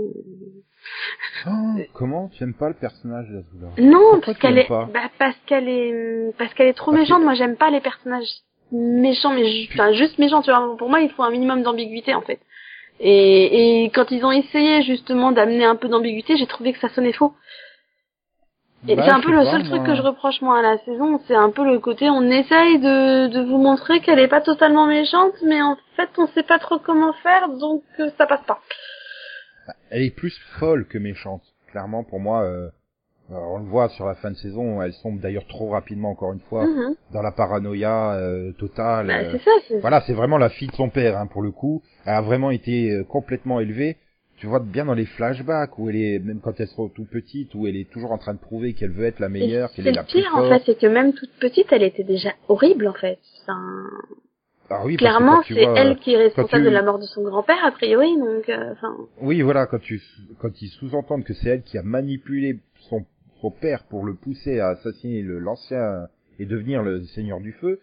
Oh, 1.47 1.77
comment 1.93 2.29
tu 2.29 2.43
aimes 2.43 2.55
pas 2.55 2.69
le 2.69 2.75
personnage 2.75 3.29
d'Azula 3.29 3.69
Non, 3.79 3.99
Pourquoi 4.15 4.21
parce 4.25 4.39
qu'elle 4.39 4.59
est, 4.59 4.69
bah, 4.69 5.11
parce 5.19 5.37
qu'elle 5.47 5.69
est, 5.69 6.33
parce 6.39 6.55
qu'elle 6.55 6.69
est 6.69 6.73
trop 6.73 6.91
Parce 6.93 6.97
que- 7.07 7.13
méchante. 7.13 7.23
Moi, 7.23 7.35
j'aime 7.35 7.57
pas 7.57 7.71
les 7.71 7.81
personnages 7.81 8.29
méchants, 8.73 9.35
mais 9.35 9.45
ju- 9.51 9.69
enfin, 9.75 9.93
juste 9.93 10.19
méchants. 10.19 10.43
Tu 10.43 10.51
vois, 10.51 10.77
pour 10.77 10.89
moi, 10.89 11.01
il 11.01 11.11
faut 11.11 11.23
un 11.23 11.31
minimum 11.31 11.63
d'ambiguïté 11.63 12.15
en 12.15 12.23
fait. 12.23 12.41
Et, 13.01 13.85
et 13.85 13.91
quand 13.91 14.11
ils 14.11 14.25
ont 14.25 14.33
essayé 14.33 14.83
justement 14.83 15.33
d'amener 15.33 15.65
un 15.65 15.77
peu 15.77 15.89
d'ambiguïté, 15.89 16.37
j'ai 16.37 16.47
trouvé 16.47 16.73
que 16.73 16.81
ça 16.81 16.89
sonnait 16.91 17.13
faux. 17.13 17.35
Et 18.87 18.95
Bah, 18.95 19.03
c'est 19.05 19.11
un 19.11 19.21
peu 19.21 19.31
le 19.33 19.45
pas, 19.45 19.51
seul 19.51 19.63
truc 19.65 19.79
moi. 19.79 19.87
que 19.87 19.95
je 19.97 20.03
reproche 20.03 20.41
moi 20.41 20.59
à 20.59 20.63
la 20.63 20.79
saison, 20.79 21.21
c'est 21.27 21.35
un 21.35 21.51
peu 21.51 21.65
le 21.65 21.81
côté 21.81 22.09
on 22.11 22.23
essaye 22.31 22.79
de, 22.79 23.27
de 23.27 23.41
vous 23.41 23.59
montrer 23.59 24.01
qu'elle 24.01 24.21
est 24.21 24.29
pas 24.29 24.41
totalement 24.41 24.87
méchante, 24.87 25.35
mais 25.45 25.61
en 25.61 25.77
fait 25.97 26.09
on 26.17 26.29
sait 26.29 26.45
pas 26.45 26.59
trop 26.61 26.79
comment 26.79 27.13
faire, 27.15 27.49
donc 27.49 27.83
euh, 27.99 28.09
ça 28.17 28.27
passe 28.27 28.45
pas. 28.47 28.61
Elle 29.91 30.03
est 30.03 30.15
plus 30.15 30.39
folle 30.59 30.87
que 30.87 30.97
méchante. 30.99 31.43
Clairement, 31.73 32.05
pour 32.05 32.21
moi, 32.21 32.45
euh, 32.45 32.69
euh, 33.31 33.35
on 33.35 33.59
le 33.59 33.65
voit 33.65 33.89
sur 33.91 34.07
la 34.07 34.15
fin 34.15 34.31
de 34.31 34.37
saison, 34.37 34.81
elle 34.83 34.93
sombre 34.95 35.21
d'ailleurs 35.21 35.47
trop 35.47 35.69
rapidement 35.71 36.11
encore 36.11 36.33
une 36.33 36.41
fois 36.41 36.65
Mhm. 36.67 36.95
dans 37.13 37.23
la 37.23 37.33
paranoïa 37.33 38.15
euh, 38.15 38.53
totale. 38.53 39.07
Bah, 39.09 39.19
euh, 39.19 39.39
ça. 39.39 39.51
Voilà, 39.81 40.01
c'est 40.07 40.15
vraiment 40.15 40.39
la 40.39 40.49
fille 40.49 40.69
de 40.69 40.75
son 40.75 40.89
père, 40.91 41.19
hein, 41.19 41.27
pour 41.27 41.43
le 41.43 41.51
coup. 41.51 41.83
Elle 42.07 42.15
a 42.15 42.21
vraiment 42.23 42.51
été 42.51 42.91
euh, 42.91 43.05
complètement 43.05 43.61
élevée. 43.61 43.97
Tu 44.39 44.47
vois 44.47 44.61
bien 44.61 44.85
dans 44.85 44.95
les 44.95 45.05
flashbacks 45.07 45.77
où 45.81 45.91
elle 45.91 45.97
est, 45.97 46.19
même 46.21 46.39
quand 46.41 46.61
elle 46.61 46.69
sera 46.69 46.89
tout 46.95 47.05
petite, 47.11 47.55
où 47.57 47.67
elle 47.67 47.75
est 47.77 47.91
toujours 47.91 48.13
en 48.13 48.19
train 48.19 48.35
de 48.35 48.39
prouver 48.39 48.73
qu'elle 48.73 48.93
veut 48.93 49.05
être 49.07 49.19
la 49.19 49.29
meilleure, 49.29 49.73
qu'elle 49.73 49.89
est 49.89 49.93
la 49.93 50.03
le 50.03 50.07
plus 50.07 50.21
pire 50.23 50.31
en 50.37 50.49
fait, 50.49 50.63
c'est 50.65 50.79
que 50.79 50.87
même 50.87 51.13
toute 51.13 51.33
petite, 51.41 51.67
elle 51.73 51.83
était 51.83 52.05
déjà 52.05 52.31
horrible 52.49 52.87
en 52.87 52.93
fait. 52.93 53.19
Ah 54.71 54.83
oui, 54.85 54.97
clairement, 54.97 55.41
c'est 55.49 55.55
elle 55.77 55.97
qui 55.99 56.13
est 56.13 56.19
responsable 56.19 56.63
tu- 56.65 56.69
de 56.71 56.75
la 56.75 56.83
mort 56.83 56.99
de 56.99 57.05
son 57.07 57.23
grand-père 57.23 57.65
a 57.65 57.73
priori, 57.73 58.17
donc 58.19 58.49
euh. 58.51 58.75
Oui, 59.21 59.41
voilà, 59.41 59.67
quand 59.67 59.81
tu, 59.81 60.01
quand 60.41 60.61
ils 60.61 60.69
sous-entendent 60.69 61.25
que 61.25 61.33
c'est 61.33 61.49
elle 61.49 61.63
qui 61.63 61.79
a 61.79 61.83
manipulé 61.83 62.61
son, 62.91 63.05
son 63.41 63.51
père 63.51 63.85
pour 63.85 64.05
le 64.05 64.15
pousser 64.15 64.61
à 64.61 64.69
assassiner 64.69 65.23
l'ancien 65.23 66.09
et 66.39 66.47
devenir 66.47 66.83
le 66.83 67.05
Seigneur 67.05 67.41
du 67.41 67.53
Feu. 67.53 67.81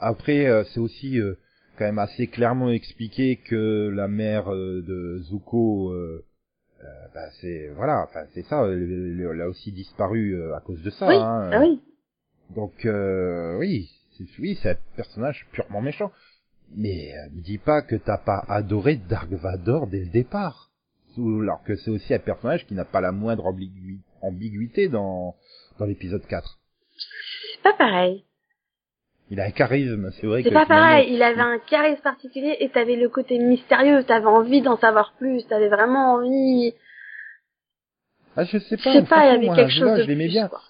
Après, 0.00 0.46
euh, 0.46 0.64
c'est 0.64 0.80
aussi 0.80 1.20
euh, 1.20 1.38
quand 1.78 1.84
même 1.84 1.98
assez 1.98 2.26
clairement 2.26 2.70
expliqué 2.70 3.36
que 3.36 3.88
la 3.88 4.08
mère 4.08 4.52
euh, 4.52 4.82
de 4.86 5.18
Zuko, 5.24 5.94
bah, 7.14 7.30
c'est 7.40 7.70
voilà, 7.76 8.02
enfin 8.02 8.26
c'est 8.34 8.42
ça, 8.42 8.66
elle, 8.66 9.40
a 9.40 9.48
aussi 9.48 9.72
disparu 9.72 10.52
à 10.52 10.60
cause 10.60 10.82
de 10.82 10.90
ça. 10.90 11.06
oui, 11.06 11.14
hein. 11.14 11.50
ah 11.52 11.60
oui. 11.60 11.80
Donc 12.54 12.84
euh, 12.84 13.56
oui, 13.58 13.90
c'est, 14.16 14.26
oui, 14.38 14.58
c'est 14.62 14.70
un 14.70 14.76
personnage 14.96 15.46
purement 15.52 15.80
méchant. 15.80 16.12
Mais 16.76 17.12
me 17.32 17.40
dis 17.40 17.58
pas 17.58 17.82
que 17.82 17.96
t'as 17.96 18.18
pas 18.18 18.44
adoré 18.48 18.96
Dark 18.96 19.30
Vador 19.30 19.86
dès 19.86 20.00
le 20.00 20.10
départ. 20.10 20.70
Alors 21.16 21.62
que 21.62 21.76
c'est 21.76 21.90
aussi 21.90 22.12
un 22.12 22.18
personnage 22.18 22.66
qui 22.66 22.74
n'a 22.74 22.84
pas 22.84 23.00
la 23.00 23.12
moindre 23.12 23.46
ambiguïté 24.24 24.88
dans, 24.88 25.34
dans 25.78 25.84
l'épisode 25.86 26.26
4. 26.26 26.58
C'est 27.54 27.62
pas 27.62 27.74
pareil. 27.74 28.24
Il 29.30 29.40
a 29.40 29.44
un 29.44 29.50
charisme, 29.50 30.10
c'est 30.20 30.26
vrai 30.26 30.42
C'est 30.42 30.50
pas 30.52 30.66
pareil. 30.66 31.12
Il 31.14 31.22
avait 31.22 31.40
un 31.40 31.58
charisme 31.58 32.02
particulier 32.02 32.56
et 32.60 32.68
t'avais 32.68 32.96
le 32.96 33.08
côté 33.08 33.38
mystérieux. 33.38 34.04
T'avais 34.04 34.26
envie 34.26 34.60
d'en 34.60 34.76
savoir 34.76 35.14
plus. 35.18 35.46
T'avais 35.46 35.68
vraiment 35.68 36.14
envie. 36.14 36.74
Ah, 38.36 38.44
je 38.44 38.58
sais 38.58 38.76
Je 38.76 38.84
pas, 38.84 38.92
sais 38.92 39.02
pas, 39.02 39.24
il 39.26 39.32
y 39.32 39.34
avait 39.36 39.46
moi, 39.46 39.56
quelque 39.56 39.70
chose 39.72 39.96
de 39.98 40.02
je 40.02 40.08
l'aimais 40.08 40.28
bien. 40.28 40.48
quoi. 40.48 40.60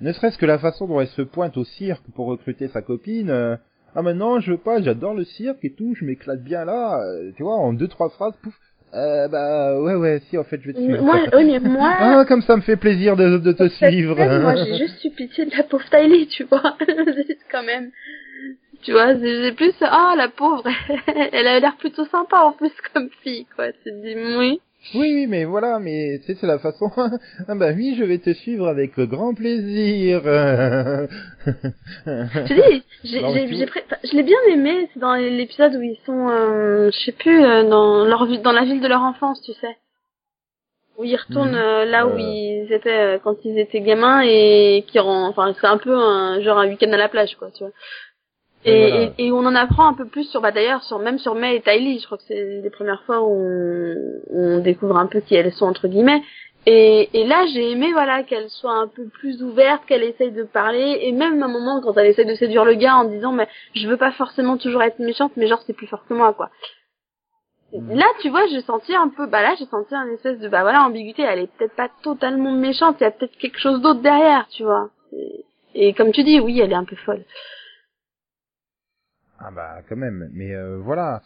Ne 0.00 0.12
serait-ce 0.12 0.36
que 0.36 0.46
la 0.46 0.58
façon 0.58 0.86
dont 0.86 1.00
elle 1.00 1.06
se 1.08 1.22
pointe 1.22 1.56
au 1.56 1.64
cirque 1.64 2.02
pour 2.14 2.26
recruter 2.26 2.68
sa 2.68 2.82
copine. 2.82 3.30
euh, 3.30 3.56
ah 3.94 4.02
maintenant, 4.02 4.40
je 4.40 4.52
veux 4.52 4.58
pas, 4.58 4.82
j'adore 4.82 5.14
le 5.14 5.24
cirque 5.24 5.64
et 5.64 5.72
tout, 5.74 5.94
je 5.94 6.04
m'éclate 6.04 6.42
bien 6.42 6.64
là. 6.64 7.00
euh, 7.00 7.30
tu 7.36 7.42
vois, 7.42 7.56
en 7.56 7.72
deux 7.72 7.88
trois 7.88 8.10
phrases, 8.10 8.34
pouf. 8.42 8.54
Euh, 8.94 9.26
bah 9.28 9.80
ouais 9.80 9.94
ouais, 9.94 10.20
si 10.28 10.36
en 10.36 10.44
fait 10.44 10.60
je 10.60 10.66
vais 10.66 10.72
te 10.74 10.78
suivre. 10.78 11.02
Moi, 11.02 11.16
moi. 11.60 11.94
Ah, 11.98 12.24
comme 12.26 12.42
ça 12.42 12.56
me 12.56 12.62
fait 12.62 12.76
plaisir 12.76 13.16
de, 13.16 13.38
de 13.38 13.52
te 13.52 13.68
suivre. 13.68 14.16
scène, 14.16 14.42
moi, 14.42 14.54
j'ai 14.56 14.76
juste 14.78 15.02
eu 15.04 15.10
pitié 15.10 15.46
de 15.46 15.56
la 15.56 15.62
pauvre 15.62 15.84
Tylee, 15.90 16.26
tu 16.26 16.44
vois. 16.44 16.76
Quand 17.50 17.62
même. 17.62 17.90
Tu 18.82 18.92
vois, 18.92 19.14
c'est 19.14 19.52
plus, 19.52 19.72
ah, 19.80 20.14
la 20.16 20.28
pauvre, 20.28 20.64
elle 21.32 21.46
a 21.46 21.60
l'air 21.60 21.76
plutôt 21.76 22.04
sympa 22.06 22.38
en 22.40 22.52
plus 22.52 22.72
comme 22.92 23.08
fille, 23.22 23.46
quoi. 23.56 23.72
Tu 23.72 23.84
te 23.84 24.02
dis, 24.02 24.16
oui. 24.36 24.60
Oui, 24.94 25.12
oui, 25.14 25.26
mais 25.28 25.44
voilà, 25.44 25.78
mais 25.78 26.18
tu 26.20 26.26
sais, 26.26 26.34
c'est 26.40 26.46
la 26.46 26.58
façon. 26.58 26.90
ah 26.96 27.54
bah 27.54 27.70
oui, 27.74 27.94
je 27.98 28.04
vais 28.04 28.18
te 28.18 28.32
suivre 28.32 28.66
avec 28.68 28.98
grand 28.98 29.32
plaisir. 29.34 30.22
Je 32.06 32.54
dis, 32.54 32.84
j'ai, 33.04 33.66
pré- 33.66 33.84
enfin, 33.86 33.96
je 34.04 34.16
l'ai 34.16 34.22
bien 34.22 34.38
aimé, 34.50 34.88
c'est 34.92 35.00
dans 35.00 35.14
l'épisode 35.14 35.74
où 35.76 35.82
ils 35.82 35.98
sont, 36.06 36.28
euh, 36.28 36.90
je 36.92 36.98
sais 37.04 37.12
plus, 37.12 37.42
euh, 37.44 37.68
dans 37.68 38.04
leur 38.04 38.26
dans 38.42 38.52
la 38.52 38.64
ville 38.64 38.80
de 38.80 38.88
leur 38.88 39.02
enfance, 39.02 39.40
tu 39.42 39.52
sais. 39.52 39.76
Où 40.98 41.04
ils 41.04 41.16
retournent 41.16 41.50
Mhm. 41.52 41.56
euh, 41.56 41.84
là 41.86 42.06
où 42.06 42.10
Euh. 42.10 42.18
ils 42.18 42.72
étaient 42.72 43.18
quand 43.24 43.36
ils 43.44 43.58
étaient 43.58 43.80
gamins 43.80 44.22
et 44.24 44.84
qui 44.88 44.98
rend, 44.98 45.26
enfin, 45.28 45.54
c'est 45.60 45.66
un 45.66 45.78
peu 45.78 45.94
un, 45.96 46.40
genre 46.42 46.58
un 46.58 46.68
week-end 46.68 46.92
à 46.92 46.96
la 46.96 47.08
plage, 47.08 47.34
quoi, 47.36 47.50
tu 47.50 47.64
vois. 47.64 47.72
Et, 48.64 48.88
voilà. 48.88 49.02
et, 49.18 49.26
et 49.26 49.32
on 49.32 49.38
en 49.38 49.54
apprend 49.54 49.86
un 49.86 49.94
peu 49.94 50.06
plus 50.06 50.24
sur, 50.30 50.40
bah 50.40 50.52
d'ailleurs, 50.52 50.82
sur 50.84 50.98
même 50.98 51.18
sur 51.18 51.34
May 51.34 51.56
et 51.56 51.62
Tylee, 51.62 51.98
je 51.98 52.06
crois 52.06 52.18
que 52.18 52.24
c'est 52.28 52.60
les 52.62 52.70
premières 52.70 53.02
fois 53.04 53.20
où 53.20 53.32
on, 53.32 54.20
on 54.30 54.58
découvre 54.60 54.96
un 54.96 55.06
peu 55.06 55.20
qui 55.20 55.34
elles 55.34 55.52
sont 55.52 55.66
entre 55.66 55.88
guillemets. 55.88 56.22
Et, 56.64 57.08
et 57.12 57.26
là, 57.26 57.44
j'ai 57.52 57.72
aimé 57.72 57.90
voilà 57.92 58.22
qu'elle 58.22 58.48
soit 58.48 58.74
un 58.74 58.86
peu 58.86 59.06
plus 59.08 59.42
ouverte, 59.42 59.84
qu'elle 59.86 60.04
essaye 60.04 60.30
de 60.30 60.44
parler, 60.44 60.98
et 61.02 61.10
même 61.10 61.42
à 61.42 61.46
un 61.46 61.48
moment 61.48 61.80
quand 61.80 61.96
elle 61.96 62.06
essaye 62.06 62.24
de 62.26 62.36
séduire 62.36 62.64
le 62.64 62.74
gars 62.74 62.94
en 62.94 63.04
disant 63.04 63.32
mais 63.32 63.48
je 63.74 63.88
veux 63.88 63.96
pas 63.96 64.12
forcément 64.12 64.56
toujours 64.56 64.82
être 64.84 65.00
méchante, 65.00 65.32
mais 65.36 65.48
genre 65.48 65.62
c'est 65.66 65.72
plus 65.72 65.88
fort 65.88 66.04
que 66.08 66.14
moi 66.14 66.32
quoi. 66.32 66.50
Mhm. 67.72 67.96
Là, 67.96 68.06
tu 68.20 68.28
vois, 68.28 68.46
j'ai 68.48 68.60
senti 68.60 68.94
un 68.94 69.08
peu, 69.08 69.26
bah 69.26 69.42
là, 69.42 69.54
j'ai 69.58 69.64
senti 69.66 69.94
un 69.94 70.06
espèce 70.12 70.38
de, 70.38 70.48
bah 70.48 70.62
voilà, 70.62 70.84
ambiguïté. 70.84 71.22
Elle 71.22 71.40
est 71.40 71.50
peut-être 71.56 71.74
pas 71.74 71.88
totalement 72.02 72.52
méchante, 72.52 72.96
il 73.00 73.04
y 73.04 73.06
a 73.06 73.10
peut-être 73.10 73.36
quelque 73.38 73.58
chose 73.58 73.80
d'autre 73.80 74.00
derrière, 74.00 74.46
tu 74.50 74.62
vois. 74.62 74.90
Et, 75.12 75.44
et 75.74 75.92
comme 75.94 76.12
tu 76.12 76.22
dis, 76.22 76.38
oui, 76.38 76.60
elle 76.60 76.72
est 76.72 76.76
un 76.76 76.84
peu 76.84 76.96
folle. 76.96 77.24
Ah 79.44 79.50
bah 79.50 79.82
quand 79.88 79.96
même, 79.96 80.30
mais 80.32 80.52
euh, 80.54 80.78
voilà. 80.78 81.22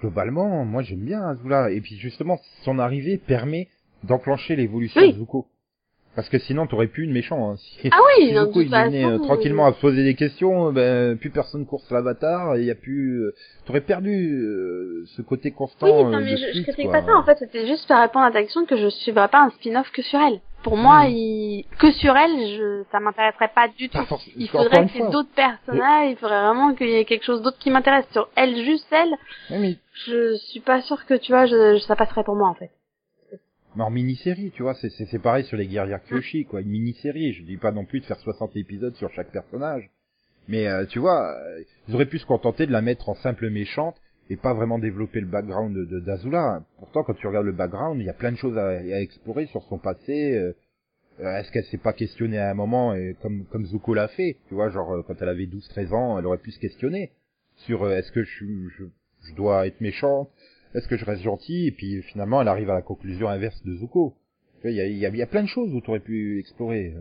Globalement, 0.00 0.64
moi 0.64 0.82
j'aime 0.82 1.04
bien 1.04 1.22
Azula. 1.28 1.70
Et 1.70 1.80
puis 1.80 1.96
justement, 1.96 2.38
son 2.62 2.78
arrivée 2.78 3.18
permet 3.18 3.68
d'enclencher 4.04 4.56
l'évolution 4.56 5.00
Oui. 5.00 5.12
de 5.12 5.18
Zuko. 5.18 5.46
Parce 6.16 6.28
que 6.28 6.38
sinon, 6.38 6.66
t'aurais 6.66 6.88
plus 6.88 7.04
une 7.04 7.12
méchant. 7.12 7.52
Hein. 7.52 7.56
Si, 7.56 7.88
Ah 7.92 7.98
oui, 8.18 8.26
si 8.28 8.32
non, 8.34 8.46
Zuko 8.46 8.60
il 8.62 8.68
venait 8.68 9.04
euh, 9.04 9.10
façon, 9.12 9.24
tranquillement 9.24 9.66
à 9.66 9.72
se 9.72 9.80
poser 9.80 10.02
des 10.04 10.14
questions, 10.14 10.68
euh, 10.68 10.72
ben 10.72 11.16
plus 11.18 11.30
personne 11.30 11.64
course 11.66 11.88
l'avatar. 11.90 12.56
Il 12.56 12.64
y 12.64 12.70
a 12.70 12.74
plus, 12.74 13.20
euh, 13.22 13.34
t'aurais 13.64 13.80
perdu 13.80 14.42
euh, 14.42 15.04
ce 15.16 15.22
côté 15.22 15.52
constant. 15.52 15.86
Oui, 15.86 15.92
euh, 15.92 16.10
non, 16.10 16.20
mais 16.20 16.36
je, 16.36 16.46
je 16.48 16.52
suite, 16.52 16.64
critique 16.64 16.90
pas 16.90 17.02
ça. 17.02 17.16
En 17.16 17.22
fait, 17.22 17.38
c'était 17.38 17.66
juste 17.66 17.86
pour 17.86 17.96
répondre 17.96 18.26
à 18.26 18.32
ta 18.32 18.42
question 18.42 18.66
que 18.66 18.76
je 18.76 18.88
suivrai 18.88 19.28
pas 19.28 19.42
un 19.44 19.50
spin-off 19.50 19.90
que 19.92 20.02
sur 20.02 20.18
elle. 20.20 20.40
Pour 20.62 20.76
moi, 20.76 21.04
Mm. 21.06 21.10
il... 21.12 21.64
que 21.78 21.90
sur 21.92 22.14
elle, 22.14 22.36
je... 22.58 22.82
ça 22.92 23.00
m'intéresserait 23.00 23.50
pas 23.54 23.68
du 23.68 23.88
tout. 23.88 23.98
Il 24.36 24.48
faudrait 24.48 24.82
ait 24.82 24.88
fois. 24.88 25.08
d'autres 25.08 25.30
personnages, 25.34 26.10
il 26.10 26.16
faudrait 26.16 26.42
vraiment 26.42 26.74
qu'il 26.74 26.88
y 26.90 26.96
ait 26.96 27.04
quelque 27.06 27.24
chose 27.24 27.40
d'autre 27.40 27.56
qui 27.58 27.70
m'intéresse. 27.70 28.04
Sur 28.12 28.28
elle, 28.36 28.56
juste 28.64 28.86
elle, 28.90 29.14
Oui, 29.52 29.58
mais 29.58 29.76
je 30.06 30.34
suis 30.36 30.60
pas 30.60 30.82
sûre 30.82 31.06
que, 31.06 31.14
tu 31.14 31.32
vois, 31.32 31.46
je... 31.46 31.78
ça 31.78 31.96
passerait 31.96 32.24
pour 32.24 32.34
moi, 32.36 32.48
en 32.48 32.54
fait. 32.54 32.70
Mini-série, 33.88 34.50
tu 34.50 34.62
vois, 34.62 34.74
c'est, 34.74 34.90
c'est, 34.90 35.18
pareil 35.18 35.44
sur 35.44 35.56
les 35.56 35.66
guerrières 35.66 36.02
Kyoshi, 36.02 36.44
quoi. 36.44 36.60
Une 36.60 36.68
mini-série, 36.68 37.32
je 37.32 37.42
dis 37.44 37.56
pas 37.56 37.72
non 37.72 37.84
plus 37.84 38.00
de 38.00 38.04
faire 38.04 38.18
60 38.18 38.54
épisodes 38.56 38.94
sur 38.96 39.10
chaque 39.12 39.30
personnage. 39.30 39.88
Mais 40.48 40.66
euh, 40.66 40.84
tu 40.84 40.98
vois, 40.98 41.34
euh, 41.38 41.62
ils 41.88 41.94
auraient 41.94 42.06
pu 42.06 42.18
se 42.18 42.26
contenter 42.26 42.66
de 42.66 42.72
la 42.72 42.82
mettre 42.82 43.08
en 43.08 43.14
simple 43.14 43.48
méchante 43.48 43.96
et 44.28 44.36
pas 44.36 44.52
vraiment 44.52 44.78
développer 44.78 45.20
le 45.20 45.26
background 45.26 45.74
de, 45.74 46.00
d'Azula. 46.00 46.62
Pourtant, 46.78 47.04
quand 47.04 47.14
tu 47.14 47.26
regardes 47.26 47.46
le 47.46 47.52
background, 47.52 48.00
il 48.00 48.06
y 48.06 48.10
a 48.10 48.14
plein 48.14 48.32
de 48.32 48.36
choses 48.36 48.58
à, 48.58 49.00
explorer 49.00 49.46
sur 49.46 49.62
son 49.64 49.78
passé. 49.78 50.34
euh, 50.34 50.52
euh, 51.20 51.36
est-ce 51.38 51.50
qu'elle 51.52 51.64
s'est 51.64 51.78
pas 51.78 51.92
questionnée 51.92 52.38
à 52.38 52.50
un 52.50 52.54
moment, 52.54 52.94
et 52.94 53.14
comme, 53.20 53.44
comme 53.46 53.66
Zuko 53.66 53.94
l'a 53.94 54.08
fait, 54.08 54.36
tu 54.48 54.54
vois, 54.54 54.70
genre 54.70 55.04
quand 55.06 55.14
elle 55.20 55.28
avait 55.28 55.46
12-13 55.46 55.92
ans, 55.92 56.18
elle 56.18 56.26
aurait 56.26 56.38
pu 56.38 56.50
se 56.50 56.58
questionner 56.58 57.12
sur 57.56 57.90
est-ce 57.90 58.10
que 58.10 58.22
je, 58.22 58.44
je 59.22 59.34
dois 59.34 59.66
être 59.66 59.80
méchante 59.80 60.30
est-ce 60.74 60.88
que 60.88 60.96
je 60.96 61.04
reste 61.04 61.22
gentil 61.22 61.66
Et 61.66 61.72
puis 61.72 62.02
finalement, 62.02 62.40
elle 62.42 62.48
arrive 62.48 62.70
à 62.70 62.74
la 62.74 62.82
conclusion 62.82 63.28
inverse 63.28 63.62
de 63.64 63.74
Zuko. 63.76 64.14
Il 64.64 64.72
y 64.72 64.80
a, 64.80 64.86
il 64.86 64.96
y 64.98 65.06
a- 65.06 65.08
il 65.08 65.16
y 65.16 65.22
a 65.22 65.26
plein 65.26 65.42
de 65.42 65.48
choses 65.48 65.72
où 65.74 65.80
tu 65.80 65.88
aurais 65.90 66.00
pu 66.00 66.38
explorer. 66.38 66.92
euh. 66.96 67.00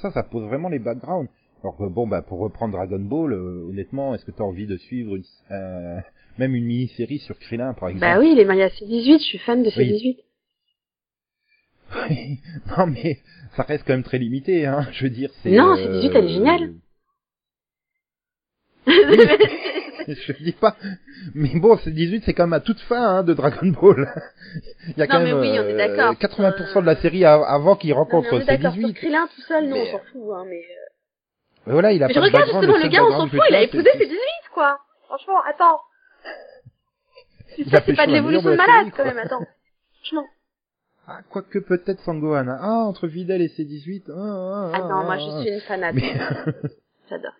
ça, 0.00 0.10
ça 0.10 0.22
pose 0.22 0.44
vraiment 0.44 0.68
les 0.68 0.78
backgrounds. 0.80 1.30
Alors 1.62 1.76
que 1.76 1.84
bon, 1.84 2.06
bah 2.08 2.22
pour 2.22 2.40
reprendre 2.40 2.72
Dragon 2.72 2.98
Ball, 2.98 3.32
euh, 3.32 3.66
honnêtement, 3.68 4.14
est-ce 4.14 4.24
que 4.24 4.32
t'as 4.32 4.42
envie 4.42 4.66
de 4.66 4.76
suivre 4.76 5.14
une, 5.14 5.22
euh, 5.52 6.00
même 6.38 6.54
une 6.56 6.64
mini-série 6.64 7.18
sur 7.20 7.38
Krillin, 7.38 7.72
par 7.74 7.88
exemple? 7.90 8.12
Bah 8.12 8.18
oui, 8.18 8.34
les 8.34 8.44
Maya 8.44 8.68
C18, 8.68 9.18
je 9.18 9.24
suis 9.24 9.38
fan 9.38 9.62
de 9.62 9.70
Oui. 9.76 10.16
C18. 11.92 12.38
non 12.78 12.86
mais 12.86 13.18
ça 13.54 13.62
reste 13.64 13.84
quand 13.86 13.92
même 13.92 14.02
très 14.02 14.18
limité, 14.18 14.66
hein. 14.66 14.88
Je 14.92 15.04
veux 15.04 15.10
dire, 15.10 15.30
c'est. 15.42 15.50
Non, 15.50 15.76
euh, 15.76 16.00
C18, 16.02 16.10
elle 16.14 16.24
est 16.24 16.28
géniale. 16.28 16.74
je 20.26 20.32
dis 20.42 20.52
pas. 20.52 20.76
Mais 21.34 21.50
bon, 21.54 21.78
c'est 21.78 21.90
18, 21.90 22.22
c'est 22.24 22.34
quand 22.34 22.44
même 22.44 22.52
à 22.52 22.60
toute 22.60 22.80
fin 22.80 23.02
hein, 23.02 23.22
de 23.22 23.34
Dragon 23.34 23.66
Ball. 23.80 24.08
Il 24.88 24.98
y 24.98 25.02
a 25.02 25.06
Non, 25.06 25.12
quand 25.12 25.20
même 25.20 25.38
oui, 25.40 25.50
on 25.58 25.62
est 25.68 25.72
euh, 25.74 25.76
d'accord. 25.96 26.12
80% 26.14 26.80
de 26.80 26.86
la 26.86 26.96
série 26.96 27.24
av- 27.24 27.44
avant 27.46 27.76
qu'il 27.76 27.90
Non, 27.90 27.96
mais 27.96 28.00
rencontre 28.02 28.28
on 28.32 28.40
est 28.40 28.44
d'accord, 28.44 28.72
sur 28.74 28.88
C18. 28.88 28.94
Krillin 28.94 29.26
tout 29.34 29.40
seul, 29.42 29.64
non, 29.68 29.76
Mais, 29.76 29.88
on 29.88 29.98
s'en 29.98 30.04
fout, 30.12 30.22
hein, 30.34 30.44
mais... 30.48 30.56
euh, 30.58 31.66
Mais 31.66 31.72
voilà, 31.72 31.92
il 31.92 32.02
a 32.02 32.08
Mais 32.08 32.14
pas 32.14 32.20
je 32.20 32.24
de 32.30 32.32
regarde 32.32 32.50
justement, 32.50 32.78
le 32.78 32.88
gars, 32.88 33.04
on 33.04 33.10
s'en 33.10 33.28
fout, 33.28 33.40
il 33.48 33.54
a 33.54 33.62
épousé 33.62 33.84
c'est- 33.92 34.04
C18, 34.04 34.18
quoi 34.54 34.78
Franchement, 35.06 35.40
attends 35.48 35.80
Ça, 37.70 37.78
c'est 37.78 37.82
fait 37.82 37.94
pas 37.94 38.06
de 38.06 38.12
l'évolution 38.12 38.48
de 38.48 38.52
de 38.54 38.58
la 38.58 38.66
malade, 38.66 38.84
série, 38.86 38.90
quand 38.96 39.04
même, 39.04 39.18
attends. 39.18 39.44
Franchement. 40.00 40.26
Ah, 41.08 41.18
quoique 41.28 41.58
peut-être 41.58 41.98
Sangohan. 42.04 42.46
hein. 42.46 42.58
Ah, 42.60 42.84
entre 42.86 43.08
Videl 43.08 43.42
et 43.42 43.48
C18. 43.48 44.04
Ah, 44.08 44.12
ah, 44.14 44.70
ah, 44.72 44.76
Ah 44.76 44.78
non, 44.88 45.02
moi, 45.02 45.16
je 45.18 45.40
suis 45.42 45.50
une 45.52 45.60
fanade. 45.60 45.96
Mais... 45.96 46.14
J'adore. 47.10 47.32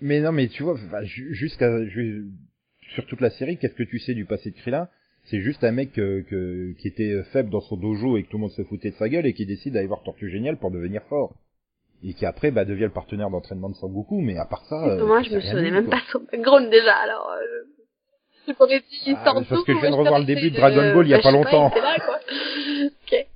Mais 0.00 0.20
non, 0.20 0.32
mais 0.32 0.48
tu 0.48 0.62
vois, 0.62 0.76
jusqu'à 1.04 1.84
ju- 1.86 2.26
sur 2.94 3.06
toute 3.06 3.20
la 3.20 3.30
série, 3.30 3.58
qu'est-ce 3.58 3.74
que 3.74 3.82
tu 3.82 3.98
sais 3.98 4.14
du 4.14 4.24
passé 4.24 4.50
de 4.50 4.56
Krillin? 4.56 4.88
C'est 5.24 5.40
juste 5.40 5.62
un 5.62 5.72
mec 5.72 5.98
euh, 5.98 6.22
que, 6.22 6.72
qui 6.78 6.88
était 6.88 7.22
faible 7.32 7.50
dans 7.50 7.60
son 7.60 7.76
dojo 7.76 8.16
et 8.16 8.22
que 8.22 8.28
tout 8.28 8.38
le 8.38 8.42
monde 8.42 8.50
se 8.52 8.62
foutait 8.64 8.90
de 8.90 8.94
sa 8.96 9.08
gueule 9.08 9.26
et 9.26 9.34
qui 9.34 9.44
décide 9.44 9.74
d'aller 9.74 9.86
voir 9.86 10.02
Tortue 10.02 10.30
Géniale 10.30 10.56
pour 10.56 10.70
devenir 10.70 11.02
fort. 11.08 11.34
Et 12.02 12.14
qui 12.14 12.24
après 12.24 12.50
bah, 12.50 12.64
devient 12.64 12.84
le 12.84 12.90
partenaire 12.90 13.28
d'entraînement 13.28 13.68
de 13.68 13.74
Sangoku, 13.74 14.20
mais 14.20 14.38
à 14.38 14.46
part 14.46 14.64
ça... 14.66 14.86
Euh, 14.86 15.04
moi, 15.04 15.22
je 15.22 15.34
me 15.34 15.40
souvenais 15.40 15.70
même 15.70 15.84
tout, 15.84 15.90
pas 15.90 16.00
son 16.12 16.20
background 16.20 16.70
déjà, 16.70 16.94
alors... 16.94 17.30
Euh... 17.30 17.64
Je 18.46 18.52
pourrais 18.54 18.78
dire, 18.78 18.82
il 19.06 19.14
Ah, 19.18 19.34
parce 19.46 19.64
que 19.64 19.74
je 19.74 19.80
viens 19.80 19.90
de 19.90 19.96
revoir 19.96 20.20
le 20.20 20.24
début 20.24 20.50
de 20.50 20.56
Dragon 20.56 20.94
Ball 20.94 21.06
il 21.06 21.10
y 21.10 21.14
a 21.14 21.18
bah, 21.18 21.22
pas 21.24 21.32
longtemps. 21.32 21.70
il 21.74 21.78
était 21.78 21.86
là, 21.86 21.96
quoi. 21.98 22.18
ok. 22.86 23.26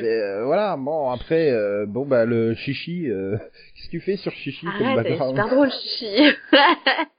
Mais 0.00 0.08
euh, 0.08 0.44
voilà, 0.44 0.76
bon 0.76 1.10
après, 1.10 1.50
euh, 1.50 1.86
bon 1.86 2.04
bah 2.04 2.24
le 2.24 2.54
Chichi, 2.54 3.08
euh, 3.08 3.36
qu'est-ce 3.74 3.86
que 3.86 3.90
tu 3.90 4.00
fais 4.00 4.16
sur 4.16 4.32
Chichi 4.32 4.66
comme 4.66 4.86
Arrête, 4.86 5.06
elle 5.06 5.12
est 5.12 5.16
background 5.16 5.36
super 5.36 5.54
drôle, 5.54 5.70
chichi. 5.70 6.36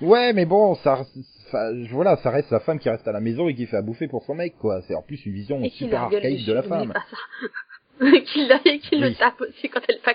Ouais, 0.00 0.32
mais 0.32 0.46
bon, 0.46 0.76
ça, 0.76 1.04
ça, 1.50 1.70
voilà, 1.90 2.16
ça 2.16 2.30
reste 2.30 2.48
sa 2.48 2.60
femme 2.60 2.78
qui 2.78 2.88
reste 2.88 3.06
à 3.06 3.12
la 3.12 3.20
maison 3.20 3.48
et 3.48 3.54
qui 3.54 3.66
fait 3.66 3.76
à 3.76 3.82
bouffer 3.82 4.08
pour 4.08 4.24
son 4.24 4.34
mec, 4.34 4.56
quoi. 4.58 4.80
C'est 4.88 4.94
en 4.94 5.02
plus 5.02 5.26
une 5.26 5.34
vision 5.34 5.62
Et 5.62 5.68
super 5.68 6.04
archaïque 6.04 6.46
de 6.46 6.52
la 6.54 6.62
femme. 6.62 6.94
qu'il 8.00 8.50
et 8.64 8.78
qu'il 8.78 9.02
Oui. 9.04 9.10
le 9.10 9.14
tape 9.14 9.38
aussi 9.42 9.68
quand 9.68 9.80
elle 9.88 9.98
pas. 9.98 10.14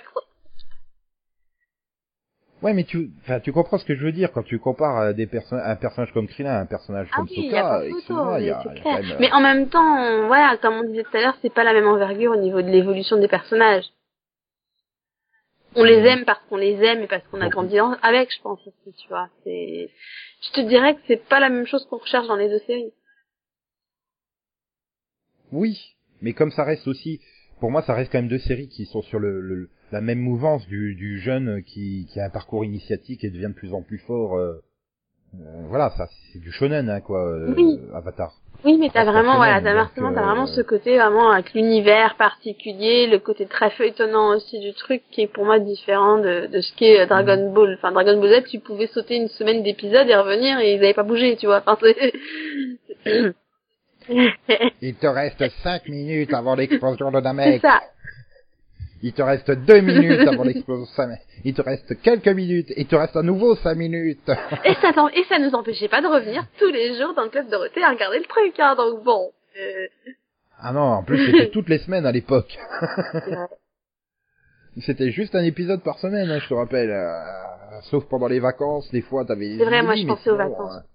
Ouais, 2.62 2.74
mais 2.74 2.84
tu, 2.86 3.12
enfin, 3.22 3.40
tu 3.42 3.52
comprends 3.52 3.78
ce 3.78 3.86
que 3.86 3.96
je 3.96 4.04
veux 4.04 4.12
dire 4.12 4.32
quand 4.32 4.42
tu 4.44 4.58
compares 4.60 5.14
des 5.14 5.28
personnes, 5.28 5.60
un 5.64 5.76
personnage 5.76 6.12
comme 6.14 6.28
Krillin 6.28 6.52
à 6.52 6.60
un 6.62 6.66
personnage 6.66 7.10
Ah 7.12 7.18
comme 7.18 7.28
oui, 7.30 7.36
Sokka. 7.36 7.82
mais 9.20 9.32
en 9.34 9.42
même 9.42 9.70
temps, 9.70 10.28
voilà, 10.28 10.58
comme 10.58 10.76
on 10.76 10.84
disait 10.84 11.04
tout 11.04 11.18
à 11.18 11.22
l'heure, 11.22 11.38
c'est 11.42 11.54
pas 11.54 11.64
la 11.64 11.74
même 11.74 11.88
envergure 11.88 12.32
au 12.32 12.38
niveau 12.38 12.62
de 12.62 12.70
l'évolution 12.70 13.18
des 13.18 13.28
personnages. 13.28 13.86
On 15.76 15.84
les 15.84 15.98
aime 16.08 16.24
parce 16.24 16.40
qu'on 16.48 16.56
les 16.56 16.76
aime 16.82 17.02
et 17.04 17.08
parce 17.08 17.28
qu'on 17.28 17.42
a 17.42 17.50
grandi 17.50 17.78
avec, 18.02 18.34
je 18.34 18.42
pense 18.42 18.60
aussi, 18.66 18.96
tu 18.98 19.10
vois. 19.10 19.30
C'est, 19.44 19.90
je 20.42 20.52
te 20.54 20.62
dirais 20.62 20.96
que 20.96 21.02
c'est 21.08 21.28
pas 21.28 21.42
la 21.42 21.50
même 21.50 21.68
chose 21.68 21.86
qu'on 21.90 21.98
recherche 21.98 22.28
dans 22.28 22.38
les 22.38 22.48
deux 22.48 22.60
séries. 22.60 22.94
Oui, 25.52 25.96
mais 26.22 26.32
comme 26.34 26.52
ça 26.52 26.64
reste 26.64 26.88
aussi, 26.88 27.20
pour 27.60 27.72
moi, 27.72 27.82
ça 27.82 27.94
reste 27.94 28.12
quand 28.12 28.20
même 28.20 28.30
deux 28.30 28.40
séries 28.40 28.70
qui 28.70 28.86
sont 28.86 29.02
sur 29.02 29.20
le, 29.20 29.42
le- 29.42 29.70
la 29.92 30.02
même 30.02 30.20
mouvance 30.20 30.66
du, 30.68 30.96
du 30.96 31.20
jeune 31.20 31.62
qui, 31.64 32.08
qui 32.12 32.20
a 32.20 32.26
un 32.26 32.30
parcours 32.30 32.66
initiatique 32.66 33.24
et 33.24 33.30
devient 33.30 33.50
de 33.50 33.54
plus 33.54 33.74
en 33.74 33.82
plus 33.82 34.00
fort. 34.00 34.38
euh, 34.38 34.62
euh, 35.36 35.66
voilà, 35.68 35.92
ça, 35.98 36.08
c'est 36.32 36.40
du 36.40 36.52
shonen, 36.52 36.90
hein, 36.90 37.02
quoi. 37.02 37.20
euh, 37.28 37.54
Oui. 37.56 37.80
Avatar. 37.94 38.34
Oui, 38.64 38.78
mais 38.80 38.90
t'as 38.92 39.04
vraiment, 39.04 39.36
voilà, 39.36 39.62
t'as 39.62 39.74
vraiment, 39.74 39.90
t'as 40.16 40.22
euh, 40.22 40.26
vraiment 40.26 40.48
ce 40.48 40.62
côté 40.62 40.98
vraiment 40.98 41.30
avec 41.30 41.54
l'univers 41.54 42.16
particulier, 42.18 43.06
le 43.06 43.20
côté 43.20 43.46
très 43.46 43.70
feuilletonnant 43.72 44.30
aussi 44.36 44.60
du 44.60 44.74
truc 44.74 45.04
qui 45.12 45.22
est 45.22 45.28
pour 45.28 45.46
moi 45.46 45.60
différent 45.60 46.18
de, 46.18 46.48
de 46.48 46.62
ce 46.62 46.74
qu'est 46.76 47.02
euh, 47.02 47.06
Dragon 47.06 47.52
Ball. 47.54 47.76
Enfin, 47.78 47.92
Dragon 47.92 48.20
Ball 48.20 48.42
Z, 48.44 48.50
tu 48.50 48.60
pouvais 48.60 48.88
sauter 48.88 49.18
une 49.18 49.28
semaine 49.28 49.62
d'épisode 49.62 50.08
et 50.08 50.16
revenir 50.16 50.58
et 50.60 50.74
ils 50.76 50.78
avaient 50.78 50.94
pas 50.96 51.04
bougé, 51.04 51.36
tu 51.36 51.46
vois. 51.48 51.62
Enfin, 51.68 51.78
c'est... 51.82 53.34
Il 54.82 54.96
te 54.96 55.08
reste 55.08 55.44
cinq 55.64 55.88
minutes 55.90 56.34
avant 56.34 56.56
l'explosion 56.60 57.12
de 57.12 57.18
c'est 57.18 57.24
Namek. 57.24 57.62
ça. 57.62 57.82
Il 59.08 59.14
te 59.14 59.22
reste 59.22 59.52
deux 59.52 59.82
minutes 59.92 60.28
avant 60.28 60.44
l'explosion. 60.44 60.88
Il 61.44 61.54
te 61.54 61.62
reste 61.62 62.02
quelques 62.02 62.28
minutes. 62.28 62.74
Il 62.76 62.88
te 62.88 62.96
reste 62.96 63.16
à 63.16 63.22
nouveau 63.22 63.56
cinq 63.58 63.76
minutes. 63.76 64.30
Et 64.64 64.74
ça, 64.82 64.90
et 65.14 65.24
ça 65.30 65.38
nous 65.38 65.54
empêchait 65.54 65.88
pas 65.88 66.02
de 66.02 66.08
revenir 66.08 66.44
tous 66.58 66.72
les 66.72 66.98
jours 66.98 67.14
dans 67.14 67.24
le 67.24 67.30
club 67.30 67.48
Dorothée 67.50 67.84
à 67.84 67.92
regarder 67.92 68.18
le 68.18 68.26
truc, 68.26 68.60
hein. 68.60 68.74
Donc 68.76 69.04
bon. 69.04 69.30
Euh, 69.62 69.88
ah 70.60 70.74
non, 70.74 70.82
en 70.82 71.04
plus 71.04 71.24
c'était 71.26 71.50
toutes 71.52 71.70
les 71.70 71.78
semaines 71.78 72.08
à 72.08 72.12
l'époque. 72.12 72.58
C'était 74.82 75.12
juste 75.12 75.36
un 75.36 75.44
épisode 75.44 75.84
par 75.84 76.00
semaine, 76.00 76.30
hein, 76.32 76.40
je 76.40 76.48
te 76.50 76.54
rappelle. 76.54 76.90
euh, 76.90 77.20
sauf 77.92 78.06
pendant 78.10 78.28
les 78.28 78.40
vacances, 78.40 78.90
des 78.92 79.02
fois 79.02 79.24
t'avais 79.26 79.56
C'est 79.58 79.66
vrai, 79.66 79.84
moi, 79.84 79.96
je 79.96 80.06
pensais 80.08 80.30
aux 80.32 80.36
vacances. 80.38 80.76
euh, 80.78 80.95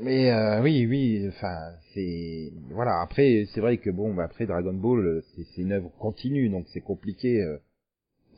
Mais 0.00 0.30
euh, 0.30 0.60
oui, 0.62 0.86
oui, 0.86 1.24
enfin, 1.28 1.56
c'est 1.92 2.52
voilà. 2.70 3.00
Après, 3.00 3.46
c'est 3.52 3.60
vrai 3.60 3.78
que 3.78 3.90
bon, 3.90 4.14
bah, 4.14 4.24
après 4.24 4.46
Dragon 4.46 4.72
Ball, 4.72 5.22
c'est 5.34 5.60
une 5.62 5.72
œuvre 5.72 5.90
continue, 5.98 6.48
donc 6.48 6.66
c'est 6.68 6.80
compliqué. 6.80 7.42
euh, 7.42 7.56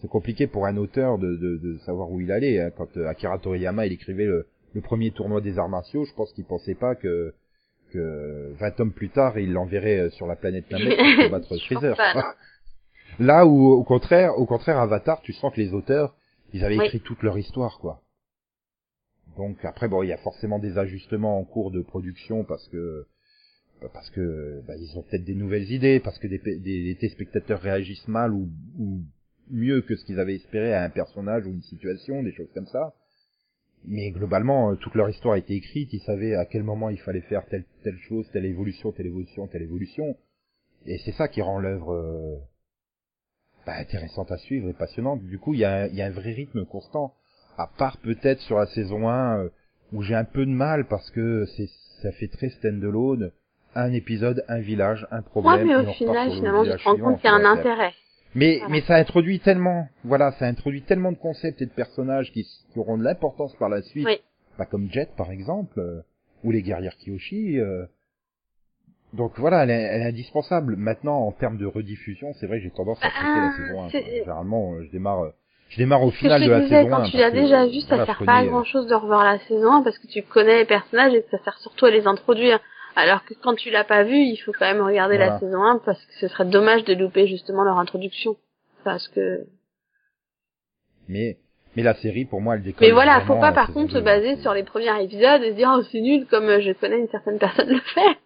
c'est 0.01 0.09
compliqué 0.09 0.47
pour 0.47 0.65
un 0.65 0.79
auteur 0.79 1.19
de, 1.19 1.37
de, 1.37 1.59
de 1.59 1.79
savoir 1.85 2.11
où 2.11 2.21
il 2.21 2.33
allait. 2.33 2.59
hein. 2.61 2.71
Quand 2.77 2.97
euh, 2.97 3.07
Akira 3.07 3.39
Toriyama 3.39 3.85
il 3.87 3.93
écrivait 3.93 4.25
le, 4.25 4.47
le 4.73 4.81
premier 4.81 5.11
tournoi 5.11 5.43
des 5.43 5.59
arts 5.59 5.69
martiaux, 5.69 6.07
je 6.07 6.15
pense 6.15 6.33
qu'il 6.33 6.45
pensait 6.45 6.75
pas 6.75 6.95
que 6.95 7.35
que 7.93 8.53
20 8.61 8.71
tomes 8.71 8.93
plus 8.93 9.11
tard, 9.11 9.39
il 9.39 9.53
l'enverrait 9.53 9.99
euh, 9.99 10.11
sur 10.11 10.27
la 10.27 10.37
planète 10.37 10.71
Namek 10.71 10.97
pour 10.97 11.25
combattre 11.25 11.57
Freezer. 11.67 11.97
pas. 11.97 12.35
Là 13.19 13.45
où, 13.47 13.67
au 13.67 13.83
contraire, 13.83 14.39
au 14.39 14.47
contraire, 14.47 14.79
Avatar, 14.79 15.21
tu 15.23 15.33
sens 15.35 15.53
que 15.53 15.61
les 15.61 15.75
auteurs, 15.75 16.15
ils 16.55 16.65
avaient 16.65 16.79
Oui. 16.79 16.87
écrit 16.87 17.01
toute 17.01 17.23
leur 17.23 17.37
histoire, 17.37 17.79
quoi. 17.81 18.01
Donc 19.41 19.65
après, 19.65 19.89
bon, 19.89 20.03
il 20.03 20.09
y 20.09 20.13
a 20.13 20.19
forcément 20.19 20.59
des 20.59 20.77
ajustements 20.77 21.39
en 21.39 21.45
cours 21.45 21.71
de 21.71 21.81
production 21.81 22.45
parce 22.45 22.69
que 22.69 23.07
parce 23.95 24.11
que 24.11 24.61
bah, 24.67 24.75
ils 24.77 24.99
ont 24.99 25.03
peut-être 25.03 25.25
des 25.25 25.35
nouvelles 25.35 25.71
idées, 25.73 25.99
parce 26.01 26.19
que 26.19 26.27
des, 26.27 26.39
des, 26.39 26.59
des 26.59 26.97
téléspectateurs 26.97 27.63
réagissent 27.63 28.07
mal 28.07 28.35
ou, 28.35 28.51
ou 28.79 29.01
mieux 29.51 29.81
que 29.81 29.97
ce 29.97 30.05
qu'ils 30.05 30.21
avaient 30.21 30.35
espéré 30.35 30.75
à 30.75 30.83
un 30.83 30.91
personnage 30.91 31.47
ou 31.47 31.51
une 31.51 31.63
situation, 31.63 32.23
des 32.23 32.33
choses 32.33 32.53
comme 32.53 32.67
ça. 32.67 32.93
Mais 33.87 34.11
globalement, 34.11 34.73
euh, 34.73 34.75
toute 34.75 34.95
leur 34.95 35.09
histoire 35.09 35.37
a 35.37 35.39
été 35.39 35.55
écrite, 35.55 35.91
ils 35.95 36.03
savaient 36.03 36.35
à 36.35 36.45
quel 36.45 36.63
moment 36.63 36.91
il 36.91 37.01
fallait 37.01 37.23
faire 37.23 37.47
telle 37.47 37.65
telle 37.83 37.97
chose, 38.01 38.29
telle 38.35 38.45
évolution, 38.45 38.93
telle 38.93 39.07
évolution, 39.07 39.47
telle 39.47 39.63
évolution. 39.63 40.19
Et 40.85 40.99
c'est 40.99 41.13
ça 41.13 41.29
qui 41.29 41.41
rend 41.41 41.59
l'œuvre 41.59 41.95
euh, 41.95 42.37
bah, 43.65 43.77
intéressante 43.79 44.31
à 44.31 44.37
suivre 44.37 44.69
et 44.69 44.75
passionnante. 44.75 45.25
Du 45.25 45.39
coup, 45.39 45.55
il 45.55 45.61
y 45.61 45.65
a, 45.65 45.87
y 45.87 46.03
a 46.03 46.07
un 46.07 46.11
vrai 46.11 46.33
rythme 46.33 46.67
constant. 46.67 47.15
À 47.59 47.67
part 47.67 47.97
peut-être 47.99 48.41
sur 48.41 48.59
la 48.59 48.67
saison 48.67 49.09
1 49.09 49.39
euh, 49.45 49.49
où 49.93 50.03
j'ai 50.03 50.15
un 50.15 50.25
peu 50.25 50.47
de 50.47 50.51
mal 50.51 50.87
parce 50.87 51.11
que 51.11 51.45
c'est 51.57 51.69
ça 52.03 52.13
fait 52.13 52.29
très 52.29 52.49
stand-alone. 52.49 53.31
Un 53.75 53.93
épisode, 53.93 54.45
un 54.49 54.59
village, 54.61 55.07
un 55.11 55.23
problème. 55.23 55.67
mais 55.67 55.73
et 55.75 55.77
au 55.77 55.93
final, 55.93 56.31
finalement, 56.33 56.65
tu 56.65 56.71
te 56.71 56.83
rends 56.85 56.97
compte 56.97 57.21
qu'il 57.21 57.31
y 57.31 57.33
a 57.33 57.37
un 57.37 57.45
intérêt. 57.45 57.93
mais, 58.35 58.57
Voilà. 58.59 58.73
mais 58.73 58.81
ça 58.83 58.97
introduit 58.97 59.39
tellement, 59.41 59.87
voilà, 60.03 60.33
ça 60.33 60.47
introduit 60.47 60.83
tellement 60.83 61.13
de 61.13 61.19
concepts 61.19 61.61
et 61.63 61.67
de 61.67 61.71
personnages 61.71 62.33
qui, 62.33 62.43
qui 62.73 62.79
auront 62.79 62.97
de 62.99 63.05
l'importance 63.05 63.55
par 63.57 63.69
la 63.69 63.83
suite. 63.83 64.07
Oui. 64.07 64.19
Pas 64.57 64.65
comme 64.67 64.91
Jet, 64.91 65.11
par 65.17 65.31
exemple, 65.31 65.79
euh, 65.79 66.01
ou 66.43 66.51
les 66.51 66.63
guerrières 66.63 66.97
Kyoshi. 66.97 67.59
euh. 67.61 67.85
Donc 69.13 69.39
voilà, 69.39 69.65
elle 69.65 69.71
est, 69.71 69.83
elle 69.83 70.03
est 70.03 70.07
indispensable. 70.07 70.77
Maintenant, 70.77 71.19
en 71.27 71.33
termes 71.33 71.57
de 71.57 71.67
rediffusion, 71.67 72.33
c'est 72.35 72.47
vrai 72.47 72.59
que 72.59 72.65
j'ai 72.65 72.71
tendance 72.71 72.99
à 73.03 73.09
Bah, 73.09 73.13
traiter 73.15 73.41
la 73.41 73.53
saison 73.53 73.83
1. 73.85 73.91
c'est- 73.91 74.03
quoi. 74.03 74.13
Généralement, 74.13 74.75
euh, 74.75 74.85
je 74.85 74.91
démarre, 74.91 75.25
euh, 75.25 75.31
je 75.71 75.77
démarre 75.79 76.03
au 76.03 76.11
final 76.11 76.41
je 76.43 76.47
de 76.47 76.51
la 76.51 76.61
disais, 76.61 76.83
saison 76.83 76.95
1. 76.95 76.97
quand 77.05 77.09
tu 77.11 77.17
l'as 77.17 77.31
déjà 77.31 77.63
euh, 77.63 77.67
vu, 77.67 77.81
ça 77.81 77.87
voilà, 77.97 78.07
sert 78.07 78.23
pas 78.27 78.33
à 78.35 78.43
euh, 78.43 78.47
grand 78.49 78.65
chose 78.65 78.87
de 78.87 78.95
revoir 78.95 79.25
la 79.25 79.39
saison 79.41 79.73
1 79.73 79.83
parce 79.83 79.99
que 79.99 80.07
tu 80.07 80.23
connais 80.23 80.59
les 80.59 80.65
personnages 80.67 81.15
et 81.15 81.23
que 81.23 81.31
ça 81.31 81.39
sert 81.43 81.57
surtout 81.59 81.87
à 81.87 81.91
les 81.91 82.07
introduire. 82.07 82.61
Alors 82.97 83.25
que 83.25 83.35
quand 83.35 83.55
tu 83.55 83.71
l'as 83.71 83.85
pas 83.85 84.03
vu, 84.03 84.17
il 84.17 84.37
faut 84.37 84.53
quand 84.53 84.67
même 84.67 84.83
regarder 84.83 85.17
la 85.17 85.39
saison 85.39 85.63
1 85.63 85.79
parce 85.87 86.05
que 86.05 86.13
ce 86.21 86.29
serait 86.29 86.45
dommage 86.45 86.85
de 86.85 86.95
louper 86.95 87.27
justement 87.27 87.63
leur 87.65 87.79
introduction. 87.79 88.37
Parce 88.85 89.07
que, 89.09 89.47
Mais, 91.09 91.39
mais 91.77 91.83
la 91.85 91.95
série, 91.95 92.25
pour 92.25 92.41
moi, 92.41 92.57
elle 92.57 92.63
décolle. 92.63 92.87
mais 92.87 92.93
voilà, 92.93 93.21
faut 93.23 93.37
pas 93.39 93.53
par 93.53 93.73
contre 93.73 93.93
se 93.93 93.99
2, 93.99 94.05
baser 94.05 94.37
c'est- 94.37 94.43
sur 94.43 94.55
les 94.55 94.65
premiers 94.65 95.03
épisodes 95.05 95.43
et 95.43 95.51
se 95.51 95.57
dire 95.57 95.73
oh 95.77 95.83
c'est 95.93 96.01
nul 96.01 96.27
comme 96.27 96.49
euh, 96.49 96.61
je 96.61 96.73
connais 96.73 96.99
une 96.99 97.09
certaine 97.09 97.39
personne 97.39 97.69
le 97.71 97.79
fait. 97.81 98.19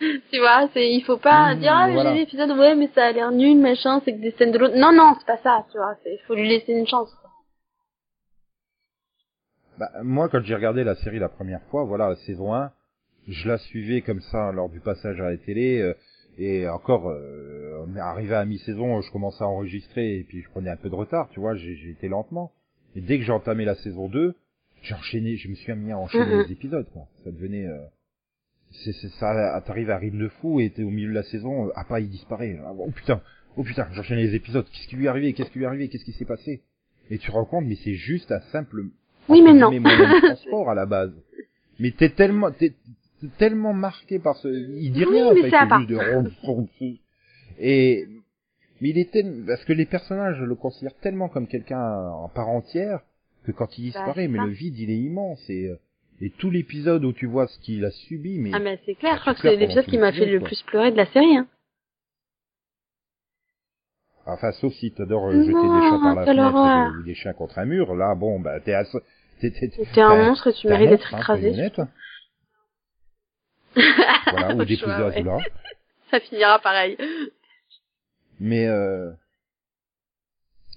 tu 0.30 0.38
vois, 0.38 0.68
c'est 0.74 0.90
il 0.92 1.02
faut 1.04 1.18
pas 1.18 1.54
Mmh, 1.54 1.60
dire 1.60 1.72
ah 1.74 1.88
voilà. 1.92 2.10
j'ai 2.10 2.14
vu 2.14 2.18
l'épisode 2.20 2.50
ouais 2.58 2.74
mais 2.74 2.88
ça 2.94 3.06
a 3.06 3.12
l'air 3.12 3.30
nul 3.32 3.58
machin 3.58 4.00
c'est 4.04 4.12
que 4.14 4.20
des 4.20 4.32
scènes 4.32 4.52
de 4.52 4.58
l'autre. 4.58 4.76
Non 4.76 4.92
non 4.92 5.14
c'est 5.18 5.26
pas 5.26 5.38
ça 5.38 5.66
tu 5.72 5.78
vois, 5.78 5.96
il 6.06 6.18
faut 6.26 6.34
lui 6.34 6.48
laisser 6.48 6.72
une 6.72 6.86
chance. 6.86 7.10
quoi. 7.20 7.30
Bah, 9.78 9.90
moi, 10.02 10.28
quand 10.28 10.42
j'ai 10.42 10.54
regardé 10.54 10.84
la 10.84 10.94
série 10.96 11.18
la 11.18 11.28
première 11.28 11.62
fois, 11.64 11.84
voilà, 11.84 12.08
la 12.10 12.16
saison 12.16 12.54
1, 12.54 12.72
je 13.28 13.48
la 13.48 13.58
suivais 13.58 14.00
comme 14.02 14.20
ça 14.20 14.52
lors 14.52 14.68
du 14.70 14.80
passage 14.80 15.20
à 15.20 15.30
la 15.30 15.36
télé. 15.36 15.80
euh, 15.80 15.94
et 16.38 16.68
encore, 16.68 17.08
euh, 17.08 17.84
on 17.88 17.96
est 17.96 18.00
arrivé 18.00 18.34
à 18.34 18.44
mi-saison, 18.44 19.00
je 19.00 19.10
commençais 19.10 19.42
à 19.42 19.48
enregistrer 19.48 20.18
et 20.18 20.24
puis 20.24 20.42
je 20.42 20.50
prenais 20.50 20.70
un 20.70 20.76
peu 20.76 20.90
de 20.90 20.94
retard, 20.94 21.28
tu 21.30 21.40
vois, 21.40 21.54
j'ai 21.56 21.90
été 21.90 22.08
lentement. 22.08 22.52
Et 22.94 23.00
dès 23.00 23.18
que 23.18 23.24
j'ai 23.24 23.32
entamé 23.32 23.64
la 23.64 23.74
saison 23.76 24.08
2, 24.08 24.34
j'ai 24.82 24.94
enchaîné, 24.94 25.36
je 25.36 25.48
me 25.48 25.54
suis 25.54 25.74
mis 25.74 25.92
à 25.92 25.98
enchaîner 25.98 26.36
Mhm. 26.36 26.44
les 26.44 26.52
épisodes, 26.52 26.86
quoi. 26.92 27.06
Ça 27.24 27.30
devenait, 27.30 27.66
euh, 27.66 27.78
c'est 28.72 28.92
ça, 28.92 29.62
t'arrives 29.66 29.90
à 29.90 29.96
rythme 29.98 30.18
de 30.18 30.28
fou 30.28 30.60
et 30.60 30.70
t'es 30.70 30.82
au 30.82 30.90
milieu 30.90 31.08
de 31.08 31.14
la 31.14 31.22
saison, 31.22 31.66
euh, 31.68 31.72
ah 31.76 31.84
pas, 31.84 32.00
il 32.00 32.08
disparaît. 32.10 32.58
Ah, 32.64 32.72
Oh 32.76 32.90
putain, 32.90 33.20
oh 33.56 33.62
putain, 33.62 33.88
j'enchaîne 33.92 34.18
les 34.18 34.34
épisodes. 34.34 34.66
Qu'est-ce 34.70 34.88
qui 34.88 34.96
lui 34.96 35.06
est 35.06 35.08
arrivé? 35.08 35.32
Qu'est-ce 35.32 35.50
qui 35.50 35.58
lui 35.58 35.64
est 35.64 35.68
arrivé? 35.68 35.88
Qu'est-ce 35.88 36.04
qui 36.04 36.12
s'est 36.12 36.24
passé? 36.24 36.62
Et 37.10 37.18
tu 37.18 37.28
te 37.28 37.32
rends 37.32 37.44
compte, 37.44 37.64
mais 37.66 37.76
c'est 37.76 37.94
juste 37.94 38.30
un 38.32 38.40
simple 38.52 38.84
Oui, 39.28 39.40
mais 39.42 39.54
non. 39.54 39.70
de 39.70 40.20
transport 40.26 40.68
à 40.70 40.74
la 40.74 40.86
base. 40.86 41.12
Mais 41.78 41.90
t'es 41.92 42.10
tellement, 42.10 42.50
t'es 42.50 42.74
tellement 43.38 43.72
marqué 43.72 44.18
par 44.18 44.36
ce, 44.36 44.48
il 44.48 44.92
dit 44.92 45.04
Oui, 45.04 45.14
rien, 45.22 45.26
en 45.28 45.34
mais 45.34 45.50
part. 45.50 45.80
juste 45.80 45.90
de. 45.90 45.98
Et, 47.58 48.06
mais 48.80 48.90
il 48.90 48.98
était, 48.98 49.24
parce 49.46 49.64
que 49.64 49.72
les 49.72 49.86
personnages 49.86 50.40
le 50.40 50.54
considèrent 50.54 50.96
tellement 50.96 51.28
comme 51.28 51.46
quelqu'un 51.46 51.80
en 52.10 52.28
part 52.28 52.48
entière, 52.48 53.00
que 53.44 53.52
quand 53.52 53.78
il 53.78 53.82
disparaît, 53.84 54.06
Bah, 54.06 54.14
c'est 54.16 54.28
mais 54.28 54.38
ça. 54.38 54.44
le 54.44 54.50
vide, 54.52 54.78
il 54.78 54.90
est 54.90 54.98
immense, 54.98 55.42
et, 55.48 55.68
euh, 55.68 55.76
et 56.20 56.30
tout 56.30 56.50
l'épisode 56.50 57.04
où 57.04 57.12
tu 57.12 57.26
vois 57.26 57.46
ce 57.46 57.58
qu'il 57.60 57.84
a 57.84 57.90
subi, 57.90 58.38
mais, 58.38 58.50
Ah 58.54 58.58
mais 58.58 58.80
c'est 58.86 58.94
clair, 58.94 59.16
je 59.16 59.20
crois 59.20 59.34
que 59.34 59.40
c'est 59.40 59.56
l'épisode 59.56 59.86
qui 59.86 59.98
m'a 59.98 60.12
fait 60.12 60.26
le 60.26 60.40
plus 60.40 60.62
pleurer 60.62 60.90
de 60.90 60.96
la 60.96 61.06
série. 61.06 61.36
Hein. 61.36 61.46
enfin, 64.26 64.52
sauf 64.52 64.72
si 64.74 64.92
t'adores 64.92 65.30
jeter 65.32 65.46
des 65.46 65.52
chats 65.52 65.98
par 66.02 66.14
la 66.14 66.24
fenêtre 66.24 66.98
ou 66.98 67.02
des 67.02 67.14
chiens 67.14 67.32
contre 67.32 67.58
un 67.58 67.64
mur, 67.66 67.94
là, 67.94 68.14
bon, 68.14 68.40
bah, 68.40 68.60
t'es, 68.60 68.74
t'es, 69.40 69.50
t'es, 69.50 69.68
T'es 69.68 70.00
un 70.00 70.26
monstre 70.26 70.48
et 70.48 70.52
tu 70.54 70.68
mérites 70.68 70.90
d'être 70.90 71.14
hein, 71.14 71.18
écrasé. 71.18 71.50
honnêtes. 71.50 71.80
Voilà, 74.30 74.56
ou 74.56 74.66
choix, 74.76 74.98
ouais. 74.98 75.16
Azula. 75.16 75.38
Ça 76.10 76.20
finira 76.20 76.58
pareil. 76.58 76.96
Mais 78.40 78.66
euh, 78.66 79.12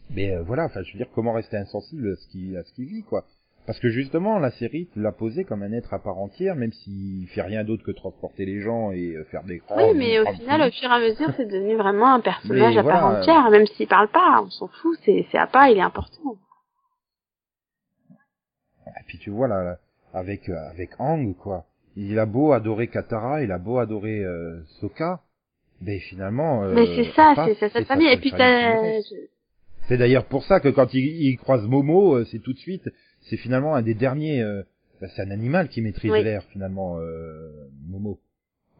mais 0.09 0.31
euh, 0.31 0.43
voilà, 0.43 0.65
enfin 0.65 0.81
je 0.83 0.91
veux 0.91 0.97
dire 0.97 1.09
comment 1.13 1.33
rester 1.33 1.57
insensible 1.57 2.11
à 2.11 2.15
ce 2.15 2.57
à 2.57 2.63
ce 2.63 2.73
qu'il 2.73 2.85
vit 2.85 3.03
quoi. 3.03 3.25
Parce 3.69 3.79
que 3.81 3.89
justement 3.89 4.39
la 4.39 4.49
série 4.49 4.89
l'a 4.95 5.11
posé 5.11 5.43
comme 5.43 5.61
un 5.61 5.71
être 5.73 5.93
à 5.93 5.99
part 5.99 6.17
entière, 6.17 6.55
même 6.55 6.71
s'il 6.71 7.27
fait 7.27 7.43
rien 7.43 7.63
d'autre 7.63 7.83
que 7.83 7.91
transporter 7.91 8.43
les 8.43 8.61
gens 8.61 8.91
et 8.91 9.15
euh, 9.15 9.23
faire 9.25 9.43
des 9.43 9.61
Oui, 9.69 9.93
mais 9.95 10.19
au 10.19 10.25
final, 10.25 10.67
au 10.67 10.71
fur 10.71 10.89
et 10.89 10.93
à 10.93 10.99
mesure, 10.99 11.31
c'est 11.37 11.45
devenu 11.45 11.75
vraiment 11.75 12.15
un 12.15 12.19
personnage 12.19 12.73
Mais 12.73 12.79
à 12.79 12.83
part 12.83 13.05
entière. 13.05 13.47
Même 13.51 13.67
s'il 13.67 13.87
parle 13.87 14.07
pas, 14.07 14.41
on 14.43 14.49
s'en 14.49 14.69
fout, 14.69 14.97
c'est 15.05 15.23
c'est 15.31 15.37
à 15.37 15.45
part, 15.45 15.69
il 15.69 15.77
est 15.77 15.81
important. 15.81 16.35
Et 18.87 19.03
puis 19.05 19.19
tu 19.19 19.29
vois 19.29 19.47
là, 19.47 19.77
avec 20.15 20.49
euh, 20.49 20.69
avec 20.71 20.99
Ang 20.99 21.35
quoi, 21.35 21.65
il 21.95 22.17
a 22.17 22.25
beau 22.25 22.53
adorer 22.53 22.87
Katara, 22.87 23.43
il 23.43 23.51
a 23.51 23.59
beau 23.59 23.77
adorer 23.77 24.25
euh, 24.25 24.63
Sokka, 24.79 25.19
mais 25.79 25.99
finalement. 25.99 26.63
euh, 26.63 26.73
mais 26.73 26.87
c'est 26.95 27.11
ça, 27.11 27.35
c'est 27.45 27.53
sa 27.53 27.69
cette 27.69 27.85
famille. 27.85 28.11
Et 28.11 28.17
puis 28.17 28.31
famille 28.31 29.03
t'as... 29.03 29.27
C'est 29.89 29.97
d'ailleurs 29.97 30.25
pour 30.25 30.43
ça 30.43 30.59
que 30.59 30.69
quand 30.69 30.93
il, 30.93 31.03
il 31.03 31.37
croise 31.37 31.65
Momo, 31.67 32.15
euh, 32.15 32.25
c'est 32.31 32.39
tout 32.39 32.53
de 32.53 32.59
suite, 32.59 32.87
c'est 33.29 33.37
finalement 33.37 33.75
un 33.75 33.81
des 33.81 33.93
derniers. 33.93 34.41
euh, 34.41 34.63
bah, 35.01 35.07
c'est 35.15 35.21
un 35.21 35.31
animal 35.31 35.69
qui 35.69 35.81
maîtrise 35.81 36.11
Oui. 36.11 36.23
l'air 36.23 36.43
finalement, 36.51 36.97
euh, 36.99 37.51
Momo. 37.87 38.19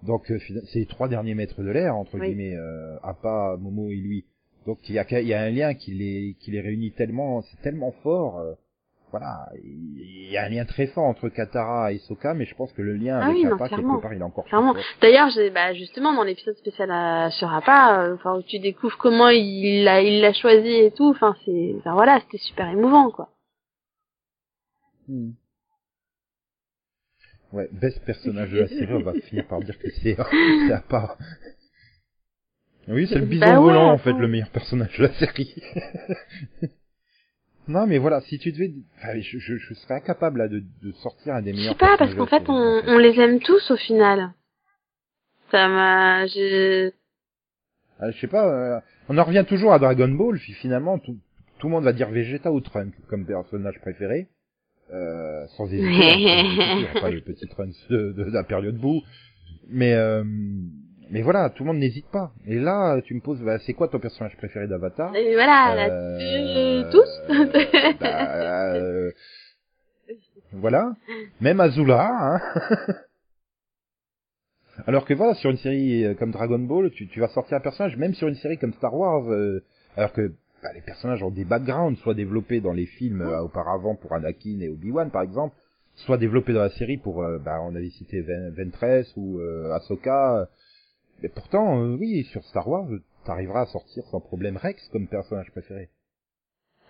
Donc 0.03 0.29
euh, 0.31 0.39
c'est 0.71 0.79
les 0.79 0.85
trois 0.85 1.07
derniers 1.07 1.35
maîtres 1.35 1.61
de 1.61 1.69
l'air 1.69 1.95
entre 1.95 2.17
Oui. 2.19 2.27
guillemets, 2.27 2.55
euh, 2.55 2.97
Appa, 3.03 3.55
Momo 3.59 3.89
et 3.89 3.95
lui. 3.95 4.25
Donc 4.65 4.77
il 4.89 4.95
y 4.95 4.99
a, 4.99 5.05
qu'un- 5.05 5.19
il 5.19 5.27
y 5.27 5.33
a 5.33 5.41
un 5.41 5.49
lien 5.49 5.73
qui 5.73 5.93
les 5.93 6.35
qui 6.39 6.51
les 6.51 6.61
réunit 6.61 6.91
tellement, 6.91 7.41
c'est 7.43 7.61
tellement 7.61 7.91
fort. 8.03 8.39
euh, 8.39 8.53
voilà, 9.11 9.49
il 9.63 10.29
y 10.31 10.37
a 10.37 10.43
un 10.43 10.49
lien 10.49 10.65
très 10.65 10.85
fort 10.85 11.05
entre 11.05 11.29
Katara 11.29 11.91
et 11.93 11.97
Sokka, 11.97 12.35
mais 12.35 12.45
je 12.45 12.53
pense 12.53 12.71
que 12.73 12.83
le 12.83 12.93
lien 12.93 13.17
Ah 13.19 13.25
avec 13.25 13.37
oui, 13.37 13.45
Appa 13.47 13.67
quelque 13.69 14.01
part 14.01 14.13
il 14.13 14.19
est 14.19 14.23
encore 14.23 14.43
plus 14.43 14.49
Clairement. 14.51 14.73
fort. 14.75 14.83
D'ailleurs, 15.01 15.29
bah, 15.51 15.73
justement, 15.73 16.13
dans 16.13 16.23
l'épisode 16.23 16.55
spécial 16.57 16.91
à, 16.91 17.31
sur 17.31 17.51
Appa, 17.51 18.03
euh, 18.03 18.13
enfin, 18.15 18.37
où 18.37 18.43
tu 18.43 18.59
découvres 18.59 18.97
comment 18.99 19.29
il 19.29 19.83
l'a, 19.83 20.03
il 20.03 20.21
l'a 20.21 20.31
choisi 20.33 20.69
et 20.69 20.91
tout, 20.91 21.09
enfin, 21.09 21.35
c'est, 21.43 21.73
enfin, 21.79 21.93
voilà, 21.93 22.19
c'était 22.19 22.37
super 22.37 22.69
émouvant, 22.69 23.09
quoi. 23.09 23.29
Hmm. 25.09 25.31
Ouais, 27.51 27.67
best 27.71 28.05
personnage 28.05 28.51
de 28.51 28.59
la 28.59 28.67
série, 28.67 28.93
on 28.93 29.01
va 29.01 29.13
finir 29.21 29.47
par 29.47 29.59
dire 29.61 29.77
que 29.79 29.89
c'est 29.89 30.15
c'est 30.67 30.71
à 30.73 30.81
part. 30.81 31.17
Oui, 32.87 33.07
c'est 33.07 33.15
le 33.19 33.25
bison 33.25 33.45
Bah 33.45 33.59
ouais, 33.59 33.65
volant 33.65 33.91
en 33.91 33.97
fait 33.97 34.13
le 34.13 34.27
meilleur 34.27 34.49
personnage 34.51 34.95
de 34.97 35.03
la 35.03 35.13
série. 35.13 35.55
non 37.67 37.87
mais 37.87 37.97
voilà, 37.97 38.21
si 38.21 38.37
tu 38.39 38.51
devais, 38.51 38.71
enfin, 38.97 39.19
je, 39.19 39.37
je, 39.39 39.57
je 39.57 39.73
serais 39.73 39.95
incapable 39.95 40.39
là 40.39 40.47
de, 40.47 40.63
de 40.83 40.91
sortir 40.93 41.33
un 41.35 41.41
des 41.41 41.53
Je 41.53 41.57
meilleurs. 41.57 41.73
sais 41.73 41.77
pas, 41.79 41.97
parce 41.97 42.13
qu'en 42.13 42.25
fait, 42.27 42.37
série, 42.45 42.49
on, 42.49 42.53
en 42.79 42.81
fait. 42.83 42.89
on 42.91 42.97
les 42.99 43.19
aime 43.19 43.39
tous 43.39 43.71
au 43.71 43.77
final. 43.77 44.31
Ça 45.51 45.67
m'a, 45.67 46.27
j'ai, 46.27 46.93
Ah, 47.99 48.11
je 48.11 48.19
sais 48.19 48.27
pas, 48.27 48.47
euh, 48.47 48.79
on 49.07 49.17
en 49.17 49.23
revient 49.23 49.45
toujours 49.47 49.73
à 49.73 49.79
Dragon 49.79 50.09
Ball, 50.09 50.37
puis 50.37 50.53
finalement 50.53 50.99
tout, 50.99 51.17
tout 51.57 51.67
le 51.67 51.71
monde 51.73 51.83
va 51.83 51.93
dire 51.93 52.09
Vegeta 52.11 52.51
ou 52.51 52.61
Trunks 52.61 52.93
comme 53.07 53.25
personnage 53.25 53.79
préféré. 53.81 54.27
Euh, 54.91 55.45
sans 55.57 55.65
hésiter, 55.67 55.85
hein, 55.85 56.99
pas 56.99 57.11
le 57.11 57.21
petit 57.25 57.47
Trunks 57.47 57.75
de, 57.89 58.11
de, 58.11 58.23
la 58.31 58.43
période 58.43 58.75
bout. 58.77 59.01
Mais 59.69 59.93
euh, 59.93 60.23
mais 61.11 61.21
voilà, 61.21 61.49
tout 61.49 61.63
le 61.63 61.67
monde 61.67 61.79
n'hésite 61.79 62.07
pas. 62.11 62.31
Et 62.47 62.55
là, 62.59 62.99
tu 63.03 63.13
me 63.13 63.21
poses, 63.21 63.39
bah, 63.41 63.59
c'est 63.59 63.73
quoi 63.73 63.87
ton 63.87 63.99
personnage 63.99 64.35
préféré 64.37 64.67
d'Avatar? 64.67 65.15
Et 65.15 65.33
voilà, 65.33 65.73
Euh, 65.73 66.81
là-dessus, 66.81 66.91
tous. 66.91 67.99
bah, 67.99 68.73
euh, 68.75 69.11
Voilà, 70.53 70.93
même 71.41 71.59
Azula. 71.59 72.09
Hein 72.11 72.39
alors 74.87 75.05
que 75.05 75.13
voilà, 75.13 75.33
sur 75.35 75.49
une 75.51 75.57
série 75.57 76.05
euh, 76.05 76.13
comme 76.15 76.31
Dragon 76.31 76.59
Ball, 76.59 76.89
tu, 76.91 77.07
tu 77.07 77.19
vas 77.19 77.27
sortir 77.29 77.57
un 77.57 77.61
personnage, 77.61 77.97
même 77.97 78.13
sur 78.13 78.27
une 78.27 78.35
série 78.35 78.57
comme 78.57 78.73
Star 78.73 78.93
Wars, 78.95 79.29
euh, 79.31 79.63
alors 79.97 80.13
que 80.13 80.31
bah, 80.61 80.73
les 80.73 80.81
personnages 80.81 81.23
ont 81.23 81.31
des 81.31 81.45
backgrounds, 81.45 81.97
soit 81.99 82.13
développés 82.13 82.61
dans 82.61 82.73
les 82.73 82.85
films 82.85 83.21
euh, 83.21 83.41
auparavant 83.41 83.95
pour 83.95 84.13
Anakin 84.13 84.59
et 84.61 84.69
Obi-Wan 84.69 85.11
par 85.11 85.21
exemple, 85.21 85.55
soit 85.95 86.17
développés 86.17 86.53
dans 86.53 86.61
la 86.61 86.69
série 86.69 86.97
pour, 86.97 87.23
euh, 87.23 87.37
bah, 87.39 87.59
on 87.61 87.75
avait 87.75 87.89
cité 87.89 88.21
Ven- 88.21 88.51
Ventress 88.55 89.11
ou 89.17 89.39
euh, 89.39 89.71
Ahsoka. 89.73 90.47
Mais 91.21 91.29
pourtant, 91.29 91.81
euh, 91.81 91.97
oui, 91.99 92.23
sur 92.31 92.43
Star 92.45 92.67
Wars, 92.67 92.87
t'arriveras 93.25 93.61
à 93.61 93.65
sortir 93.65 94.03
sans 94.05 94.21
problème 94.21 94.57
Rex 94.57 94.87
comme 94.89 95.07
personnage 95.07 95.51
préféré. 95.51 95.89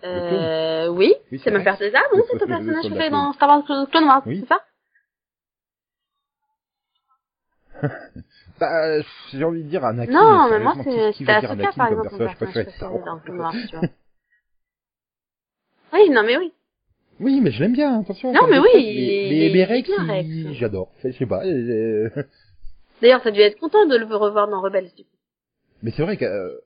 Euh, 0.04 0.88
oui, 0.88 1.12
Oui, 1.30 1.40
c'est 1.44 1.50
ma 1.50 1.60
personnage. 1.60 1.92
Ah, 1.94 2.02
non, 2.16 2.22
c'est 2.30 2.38
ton 2.38 2.46
personnage 2.46 2.78
préféré 2.86 3.10
dans 3.10 3.32
Star 3.34 3.48
Wars 3.48 3.64
Clone 3.64 3.86
Clone 3.88 4.04
Wars, 4.04 4.22
Oui. 4.26 4.40
c'est 4.40 4.48
ça? 4.48 4.60
Bah, 8.60 8.84
euh, 8.84 9.02
j'ai 9.32 9.42
envie 9.42 9.64
de 9.64 9.68
dire 9.68 9.82
Anakin. 9.86 10.12
Non, 10.12 10.50
mais 10.50 10.58
moi, 10.58 10.74
c'est, 10.84 11.12
c'était 11.12 11.32
Anakin 11.32 11.72
par 11.72 11.88
exemple, 11.88 12.18
personnage 12.18 12.68
Star 12.76 12.94
Wars. 12.94 13.20
Oui, 15.92 16.10
non, 16.10 16.22
mais 16.22 16.36
oui. 16.36 16.52
Oui, 17.20 17.40
mais 17.40 17.50
je 17.50 17.60
l'aime 17.60 17.72
bien, 17.72 18.00
attention. 18.00 18.32
Non, 18.32 18.46
mais 18.48 18.58
oui, 18.58 19.28
mais, 19.30 19.50
mais, 19.52 19.64
Rex, 19.64 19.90
j'adore. 20.52 20.90
Je 21.02 21.10
sais 21.10 21.26
pas. 21.26 21.44
euh, 21.44 22.08
D'ailleurs, 23.02 23.22
t'as 23.22 23.30
dû 23.30 23.40
être 23.40 23.58
content 23.58 23.86
de 23.86 23.96
le 23.96 24.04
revoir 24.14 24.48
dans 24.48 24.60
Rebels, 24.60 24.90
du 24.94 25.04
coup. 25.04 25.10
Mais 25.82 25.90
c'est 25.90 26.02
vrai 26.02 26.18
que. 26.18 26.26
euh, 26.26 26.60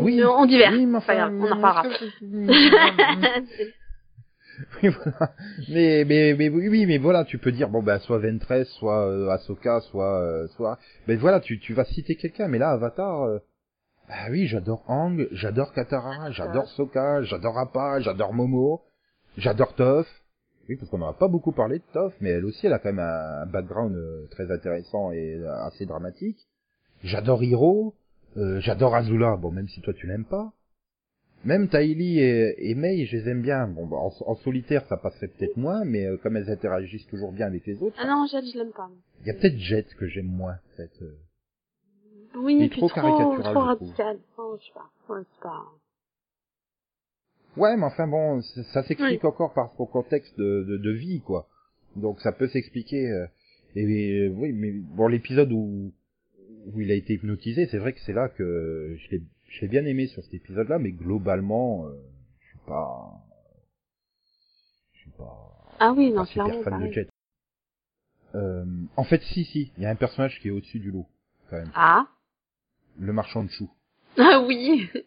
Oui. 0.00 0.22
on 0.24 0.46
divers. 0.46 0.72
Oui, 0.72 0.86
enfin, 0.96 1.30
on 1.30 1.50
en 1.50 1.56
reparlera. 1.56 1.82
mais- 4.58 4.66
Oui, 4.82 4.88
voilà. 5.04 5.32
Mais, 5.68 6.04
mais, 6.04 6.34
mais 6.38 6.48
oui, 6.48 6.86
mais 6.86 6.98
voilà, 6.98 7.24
tu 7.24 7.38
peux 7.38 7.52
dire 7.52 7.68
bon 7.68 7.82
ben 7.82 7.98
soit 8.00 8.18
Ventress, 8.18 8.68
soit 8.78 9.06
euh, 9.08 9.28
Ahsoka, 9.30 9.80
soit, 9.82 10.20
euh, 10.22 10.46
soit. 10.56 10.78
Mais 11.06 11.16
voilà, 11.16 11.40
tu, 11.40 11.58
tu 11.60 11.74
vas 11.74 11.84
citer 11.84 12.16
quelqu'un. 12.16 12.48
Mais 12.48 12.58
là, 12.58 12.70
Avatar. 12.70 13.22
euh, 13.24 13.38
Ah 14.08 14.28
oui, 14.30 14.46
j'adore 14.46 14.84
Ang, 14.88 15.26
j'adore 15.32 15.72
Katara, 15.72 16.30
j'adore 16.30 16.66
Sokka, 16.70 17.22
j'adore 17.22 17.58
Appa, 17.58 18.00
j'adore 18.00 18.32
Momo, 18.34 18.82
j'adore 19.36 19.74
Toph. 19.74 20.08
Oui, 20.68 20.76
parce 20.76 20.90
qu'on 20.90 20.98
n'en 20.98 21.08
a 21.10 21.14
pas 21.14 21.28
beaucoup 21.28 21.52
parlé 21.52 21.78
de 21.78 21.84
Toph, 21.92 22.14
mais 22.20 22.30
elle 22.30 22.44
aussi, 22.44 22.66
elle 22.66 22.72
a 22.74 22.78
quand 22.78 22.92
même 22.92 22.98
un 22.98 23.46
background 23.46 23.94
euh, 23.94 24.26
très 24.30 24.50
intéressant 24.50 25.12
et 25.12 25.34
euh, 25.36 25.52
assez 25.64 25.86
dramatique. 25.86 26.38
J'adore 27.04 27.42
Hiro, 27.44 27.94
euh, 28.36 28.60
j'adore 28.60 28.94
Azula, 28.94 29.36
bon, 29.36 29.50
même 29.50 29.68
si 29.68 29.80
toi 29.82 29.94
tu 29.94 30.06
l'aimes 30.06 30.24
pas. 30.26 30.52
Même 31.44 31.68
Tylee 31.68 32.18
et, 32.18 32.70
et 32.70 32.74
Mei, 32.74 33.06
je 33.06 33.16
les 33.16 33.28
aime 33.28 33.42
bien. 33.42 33.68
Bon, 33.68 33.86
bah, 33.86 33.96
en, 33.96 34.12
en 34.26 34.34
solitaire, 34.36 34.84
ça 34.88 34.96
passerait 34.96 35.28
peut-être 35.28 35.56
moins, 35.56 35.84
mais 35.84 36.04
euh, 36.06 36.16
comme 36.16 36.36
elles 36.36 36.50
interagissent 36.50 37.06
toujours 37.06 37.32
bien 37.32 37.46
avec 37.46 37.64
les 37.66 37.80
autres, 37.82 37.96
ah 38.00 38.06
non, 38.06 38.26
Jet, 38.26 38.42
je 38.52 38.58
l'aime 38.58 38.72
pas. 38.72 38.90
il 39.20 39.26
y 39.28 39.30
a 39.30 39.34
peut-être 39.34 39.56
Jet 39.58 39.86
que 39.98 40.06
j'aime 40.08 40.26
moins, 40.26 40.58
fait. 40.76 40.90
euh. 41.02 41.16
Oui, 42.36 42.62
et 42.62 42.68
puis 42.68 42.78
trop 42.80 42.88
trop, 42.88 43.00
caricatural, 43.00 43.54
trop 43.54 43.60
radical. 43.60 44.18
Oh, 44.36 44.56
je 44.60 44.66
sais 44.66 44.72
pas. 44.74 45.14
Ouais, 45.14 45.22
c'est 45.34 45.42
pas... 45.42 45.64
Ouais, 47.56 47.76
mais 47.76 47.84
enfin 47.84 48.06
bon, 48.06 48.40
ça 48.72 48.82
s'explique 48.84 49.24
encore 49.24 49.52
par 49.54 49.72
son 49.76 49.86
contexte 49.86 50.36
de, 50.38 50.64
de, 50.68 50.76
de 50.76 50.90
vie, 50.90 51.20
quoi. 51.20 51.48
Donc 51.96 52.20
ça 52.20 52.30
peut 52.32 52.46
s'expliquer. 52.48 53.10
euh, 53.10 53.26
et 53.74 53.84
euh, 53.84 54.28
oui, 54.36 54.52
mais 54.52 54.72
bon, 54.72 55.08
l'épisode 55.08 55.50
où 55.52 55.92
où 56.66 56.80
il 56.80 56.90
a 56.90 56.94
été 56.94 57.14
hypnotisé, 57.14 57.66
c'est 57.66 57.78
vrai 57.78 57.92
que 57.94 58.00
c'est 58.00 58.12
là 58.12 58.28
que 58.28 58.94
je 58.98 59.10
l'ai 59.10 59.22
je 59.48 59.62
l'ai 59.62 59.68
bien 59.68 59.84
aimé 59.84 60.06
sur 60.06 60.22
cet 60.22 60.34
épisode-là, 60.34 60.78
mais 60.78 60.92
globalement, 60.92 61.86
euh, 61.86 61.92
je 62.40 62.46
suis 62.48 62.58
pas, 62.66 63.12
je 64.92 64.98
suis 65.00 65.10
pas, 65.10 65.76
Ah 65.80 65.92
oui, 65.92 66.12
non, 66.12 66.24
super 66.24 66.62
fan 66.62 66.86
de. 66.86 66.92
Jet. 66.92 67.08
Euh, 68.34 68.64
en 68.96 69.04
fait, 69.04 69.22
si, 69.22 69.44
si, 69.44 69.72
il 69.76 69.82
y 69.82 69.86
a 69.86 69.90
un 69.90 69.96
personnage 69.96 70.38
qui 70.40 70.48
est 70.48 70.50
au-dessus 70.50 70.80
du 70.80 70.90
lot, 70.90 71.06
quand 71.48 71.56
même. 71.56 71.72
Ah. 71.74 72.06
Le 72.98 73.12
marchand 73.12 73.42
de 73.42 73.50
choux. 73.50 73.70
Ah 74.18 74.44
oui. 74.46 74.88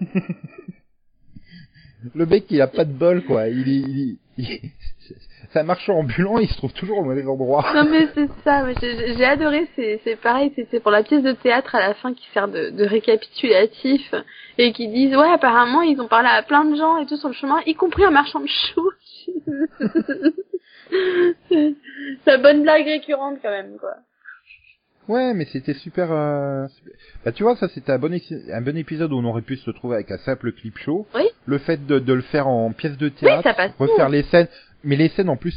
Le 2.14 2.26
mec, 2.26 2.44
il 2.50 2.60
a 2.60 2.66
pas 2.66 2.84
de 2.84 2.92
bol, 2.92 3.22
quoi. 3.24 3.48
Il 3.48 3.68
il 3.68 4.18
il- 4.38 4.60
un 5.54 5.62
marchand 5.64 5.94
ambulant, 5.98 6.38
il 6.38 6.48
se 6.48 6.56
trouve 6.56 6.72
toujours 6.72 6.98
au 6.98 7.04
mauvais 7.04 7.26
endroit. 7.26 7.66
Non 7.74 7.84
mais 7.90 8.06
c'est 8.14 8.28
ça, 8.44 8.64
j'ai 8.80 9.24
adoré, 9.24 9.66
c'est 9.74 10.16
pareil, 10.22 10.52
c'est 10.54 10.68
c'est 10.70 10.78
pour 10.80 10.92
la 10.92 11.02
pièce 11.02 11.22
de 11.24 11.32
théâtre 11.32 11.74
à 11.74 11.80
la 11.80 11.94
fin 11.94 12.14
qui 12.14 12.24
sert 12.32 12.46
de, 12.46 12.70
de 12.70 12.84
récapitulatif 12.84 14.14
et 14.58 14.72
qui 14.72 14.86
disent 14.88 15.16
ouais 15.16 15.32
apparemment 15.32 15.82
ils 15.82 16.00
ont 16.00 16.06
parlé 16.06 16.28
à 16.28 16.42
plein 16.44 16.64
de 16.64 16.76
gens 16.76 16.98
et 16.98 17.06
tout 17.06 17.16
sur 17.16 17.28
le 17.28 17.34
chemin, 17.34 17.60
y 17.66 17.74
compris 17.74 18.04
un 18.04 18.10
marchand 18.12 18.38
de 18.40 18.46
choux. 18.46 18.90
la 22.26 22.38
bonne 22.38 22.62
blague 22.62 22.86
récurrente 22.86 23.38
quand 23.42 23.50
même 23.50 23.76
quoi. 23.80 23.94
Ouais, 25.08 25.34
mais 25.34 25.44
c'était 25.46 25.74
super, 25.74 26.08
euh, 26.12 26.66
Bah, 27.24 27.32
tu 27.32 27.42
vois, 27.42 27.56
ça 27.56 27.68
c'était 27.68 27.90
un 27.92 27.98
bon, 27.98 28.12
un 28.52 28.60
bon 28.60 28.76
épisode 28.76 29.12
où 29.12 29.16
on 29.18 29.24
aurait 29.24 29.42
pu 29.42 29.56
se 29.56 29.66
retrouver 29.66 29.96
avec 29.96 30.10
un 30.12 30.18
simple 30.18 30.52
clip 30.52 30.78
show. 30.78 31.06
Oui. 31.14 31.24
Le 31.46 31.58
fait 31.58 31.84
de, 31.86 31.98
de 31.98 32.12
le 32.12 32.22
faire 32.22 32.46
en 32.46 32.70
pièce 32.72 32.96
de 32.96 33.08
théâtre, 33.08 33.42
ça 33.42 33.54
passe 33.54 33.72
refaire 33.78 34.08
les 34.08 34.22
scènes, 34.24 34.48
mais 34.84 34.96
les 34.96 35.08
scènes 35.08 35.28
en 35.28 35.36
plus, 35.36 35.56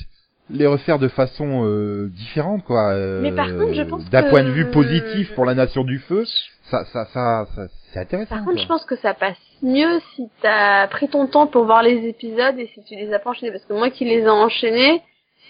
les 0.49 0.65
refaire 0.65 0.97
de 0.97 1.07
façon 1.07 1.65
euh, 1.65 2.07
différente, 2.09 2.63
quoi. 2.63 2.93
euh, 2.93 3.21
Mais 3.21 3.31
par 3.31 3.47
contre, 3.47 3.73
je 3.73 3.83
pense 3.83 4.09
D'un 4.09 4.23
que- 4.23 4.29
point 4.29 4.43
de 4.43 4.49
vue 4.51 4.71
positif 4.71 5.33
pour 5.35 5.45
la 5.45 5.53
nation 5.53 5.83
du 5.83 5.99
feu, 5.99 6.25
ça, 6.71 6.85
ça, 6.91 7.05
ça, 7.13 7.45
ça 7.55 7.67
c'est 7.93 7.99
intéressant. 7.99 8.35
Par 8.35 8.45
contre, 8.45 8.55
quoi. 8.55 8.63
je 8.63 8.67
pense 8.67 8.85
que 8.85 8.95
ça 8.97 9.13
passe 9.13 9.37
mieux 9.61 9.99
si 10.15 10.27
t'as 10.41 10.87
pris 10.87 11.07
ton 11.09 11.27
temps 11.27 11.45
pour 11.45 11.65
voir 11.65 11.83
les 11.83 12.07
épisodes 12.07 12.57
et 12.57 12.71
si 12.73 12.83
tu 12.85 12.95
les 12.95 13.13
as 13.13 13.19
pas 13.19 13.29
enchaînés. 13.29 13.51
Parce 13.51 13.65
que 13.65 13.73
moi 13.73 13.91
qui 13.91 14.05
les 14.05 14.21
ai 14.21 14.29
enchaînés, 14.29 15.01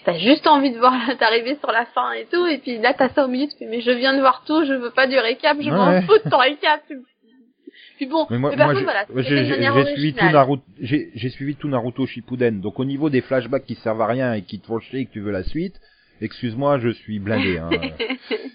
t'as 0.04 0.18
juste 0.18 0.46
envie 0.46 0.72
de 0.72 0.78
voir 0.78 0.94
t'arriver 1.18 1.56
sur 1.56 1.70
la 1.70 1.86
fin 1.86 2.12
et 2.12 2.26
tout. 2.30 2.46
Et 2.46 2.58
puis 2.58 2.78
là, 2.78 2.94
t'as 2.94 3.08
ça 3.10 3.24
au 3.24 3.28
milieu, 3.28 3.46
tu 3.46 3.56
fais, 3.58 3.66
mais 3.66 3.80
je 3.80 3.90
viens 3.90 4.14
de 4.14 4.20
voir 4.20 4.42
tout, 4.46 4.64
je 4.64 4.72
veux 4.74 4.90
pas 4.90 5.06
du 5.06 5.18
récap, 5.18 5.56
je 5.60 5.70
m'en 5.70 6.02
fous 6.02 6.18
de 6.24 6.30
ton 6.30 6.38
récap. 6.38 6.82
Puis 7.96 8.06
bon, 8.06 8.26
Mais 8.28 8.38
moi, 8.38 8.50
mais 8.50 8.56
par 8.56 8.66
moi, 8.66 8.74
contre, 8.74 8.86
j'ai- 9.22 9.68
voilà, 9.68 9.86
suivi 9.94 10.14
tout. 10.14 10.24
Naruto, 10.24 10.64
j'ai 10.80 11.28
suivi 11.30 11.54
tout 11.54 11.68
Naruto 11.68 12.06
Shippuden. 12.06 12.60
Donc 12.60 12.80
au 12.80 12.84
niveau 12.84 13.08
des 13.08 13.20
flashbacks 13.20 13.66
qui 13.66 13.76
servent 13.76 14.02
à 14.02 14.06
rien 14.06 14.34
et 14.34 14.42
qui 14.42 14.58
te 14.60 14.66
font 14.66 14.80
chier 14.80 15.00
et 15.00 15.06
que 15.06 15.12
tu 15.12 15.20
veux 15.20 15.30
la 15.30 15.44
suite, 15.44 15.80
excuse-moi, 16.20 16.78
je 16.78 16.88
suis 16.90 17.18
blindé. 17.20 17.58
Hein. 17.58 17.70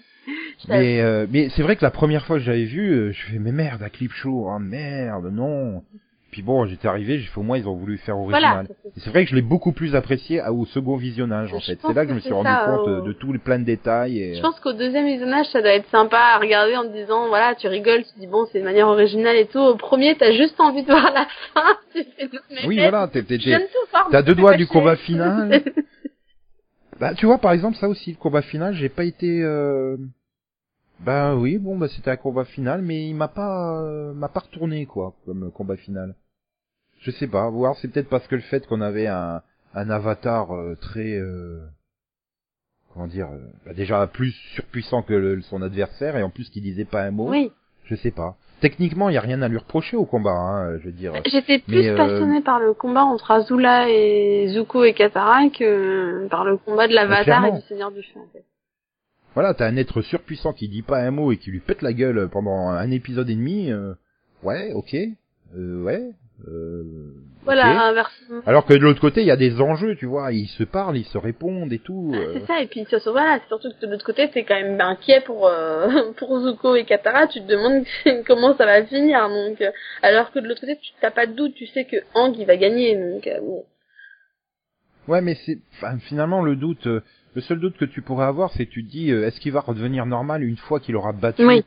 mais 0.68 1.00
euh, 1.00 1.26
mais 1.30 1.48
c'est 1.50 1.62
vrai 1.62 1.76
que 1.76 1.82
la 1.82 1.90
première 1.90 2.26
fois 2.26 2.36
que 2.36 2.42
j'avais 2.42 2.64
vu, 2.64 2.90
euh, 2.90 3.12
je 3.12 3.22
fais 3.26 3.38
mais 3.38 3.52
merde, 3.52 3.82
un 3.82 3.88
clip 3.88 4.12
show, 4.12 4.46
oh 4.48 4.58
merde, 4.58 5.30
non. 5.32 5.82
Puis 6.30 6.42
bon, 6.42 6.64
j'étais 6.66 6.86
arrivé, 6.86 7.18
j'ai 7.18 7.26
fait 7.26 7.38
au 7.40 7.42
moins 7.42 7.58
ils 7.58 7.68
ont 7.68 7.74
voulu 7.74 7.98
faire 7.98 8.16
original. 8.16 8.66
Voilà. 8.66 8.92
C'est 8.98 9.10
vrai 9.10 9.24
que 9.24 9.30
je 9.30 9.34
l'ai 9.34 9.42
beaucoup 9.42 9.72
plus 9.72 9.96
apprécié 9.96 10.40
au 10.48 10.64
second 10.64 10.96
visionnage 10.96 11.52
en 11.52 11.58
Je 11.58 11.66
fait. 11.66 11.78
C'est 11.84 11.92
là 11.92 12.02
que 12.02 12.06
que 12.06 12.10
je 12.10 12.14
me 12.14 12.20
suis 12.20 12.32
rendu 12.32 12.48
ça, 12.48 12.64
compte 12.66 12.88
euh, 12.88 13.00
de 13.00 13.12
tous 13.12 13.32
les 13.32 13.40
plein 13.40 13.58
de 13.58 13.64
détails. 13.64 14.20
Et... 14.20 14.34
Je 14.36 14.40
pense 14.40 14.60
qu'au 14.60 14.72
deuxième 14.72 15.06
visionnage, 15.06 15.46
ça 15.46 15.60
doit 15.60 15.72
être 15.72 15.88
sympa 15.90 16.18
à 16.18 16.38
regarder 16.38 16.76
en 16.76 16.84
te 16.84 16.92
disant, 16.92 17.26
voilà, 17.28 17.56
tu 17.56 17.66
rigoles, 17.66 18.04
tu 18.04 18.20
dis 18.20 18.28
bon, 18.28 18.46
c'est 18.52 18.58
une 18.58 18.64
manière 18.64 18.86
originale 18.86 19.36
et 19.36 19.46
tout. 19.46 19.58
Au 19.58 19.74
premier, 19.74 20.16
t'as 20.16 20.32
juste 20.32 20.60
envie 20.60 20.82
de 20.82 20.90
voir 20.90 21.12
la 21.12 21.26
fin. 21.54 21.76
Tu 21.92 22.04
fais, 22.04 22.26
non, 22.32 22.40
mais 22.50 22.66
Oui, 22.66 22.76
voilà, 22.76 23.08
t'es- 23.08 23.22
de 23.22 23.38
t'as 24.12 24.22
deux 24.22 24.36
doigts 24.36 24.56
du 24.56 24.68
combat 24.68 24.96
final. 24.96 25.62
Bah, 27.00 27.14
tu 27.14 27.24
vois, 27.24 27.38
par 27.38 27.52
exemple, 27.52 27.78
ça 27.78 27.88
aussi, 27.88 28.10
le 28.10 28.18
combat 28.18 28.42
final, 28.42 28.74
j'ai 28.74 28.90
pas 28.90 29.04
été. 29.04 29.40
Euh... 29.42 29.96
Bah 31.04 31.34
oui, 31.34 31.58
bon, 31.58 31.78
bah 31.78 31.88
c'était 31.88 32.10
un 32.10 32.16
combat 32.16 32.44
final, 32.44 32.82
mais 32.82 33.06
il 33.08 33.14
m'a 33.14 33.28
pas, 33.28 33.80
euh, 33.82 34.12
m'a 34.12 34.28
pas 34.28 34.40
retourné 34.40 34.84
quoi, 34.86 35.14
comme 35.24 35.44
euh, 35.44 35.50
combat 35.50 35.76
final. 35.76 36.14
Je 37.00 37.10
sais 37.10 37.26
pas, 37.26 37.48
voir, 37.48 37.76
c'est 37.76 37.88
peut-être 37.88 38.08
parce 38.10 38.26
que 38.26 38.34
le 38.34 38.42
fait 38.42 38.66
qu'on 38.66 38.82
avait 38.82 39.06
un, 39.06 39.40
un 39.74 39.90
avatar 39.90 40.54
euh, 40.54 40.76
très, 40.78 41.14
euh, 41.16 41.58
comment 42.92 43.06
dire, 43.06 43.28
euh, 43.32 43.38
bah, 43.64 43.72
déjà 43.72 44.06
plus 44.06 44.32
surpuissant 44.54 45.02
que 45.02 45.14
le- 45.14 45.40
son 45.42 45.62
adversaire 45.62 46.16
et 46.18 46.22
en 46.22 46.28
plus 46.28 46.50
qui 46.50 46.60
disait 46.60 46.84
pas 46.84 47.02
un 47.02 47.10
mot. 47.10 47.30
Oui. 47.30 47.50
Je 47.84 47.94
sais 47.94 48.10
pas. 48.10 48.36
Techniquement, 48.60 49.08
il 49.08 49.14
y 49.14 49.16
a 49.18 49.22
rien 49.22 49.40
à 49.40 49.48
lui 49.48 49.56
reprocher 49.56 49.96
au 49.96 50.04
combat, 50.04 50.32
hein, 50.32 50.78
je 50.80 50.84
veux 50.84 50.92
dire. 50.92 51.14
J'étais 51.24 51.60
plus 51.60 51.76
Mais, 51.78 51.88
euh, 51.88 51.96
passionnée 51.96 52.42
par 52.42 52.60
le 52.60 52.74
combat 52.74 53.04
entre 53.04 53.30
Azula 53.30 53.88
et 53.88 54.48
Zuko 54.52 54.84
et 54.84 54.92
Katara 54.92 55.48
que 55.48 56.28
par 56.28 56.44
le 56.44 56.58
combat 56.58 56.86
de 56.86 56.92
l'Avatar 56.92 57.46
et 57.46 57.52
du 57.52 57.60
Seigneur 57.66 57.90
du 57.90 58.02
Feu. 58.02 58.20
En 58.20 58.28
fait. 58.34 58.44
Voilà, 59.34 59.54
t'as 59.54 59.66
un 59.68 59.76
être 59.76 60.02
surpuissant 60.02 60.52
qui 60.52 60.68
dit 60.68 60.82
pas 60.82 60.98
un 60.98 61.10
mot 61.12 61.30
et 61.32 61.36
qui 61.36 61.50
lui 61.50 61.60
pète 61.60 61.82
la 61.82 61.92
gueule 61.92 62.28
pendant 62.30 62.68
un 62.68 62.90
épisode 62.90 63.30
et 63.30 63.34
demi. 63.36 63.70
euh, 63.70 63.94
ouais, 64.42 64.72
ok, 64.72 64.94
euh, 65.56 65.82
ouais. 65.82 66.02
Euh, 66.48 66.82
Voilà. 67.44 67.92
Alors 68.46 68.64
que 68.64 68.72
de 68.72 68.78
l'autre 68.78 69.00
côté, 69.00 69.20
il 69.20 69.26
y 69.26 69.30
a 69.30 69.36
des 69.36 69.60
enjeux, 69.60 69.94
tu 69.96 70.06
vois, 70.06 70.32
ils 70.32 70.48
se 70.48 70.64
parlent, 70.64 70.96
ils 70.96 71.04
se 71.04 71.18
répondent 71.18 71.70
et 71.72 71.78
tout. 71.78 72.12
euh. 72.14 72.32
C'est 72.34 72.46
ça, 72.46 72.60
et 72.62 72.66
puis 72.66 72.84
surtout, 72.88 73.10
voilà, 73.12 73.38
c'est 73.40 73.48
surtout 73.48 73.68
que 73.78 73.86
de 73.86 73.90
l'autre 73.92 74.04
côté, 74.06 74.28
t'es 74.30 74.44
quand 74.44 74.54
même 74.60 74.80
inquiet 74.80 75.20
pour 75.20 75.46
euh, 75.46 76.12
pour 76.16 76.40
Zuko 76.40 76.76
et 76.76 76.84
Katara, 76.84 77.26
tu 77.26 77.40
te 77.42 77.46
demandes 77.46 77.84
comment 78.26 78.56
ça 78.56 78.64
va 78.66 78.82
finir, 78.84 79.28
donc 79.28 79.62
alors 80.02 80.32
que 80.32 80.38
de 80.38 80.48
l'autre 80.48 80.62
côté, 80.62 80.76
tu 80.80 80.92
t'as 81.00 81.10
pas 81.10 81.26
de 81.26 81.34
doute, 81.34 81.54
tu 81.54 81.66
sais 81.66 81.84
que 81.84 81.96
Ang 82.14 82.34
il 82.38 82.46
va 82.46 82.56
gagner, 82.56 82.96
donc 82.96 83.26
euh, 83.26 83.38
bon. 83.40 83.64
Ouais, 85.08 85.20
mais 85.20 85.36
c'est 85.46 85.58
enfin, 85.74 85.98
finalement 85.98 86.42
le 86.42 86.56
doute. 86.56 86.88
Le 87.34 87.40
seul 87.40 87.60
doute 87.60 87.76
que 87.76 87.84
tu 87.84 88.02
pourrais 88.02 88.26
avoir, 88.26 88.50
c'est 88.52 88.66
que 88.66 88.70
tu 88.70 88.84
te 88.84 88.90
dis, 88.90 89.10
euh, 89.12 89.26
est-ce 89.26 89.38
qu'il 89.40 89.52
va 89.52 89.60
redevenir 89.60 90.04
normal 90.06 90.42
une 90.42 90.56
fois 90.56 90.80
qu'il 90.80 90.96
aura 90.96 91.12
battu 91.12 91.46
Oui. 91.46 91.64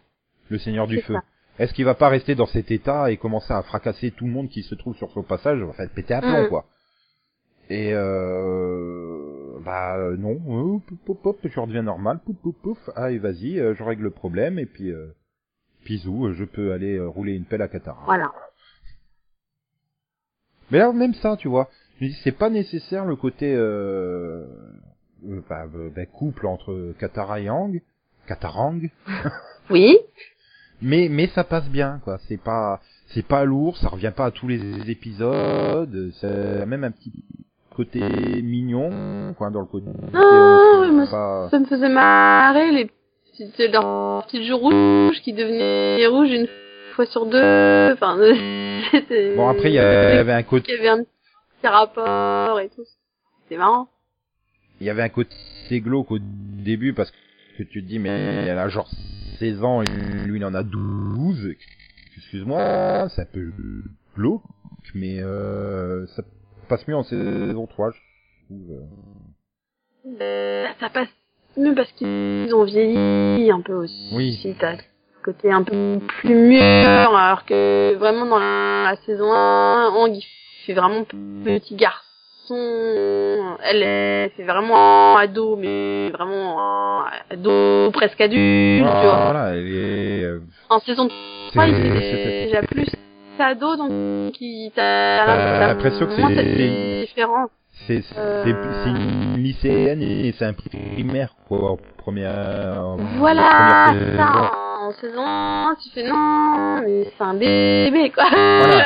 le 0.50 0.58
Seigneur 0.58 0.88
du 0.88 1.00
Feu. 1.02 1.16
Est-ce 1.60 1.74
qu'il 1.74 1.86
va 1.86 1.94
pas 1.96 2.10
rester 2.10 2.36
dans 2.36 2.48
cet 2.48 2.72
état 2.72 3.12
et 3.12 3.18
commencer 3.18 3.54
à 3.54 3.62
fracasser 3.62 4.12
tout 4.12 4.26
le 4.26 4.32
monde 4.32 4.50
qui 4.50 4.64
se 4.64 4.76
trouve 4.76 4.96
sur 4.98 5.12
son 5.12 5.24
passage, 5.24 5.62
enfin 5.64 5.88
péter 5.88 6.14
un 6.16 6.20
plomb 6.22 6.46
Mm. 6.46 6.50
quoi 6.50 6.66
Et 7.70 7.92
euh, 7.94 9.60
bah 9.64 9.98
non, 10.18 10.34
euh, 10.76 10.80
pouf, 10.80 10.98
pouf, 11.06 11.22
pouf, 11.22 11.36
je 11.44 11.60
redeviens 11.60 11.84
normal, 11.84 12.20
pouf 12.26 12.36
pouf 12.38 12.56
pouf, 12.62 12.90
allez 12.96 13.20
vas-y, 13.20 13.60
euh, 13.60 13.74
je 13.76 13.84
règle 13.84 14.04
le 14.04 14.10
problème 14.12 14.58
et 14.60 14.66
puis 14.66 14.92
euh, 14.92 15.14
pisou, 15.86 16.26
euh, 16.28 16.34
je 16.34 16.44
peux 16.44 16.74
aller 16.74 17.00
rouler 17.00 17.34
une 17.34 17.46
pelle 17.46 17.62
à 17.62 17.68
Katara. 17.68 18.02
Voilà. 18.06 18.32
Mais 20.72 20.80
là 20.80 20.92
même 20.92 21.14
ça, 21.14 21.38
tu 21.38 21.48
vois, 21.48 21.70
je 22.00 22.06
me 22.06 22.10
dis 22.10 22.18
c'est 22.24 22.32
pas 22.32 22.50
nécessaire 22.50 23.06
le 23.06 23.16
côté 23.16 23.54
euh, 23.56 24.46
euh, 25.30 25.42
euh, 25.52 25.90
bah, 25.96 26.06
couple 26.06 26.46
entre 26.48 26.94
Katara 27.00 27.40
et 27.40 27.50
Ang, 27.50 27.82
Katarang, 28.28 28.90
Oui. 29.70 29.98
mais 30.82 31.08
mais 31.10 31.28
ça 31.28 31.44
passe 31.44 31.68
bien 31.70 32.00
quoi 32.04 32.18
c'est 32.28 32.42
pas 32.42 32.80
c'est 33.08 33.26
pas 33.26 33.44
lourd 33.46 33.78
ça 33.78 33.90
revient 33.90 34.12
pas 34.16 34.26
à 34.26 34.32
tous 34.32 34.48
les 34.48 34.90
épisodes 34.90 36.12
c'est 36.20 36.66
même 36.66 36.84
un 36.84 36.92
petit 36.92 37.12
côté 37.76 38.00
mignon 38.42 39.34
quoi 39.38 39.50
dans 39.50 39.62
le 39.62 39.66
côté 39.66 39.88
Ah, 40.14 40.18
euh, 40.20 40.82
oui, 40.82 40.92
mais 40.92 41.06
pas- 41.10 41.48
Ça 41.50 41.60
me 41.60 41.66
faisait 41.66 41.90
marrer 41.90 42.72
les 42.72 42.86
petites 43.32 43.58
leurs 43.72 44.26
petites 44.26 44.44
joues 44.44 44.58
rouges 44.58 45.22
qui 45.22 45.34
devenaient 45.34 46.06
rouges 46.08 46.32
une 46.32 46.48
fois 46.96 47.06
sur 47.08 47.26
deux. 47.26 47.92
Enfin, 47.94 48.18
c'était. 48.92 49.36
bon 49.36 49.50
après 49.50 49.70
il 49.70 49.74
y 49.76 49.80
avait 49.80 50.34
un 50.34 50.44
côté 50.44 50.72
Il 50.72 50.76
y 50.76 50.80
avait 50.80 50.90
un 50.90 51.04
petit 51.04 51.68
rapport 51.68 52.60
et 52.60 52.70
tout. 52.70 52.84
C'est 53.50 53.58
marrant. 53.58 53.88
Il 54.84 54.88
y 54.88 54.90
avait 54.90 55.02
un 55.02 55.10
côté 55.10 55.36
glauque 55.80 56.12
au 56.12 56.20
début 56.20 56.94
parce 56.94 57.10
que 57.58 57.64
tu 57.64 57.82
te 57.82 57.88
dis 57.88 58.00
mais 58.00 58.10
elle 58.10 58.60
a 58.60 58.68
genre 58.68 58.90
16 59.40 59.64
ans 59.64 59.82
et 59.82 59.86
lui 60.26 60.40
il 60.40 60.46
en 60.46 60.54
a 60.54 60.64
12 60.64 61.56
excuse-moi 62.18 63.08
c'est 63.16 63.22
un 63.22 63.26
peu 63.26 63.52
glauque 64.18 64.44
mais 64.94 65.20
euh, 65.22 66.06
ça 66.08 66.24
passe 66.68 66.86
mieux 66.88 66.96
en 66.98 67.04
saison 67.04 67.66
3 67.66 67.92
je 67.92 67.98
trouve 68.46 68.82
Euh, 70.22 70.66
ça 70.82 70.90
passe 70.90 71.08
mieux 71.56 71.74
parce 71.76 71.92
qu'ils 71.94 72.54
ont 72.54 72.66
vieilli 72.66 73.50
un 73.52 73.62
peu 73.62 73.74
aussi. 73.74 74.10
Oui. 74.12 74.56
T'as 74.60 74.76
côté 75.24 75.50
un 75.50 75.64
peu 75.64 76.00
plus 76.20 76.36
mûr, 76.36 76.62
alors 76.62 77.46
que 77.46 77.96
vraiment 77.96 78.26
dans 78.26 78.40
la, 78.40 78.92
la 78.92 78.96
saison 79.06 79.32
1, 79.32 79.92
Ang 79.96 80.14
il 80.14 80.26
fait 80.66 80.74
vraiment 80.74 81.06
petit 81.46 81.76
garçon. 81.76 82.03
Elle, 82.50 83.84
elle 83.84 84.30
fait 84.32 84.44
vraiment 84.44 85.16
ado, 85.18 85.56
mais 85.56 86.10
vraiment 86.10 87.04
ado 87.30 87.92
presque 87.92 88.20
adulte, 88.22 88.42
tu 88.80 88.84
vois. 88.84 89.24
voilà 89.32 89.56
elle 89.56 89.68
est 89.68 90.24
euh, 90.24 90.40
En 90.70 90.80
saison 90.80 91.08
3, 91.52 91.68
il 91.68 91.76
C'est- 91.76 91.82
c'est- 91.82 92.46
déjà 92.46 92.62
plus 92.64 92.88
ado, 93.40 93.76
donc 93.76 93.92
il 94.40 94.72
t'a 94.76 94.82
Euh, 94.82 95.60
t'as 95.60 95.68
l'impression 95.68 96.06
que 96.06 96.12
c'est- 96.14 96.36
cette 96.36 96.58
c'est-. 96.58 97.08
C'est 97.88 98.02
c'est 98.02 98.20
Euh. 98.20 98.44
c'est 98.84 98.90
une 98.90 99.38
lycéenne 99.44 100.02
et 100.02 100.32
c'est 100.38 100.46
un 100.46 100.54
primaire 100.54 101.34
quoi 101.48 101.72
en 101.72 101.78
première. 101.98 102.78
en 102.80 102.98
Voilà, 103.18 103.42
première 103.90 104.16
ça, 104.18 104.52
en 104.84 104.92
saison 104.94 105.26
1, 105.26 105.76
tu 105.82 105.90
fais 105.90 106.04
non, 106.04 106.82
mais 106.82 107.06
c'est 107.18 107.24
un 107.24 107.34
bébé, 107.34 108.10
quoi. 108.10 108.26
Voilà. 108.30 108.86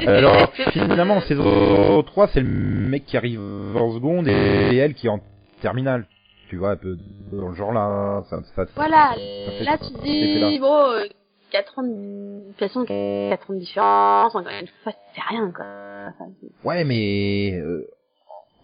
Alors 0.06 0.52
finalement 0.72 1.16
en 1.16 1.20
saison 1.20 2.02
3 2.02 2.28
c'est 2.28 2.40
le 2.40 2.48
mec 2.48 3.04
qui 3.04 3.16
arrive 3.16 3.40
en 3.76 3.92
seconde 3.92 4.26
et, 4.26 4.76
elle 4.76 4.94
qui 4.94 5.06
est 5.06 5.10
en 5.10 5.20
terminale. 5.60 6.06
Tu 6.48 6.56
vois 6.56 6.72
un 6.72 6.76
peu 6.76 6.96
dans 7.32 7.48
le 7.48 7.54
genre 7.54 7.72
là. 7.72 8.22
Ça, 8.28 8.38
ça, 8.54 8.64
voilà, 8.74 9.14
ça 9.14 9.52
fait 9.52 9.64
là 9.64 9.78
tu 9.78 9.84
cet 9.84 10.02
dis, 10.02 10.58
bon, 10.58 10.90
euh, 10.90 11.04
4 11.50 11.78
ans 11.78 11.82
de, 11.82 12.48
toute 12.48 12.58
façon, 12.58 12.84
4 12.84 13.50
ans 13.50 13.54
de 13.54 13.58
différence, 13.58 14.34
encore 14.34 14.52
une 14.60 14.68
fois, 14.82 14.92
c'est 15.14 15.22
rien, 15.28 15.50
quoi. 15.50 15.64
Enfin, 16.08 16.30
Ouais 16.64 16.84
mais 16.84 17.58
euh, 17.58 17.86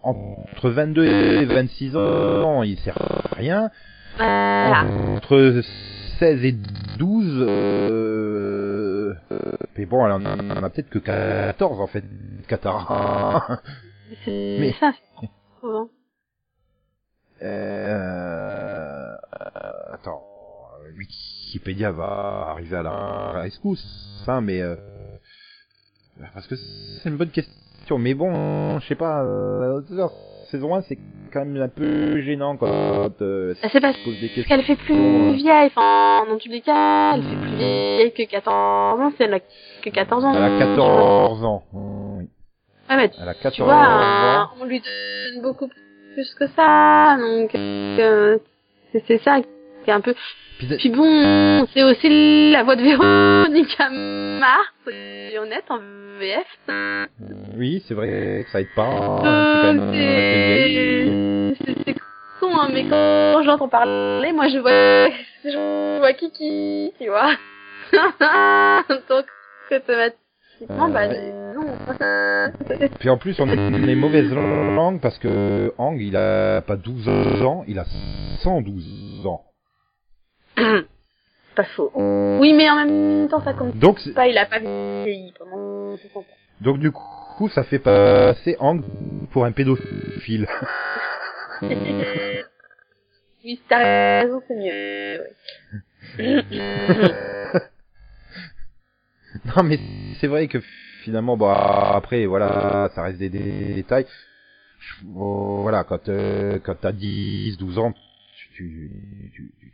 entre 0.03 0.69
22 0.69 1.05
et 1.05 1.45
26 1.45 1.95
ans, 1.95 2.63
il 2.63 2.77
sert 2.79 2.97
à 2.99 3.35
rien. 3.35 3.69
Voilà. 4.17 4.85
Entre 5.15 5.61
16 6.19 6.43
et 6.43 6.51
12, 6.97 7.45
euh, 7.47 9.13
mais 9.77 9.85
bon, 9.85 10.03
alors, 10.03 10.19
on 10.19 10.49
en 10.49 10.63
a 10.63 10.69
peut-être 10.69 10.89
que 10.89 10.99
14 10.99 11.79
en 11.79 11.87
fait, 11.87 12.03
Katara. 12.47 13.61
C'est 14.25 14.57
Mais- 14.59 14.73
ça, 14.79 14.91
c'est 15.21 15.29
trop 15.59 15.69
hein. 15.69 15.89
Euh, 17.41 19.15
attends, 19.93 20.23
Wikipédia 20.97 21.91
va 21.91 22.47
arriver 22.49 22.75
à 22.75 22.83
la 22.83 23.31
rescousse, 23.41 24.25
hein, 24.27 24.41
mais 24.41 24.61
euh, 24.61 24.75
parce 26.33 26.47
que 26.47 26.55
c'est 26.55 27.07
une 27.09 27.15
bonne 27.15 27.29
question. 27.29 27.97
Mais 27.97 28.13
bon, 28.13 28.77
je 28.79 28.87
sais 28.87 28.95
pas, 28.95 29.23
euh, 29.23 29.81
saison 30.51 30.75
1 30.75 30.81
c'est 30.81 30.97
quand 31.33 31.45
même 31.45 31.61
un 31.61 31.69
peu 31.69 32.21
gênant 32.21 32.57
quand 32.57 32.67
euh, 33.21 33.53
Ah, 33.63 33.69
C'est 33.71 33.79
parce 33.79 33.95
se 33.97 34.03
pose 34.03 34.19
des 34.19 34.29
questions. 34.29 34.43
qu'elle 34.55 34.63
fait 34.65 34.75
plus 34.75 35.33
vieille, 35.33 35.67
enfin, 35.67 36.25
dans 36.29 36.37
tous 36.37 36.49
les 36.49 36.61
cas, 36.61 37.13
elle 37.15 37.23
fait 37.23 37.35
plus 37.35 37.55
vieille 37.55 38.13
que 38.13 38.23
14 38.23 38.99
ans, 38.99 39.11
c'est 39.17 39.25
elle 39.25 39.33
a 39.35 39.39
que 39.39 39.89
14 39.89 40.25
ans. 40.25 40.33
Elle 40.35 40.43
a 40.43 40.59
14 40.59 41.43
ans. 41.45 41.63
Oui. 41.73 42.25
Ouais, 42.89 42.97
mais 42.97 43.11
Elle 43.21 43.29
a 43.29 43.33
tu 43.35 43.41
14 43.43 43.59
vois, 43.69 43.75
ans. 43.75 44.41
euh, 44.59 44.61
on 44.61 44.65
lui 44.65 44.79
donne 44.81 45.41
beaucoup 45.43 45.67
plus 45.67 46.33
que 46.33 46.47
ça, 46.55 47.17
donc 47.19 47.53
euh, 47.53 48.37
c'est 49.07 49.21
ça 49.21 49.39
qui 49.41 49.89
est 49.89 49.93
un 49.93 50.01
peu... 50.01 50.15
Puis 50.77 50.89
bon, 50.89 51.65
c'est 51.73 51.83
aussi 51.83 52.51
la 52.51 52.63
voix 52.63 52.75
de 52.75 52.81
Véronique 52.81 53.77
Mars, 53.79 54.73
en 55.69 55.79
VF. 56.19 56.45
Oui, 57.55 57.83
c'est 57.87 57.93
vrai 57.93 58.43
que 58.45 58.51
ça 58.51 58.61
aide 58.61 58.67
pas. 58.75 59.21
Même 59.63 59.79
Euh, 59.93 61.53
c'est 61.85 61.95
con, 62.39 62.57
hein, 62.57 62.69
mais 62.71 62.85
quand 62.87 63.41
j'entends 63.43 63.69
parler, 63.69 64.31
moi 64.33 64.47
je 64.49 64.59
vois, 64.59 65.09
je 65.43 65.99
vois 65.99 66.13
Kiki, 66.13 66.93
tu 66.99 67.07
vois. 67.07 67.31
Donc, 69.09 69.25
automatiquement, 69.71 70.89
bah, 70.89 71.07
non. 71.55 71.65
Puis 72.99 73.09
en 73.09 73.17
plus, 73.17 73.39
on 73.39 73.47
est 73.49 73.79
les 73.79 73.95
mauvaises 73.95 74.31
langues 74.33 75.01
parce 75.01 75.17
que 75.17 75.73
Hang, 75.77 75.99
il 75.99 76.15
a 76.15 76.61
pas 76.61 76.75
12 76.75 77.07
ans, 77.43 77.63
il 77.67 77.79
a 77.79 77.85
112 78.43 79.25
ans. 79.25 79.45
Pas 81.59 81.65
faux. 81.65 81.91
Oui, 82.39 82.53
mais 82.53 82.69
en 82.69 82.77
même 82.77 83.27
temps, 83.27 83.43
ça 83.43 83.51
compte 83.51 83.75
Donc, 83.75 83.99
pas, 84.13 84.29
il 84.29 84.37
a 84.37 84.45
pas 84.45 84.59
vieilli 84.59 85.33
pendant 85.37 85.97
60 85.97 86.23
ans. 86.23 86.37
donc 86.61 86.79
du 86.79 86.89
coup, 86.89 87.49
ça 87.49 87.65
fait 87.65 87.79
passer 87.79 88.55
Hang 88.61 88.81
pour 89.29 89.43
un 89.43 89.51
pédophile. 89.51 90.47
oui, 93.43 93.59
t'as 93.67 94.21
raison, 94.21 94.41
c'est 94.47 94.55
mieux. 94.55 95.21
ouais. 96.17 96.43
non, 99.57 99.63
mais 99.63 99.79
c'est 100.21 100.27
vrai 100.27 100.47
que 100.47 100.59
finalement, 101.03 101.35
bah 101.35 101.91
après, 101.93 102.25
voilà, 102.25 102.89
ça 102.95 103.03
reste 103.03 103.19
des, 103.19 103.27
des 103.27 103.73
détails. 103.73 104.05
Bon, 105.03 105.61
voilà, 105.63 105.83
quand 105.83 106.07
euh, 106.07 106.57
quand 106.63 106.75
t'as 106.79 106.93
10, 106.93 107.57
12 107.57 107.79
ans, 107.79 107.91
tu, 108.37 108.47
tu, 108.53 108.91
tu, 109.35 109.51
tu- 109.59 109.73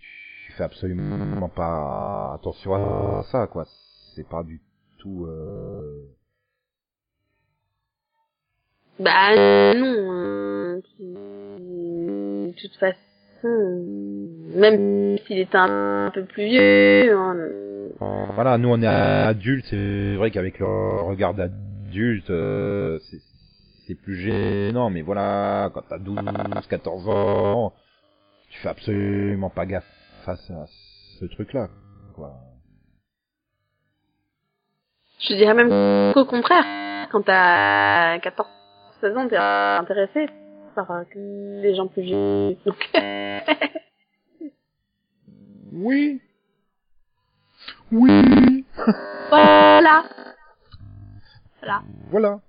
tu 0.56 0.60
fais 0.60 0.64
absolument 0.64 1.50
pas 1.50 2.36
attention 2.36 2.76
à 2.76 3.24
ça, 3.24 3.48
quoi. 3.48 3.66
C'est 4.16 4.28
pas 4.28 4.42
du 4.44 4.62
tout. 5.00 5.26
Euh... 5.26 6.08
Bah 8.98 9.36
non, 9.76 10.12
euh, 10.14 10.82
de 11.02 12.54
toute 12.54 12.76
façon, 12.78 12.96
même 14.56 15.18
s'il 15.20 15.40
était 15.40 15.58
un, 15.58 16.10
peu 16.14 16.24
plus 16.24 16.46
vieux, 16.46 17.18
hein, 17.18 17.36
Voilà, 18.34 18.58
nous 18.58 18.70
on 18.70 18.82
est 18.82 18.88
adultes, 18.88 19.66
c'est 19.70 20.16
vrai 20.16 20.32
qu'avec 20.32 20.60
le 20.60 21.02
regard 21.02 21.34
d'adulte, 21.34 22.30
euh, 22.30 22.98
c'est 23.12 23.20
c'est 23.86 23.96
plus 23.96 24.16
gênant, 24.16 24.90
mais 24.90 25.02
voilà, 25.02 25.70
quand 25.74 25.84
t'as 25.90 26.00
12, 26.00 26.18
14 26.70 27.10
ans, 27.10 27.74
tu 28.50 28.60
fais 28.60 28.70
absolument 28.70 29.50
pas 29.50 29.66
gaffe 29.66 29.95
face 30.26 30.50
à 30.50 30.66
ce 31.20 31.26
truc-là, 31.26 31.70
quoi. 32.16 32.34
je 35.20 35.36
dirais 35.36 35.54
même 35.54 36.14
qu'au 36.14 36.26
contraire, 36.26 36.66
quand 37.12 37.22
t'as 37.22 38.18
14, 38.20 38.50
16 39.02 39.18
ans, 39.18 39.28
t'es 39.28 39.38
intéressé 39.38 40.28
par 40.76 40.90
euh, 40.92 41.04
les 41.16 41.76
gens 41.76 41.88
plus 41.88 42.02
vieux. 42.02 42.58
Donc, 42.66 42.92
Oui. 45.72 46.22
Oui. 47.92 48.66
voilà. 49.30 50.04
Voilà. 51.60 51.84
Voilà. 52.10 52.40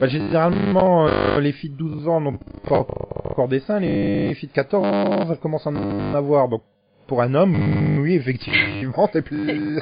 Bah, 0.00 0.06
généralement, 0.06 1.06
euh, 1.06 1.40
les 1.40 1.52
filles 1.52 1.70
de 1.70 1.76
12 1.76 2.08
ans 2.08 2.20
n'ont 2.20 2.38
pas 2.68 2.78
encore 2.78 3.48
des 3.48 3.60
seins, 3.60 3.80
les 3.80 4.34
filles 4.34 4.48
de 4.48 4.54
14, 4.54 5.30
elles 5.30 5.38
commencent 5.38 5.66
à 5.66 5.70
en 5.70 6.14
avoir. 6.14 6.48
Donc, 6.48 6.62
pour 7.08 7.22
un 7.22 7.34
homme, 7.34 7.98
oui, 8.00 8.14
effectivement, 8.14 9.08
c'est 9.12 9.22
plus... 9.22 9.80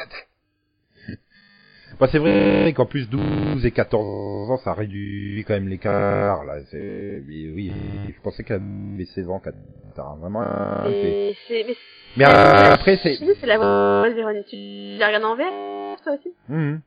bah, 2.01 2.09
c'est 2.11 2.19
vrai 2.19 2.73
qu'en 2.75 2.87
plus 2.87 3.11
12 3.11 3.67
et 3.67 3.73
14 3.73 4.51
ans, 4.51 4.57
ça 4.59 4.73
réduit 4.73 5.45
quand 5.47 5.55
même 5.55 5.69
l'écart. 5.69 6.45
Là, 6.45 6.61
c'est... 6.71 7.23
Oui, 7.27 7.53
oui, 7.55 7.73
je 8.17 8.21
pensais 8.23 8.45
qu'elle 8.45 8.63
avait 8.95 9.05
16 9.05 9.29
ans, 9.29 9.41
14 9.41 9.59
ans, 9.99 10.17
vraiment... 10.17 10.43
Et 10.89 11.35
c'est, 11.49 11.65
mais 11.67 11.77
Mais 12.17 12.25
euh, 12.25 12.73
après, 12.73 12.99
c'est... 13.03 13.17
c'est 13.17 13.47
la 13.47 13.59
voix 13.59 14.09
de 14.09 14.15
Véronique. 14.15 14.47
Tu 14.47 14.99
la 14.99 15.09
regardes 15.09 15.25
en 15.25 15.37
VF, 15.37 16.01
toi 16.05 16.13
aussi? 16.15 16.33
Mhm. 16.49 16.81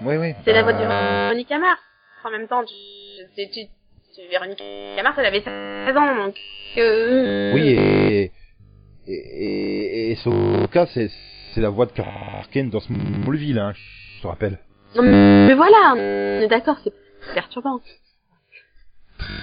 Oui, 0.00 0.16
oui. 0.16 0.32
C'est 0.44 0.54
la 0.54 0.62
voix 0.62 0.72
de 0.72 0.78
Euh, 0.82 1.24
Véronique 1.28 1.52
Amar. 1.52 1.76
En 2.24 2.30
même 2.30 2.48
temps, 2.48 2.64
tu, 2.64 2.74
tu, 3.36 3.50
tu, 3.50 3.66
tu- 4.14 4.28
Véronique 4.30 4.62
Amar, 4.98 5.18
elle 5.18 5.26
avait 5.26 5.42
16 5.42 5.96
ans, 5.96 6.16
donc, 6.16 6.34
euh, 6.78 7.52
Oui, 7.52 7.68
et, 7.68 8.32
et, 9.06 9.12
et, 9.12 10.10
et 10.12 10.16
Soka, 10.16 10.86
c'est, 10.86 11.10
c'est 11.54 11.60
la 11.60 11.70
voix 11.70 11.86
de 11.86 11.92
Karken 11.92 12.70
dans 12.70 12.80
Smallville, 12.80 13.58
hein, 13.58 13.72
je 14.16 14.22
te 14.22 14.26
rappelle. 14.26 14.58
Non, 14.94 15.02
mais, 15.02 15.54
voilà, 15.54 15.94
on 15.94 16.42
est 16.42 16.48
d'accord, 16.48 16.76
c'est 16.84 16.92
perturbant. 17.34 17.80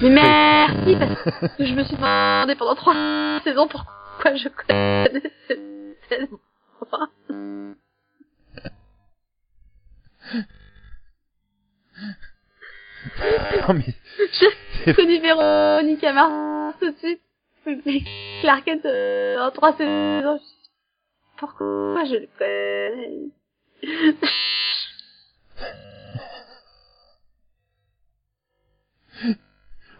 Mais 0.02 0.10
merci, 0.10 0.96
parce 0.96 1.56
que 1.56 1.66
je 1.66 1.74
me 1.74 1.84
suis 1.84 1.96
demandé 1.96 2.56
pendant 2.56 2.76
trois 2.76 3.40
saisons 3.44 3.68
pourquoi 3.68 4.36
je 4.36 4.50
connais 4.50 5.22
cette, 5.48 6.30
voix. 6.30 7.10
Non, 13.68 13.74
mais, 13.74 13.94
J'ai 14.86 14.94
connu 14.94 15.20
Véronique 15.20 16.04
Amar 16.04 16.74
tout 16.80 16.92
de 16.92 16.98
suite. 16.98 17.22
Mais 17.86 18.02
Clark 18.42 18.66
Kent, 18.66 18.86
euh, 18.86 19.40
en 19.40 19.52
trois 19.52 19.74
saisons, 19.78 20.40
pourquoi 21.38 22.04
je 22.06 22.16
le 22.16 22.28
connais? 22.38 23.30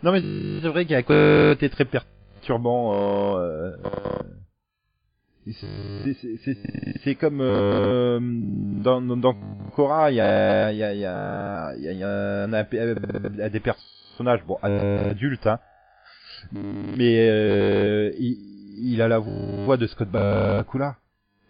Non, 0.02 0.14
mais 0.14 0.22
c'est 0.62 0.68
vrai 0.70 0.86
qu'il 0.86 0.94
y 0.94 0.96
a 0.96 1.00
un 1.00 1.04
côté 1.04 1.70
très 1.70 1.86
perturbant, 1.86 2.94
euh, 3.38 3.72
c'est, 5.46 6.56
c'est, 7.04 7.16
comme, 7.16 7.42
euh, 7.42 8.20
dans, 8.22 9.02
dans, 9.02 9.18
dans 9.18 9.36
Korra, 9.76 10.12
il 10.12 10.16
y 10.16 10.22
a, 10.22 10.72
y 10.72 10.84
a, 10.84 10.94
y 10.94 11.06
a, 11.06 11.74
y 11.78 12.04
a, 12.04 12.48
y 12.48 13.42
a 13.42 13.50
des 13.50 13.60
personnages, 13.60 14.44
bon, 14.46 14.58
adultes, 14.62 15.48
hein, 15.48 15.60
mais 16.52 17.28
euh, 17.30 18.12
il, 18.20 18.38
il 18.94 19.02
a 19.02 19.08
la 19.08 19.20
voix 19.20 19.78
de 19.78 19.88
Scott 19.88 20.10
Bakula. 20.10 20.96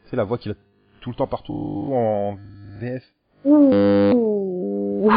C'est 0.09 0.15
la 0.15 0.23
voix 0.23 0.37
qu'il 0.37 0.51
a 0.51 0.55
tout 1.01 1.09
le 1.11 1.15
temps 1.15 1.27
partout 1.27 1.89
en 1.93 2.37
VF. 2.79 3.03
Ouh. 3.45 5.09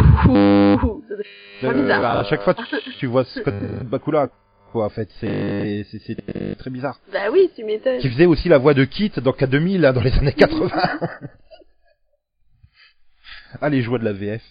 C'est 1.60 1.66
Euh, 1.66 1.72
bizarre. 1.74 2.18
à 2.18 2.24
chaque 2.24 2.42
fois, 2.42 2.54
tu, 2.54 2.64
tu 2.98 3.06
vois 3.06 3.24
Scott 3.24 3.54
Bakula, 3.84 4.28
quoi. 4.70 4.84
En 4.86 4.90
fait, 4.90 5.08
c'est 5.20 5.84
c'est 5.90 5.98
c'est 5.98 6.54
très 6.58 6.70
bizarre. 6.70 7.00
Bah 7.12 7.30
oui, 7.32 7.50
tu 7.56 7.64
m'étonnes. 7.64 7.98
Qui 7.98 8.08
faisait 8.10 8.26
aussi 8.26 8.48
la 8.48 8.58
voix 8.58 8.74
de 8.74 8.84
Kit 8.84 9.10
dans 9.22 9.32
K2000 9.32 9.80
là, 9.80 9.92
dans 9.92 10.00
les 10.02 10.12
années 10.12 10.32
80. 10.34 10.70
ah, 13.60 13.68
les 13.68 13.82
joies 13.82 13.98
de 13.98 14.04
la 14.04 14.12
VF. 14.12 14.42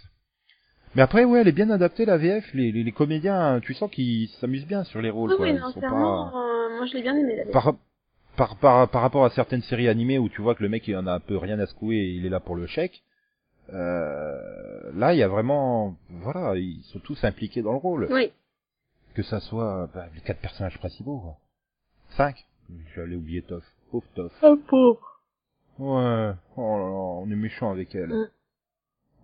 Mais 0.95 1.01
après, 1.01 1.23
ouais, 1.23 1.41
elle 1.41 1.47
est 1.47 1.51
bien 1.53 1.69
adaptée 1.69 2.05
la 2.05 2.17
VF. 2.17 2.53
Les, 2.53 2.71
les, 2.71 2.83
les 2.83 2.91
comédiens, 2.91 3.59
tu 3.61 3.73
sens 3.73 3.89
qu'ils 3.89 4.27
s'amusent 4.39 4.67
bien 4.67 4.83
sur 4.83 5.01
les 5.01 5.09
rôles. 5.09 5.31
Oui, 5.31 5.37
quoi. 5.37 5.45
oui, 5.45 5.53
Ils 5.53 5.59
non, 5.61 5.71
sont 5.71 5.79
pas... 5.79 5.87
euh, 5.87 6.77
moi 6.77 6.85
je 6.85 6.93
l'ai 6.95 7.01
bien 7.01 7.15
aimé 7.17 7.35
la 7.37 7.45
par, 7.51 7.75
par, 8.35 8.55
par, 8.57 8.89
par 8.89 9.01
rapport 9.01 9.23
à 9.25 9.29
certaines 9.29 9.61
séries 9.61 9.87
animées 9.87 10.17
où 10.17 10.27
tu 10.29 10.41
vois 10.41 10.55
que 10.55 10.63
le 10.63 10.69
mec 10.69 10.87
il 10.87 10.97
en 10.97 11.07
a 11.07 11.13
un 11.13 11.19
peu 11.19 11.37
rien 11.37 11.59
à 11.59 11.65
secouer 11.65 11.95
et 11.97 12.09
il 12.11 12.25
est 12.25 12.29
là 12.29 12.39
pour 12.41 12.55
le 12.55 12.65
chèque, 12.67 13.03
euh, 13.73 14.91
là 14.95 15.13
il 15.13 15.17
y 15.19 15.23
a 15.23 15.27
vraiment, 15.27 15.95
voilà, 16.09 16.55
ils 16.57 16.81
sont 16.91 16.99
tous 16.99 17.23
impliqués 17.23 17.61
dans 17.61 17.71
le 17.71 17.77
rôle. 17.77 18.07
Oui. 18.11 18.31
que 19.15 19.23
ça 19.23 19.39
soit 19.39 19.89
bah, 19.93 20.07
les 20.13 20.21
quatre 20.21 20.39
personnages 20.41 20.77
principaux. 20.77 21.19
Quoi. 21.19 21.37
Cinq. 22.17 22.45
J'allais 22.95 23.15
oublier 23.15 23.41
Toff. 23.41 23.63
Pauvre 23.91 24.05
Toff. 24.15 24.33
Oh, 24.43 24.57
pauvre. 24.67 25.21
Ouais. 25.79 26.31
Oh 26.57 26.77
là 26.77 26.83
là, 26.85 26.91
on 27.23 27.29
est 27.31 27.35
méchant 27.35 27.71
avec 27.71 27.93
elle. 27.95 28.09
Mm. 28.09 28.27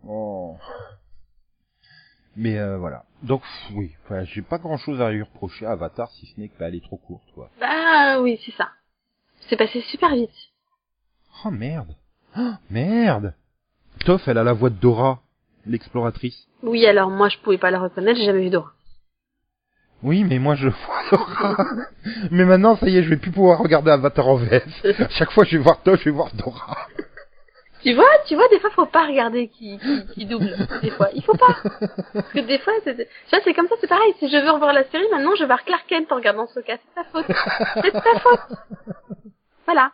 Oh. 0.08 0.56
Mais 2.38 2.58
euh, 2.60 2.78
voilà. 2.78 3.04
Donc 3.24 3.42
oui, 3.74 3.96
voilà, 4.08 4.24
j'ai 4.26 4.44
pas 4.44 4.60
grand 4.60 4.78
chose 4.78 5.02
à 5.02 5.10
lui 5.12 5.24
reprocher 5.24 5.66
à 5.66 5.72
Avatar 5.72 6.10
si 6.12 6.28
ce 6.28 6.40
n'est 6.40 6.50
qu'elle 6.50 6.76
est 6.76 6.84
trop 6.84 6.98
courte, 6.98 7.28
quoi. 7.34 7.50
Bah 7.60 8.22
oui, 8.22 8.40
c'est 8.46 8.54
ça. 8.56 8.70
C'est 9.50 9.58
passé 9.58 9.82
super 9.82 10.14
vite. 10.14 10.30
Oh 11.44 11.50
merde. 11.52 11.96
Oh, 12.38 12.52
merde. 12.70 13.34
Toff, 14.06 14.28
elle 14.28 14.38
a 14.38 14.44
la 14.44 14.54
voix 14.54 14.70
de 14.70 14.76
Dora, 14.76 15.20
l'exploratrice. 15.66 16.48
Oui, 16.62 16.86
alors 16.86 17.10
moi 17.10 17.30
je 17.30 17.38
pouvais 17.40 17.58
pas 17.58 17.72
la 17.72 17.80
reconnaître, 17.80 18.20
j'ai 18.20 18.26
jamais 18.26 18.44
vu 18.44 18.50
Dora. 18.52 18.72
Oui, 20.04 20.24
mais 20.24 20.38
moi 20.38 20.54
je 20.54 20.68
vois 20.70 21.04
Dora. 21.12 21.58
mais 22.30 22.46
maintenant, 22.46 22.76
ça 22.78 22.88
y 22.88 22.98
est, 22.98 23.04
je 23.04 23.10
vais 23.10 23.18
plus 23.18 23.32
pouvoir 23.32 23.58
regarder 23.60 23.90
Avatar 23.90 24.28
en 24.28 24.36
VF. 24.36 24.86
À 25.00 25.10
chaque 25.18 25.32
fois, 25.32 25.44
je 25.44 25.58
vais 25.58 25.64
voir 25.64 25.82
Toff, 25.82 26.00
je 26.00 26.06
vais 26.06 26.12
voir 26.12 26.32
Dora. 26.36 26.78
Tu 27.88 27.94
vois, 27.94 28.10
tu 28.28 28.36
vois, 28.36 28.48
des 28.50 28.60
fois 28.60 28.70
faut 28.72 28.86
pas 28.86 29.06
regarder 29.06 29.48
qui, 29.48 29.78
qui, 29.80 30.06
qui 30.14 30.26
double. 30.26 30.54
Des 30.82 30.90
fois, 30.92 31.08
il 31.14 31.24
faut 31.24 31.36
pas. 31.38 31.56
Parce 32.14 32.32
que 32.34 32.40
des 32.42 32.60
fois, 32.60 32.74
c'est, 32.84 32.96
tu 32.98 33.06
vois, 33.32 33.40
c'est 33.44 33.54
comme 33.54 33.68
ça, 33.68 33.76
c'est 33.80 33.88
pareil. 33.88 34.14
Si 34.20 34.28
je 34.30 34.36
veux 34.38 34.52
revoir 34.52 34.74
la 34.74 34.84
série, 34.90 35.08
maintenant 35.10 35.36
je 35.36 35.42
vais 35.44 35.46
voir 35.48 35.64
Clark 35.64 35.86
Kent 35.88 36.12
en 36.12 36.16
regardant 36.16 36.48
ce 36.48 36.60
cas. 36.60 36.78
C'est 36.84 36.96
ta 36.96 37.04
faute. 37.06 37.26
C'est 37.84 37.92
ta 37.92 38.20
faute. 38.20 38.58
Voilà. 39.66 39.92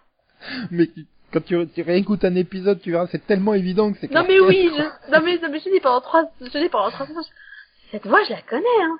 Mais 0.72 0.90
quand 1.32 1.44
tu, 1.46 1.56
tu 1.74 1.82
réécoutes 1.84 2.26
un 2.26 2.36
épisode, 2.36 2.82
tu 2.82 2.92
verras, 2.92 3.08
c'est 3.12 3.26
tellement 3.28 3.54
évident 3.54 3.92
que 3.94 4.00
c'est 4.00 4.10
Non 4.12 4.24
mais 4.28 4.40
oui, 4.40 4.72
je, 4.76 4.82
non 5.12 5.22
mais, 5.24 5.38
non, 5.38 5.50
mais 5.52 5.60
je 5.60 5.70
dis 5.70 5.80
pendant 5.80 6.02
trois, 6.02 6.24
je 6.42 6.46
dis 6.60 6.70
pendant 6.70 6.90
trois 6.90 7.06
je- 7.06 7.92
cette 7.92 8.08
voix 8.08 8.24
je 8.24 8.32
la 8.32 8.42
connais, 8.42 8.82
hein. 8.82 8.98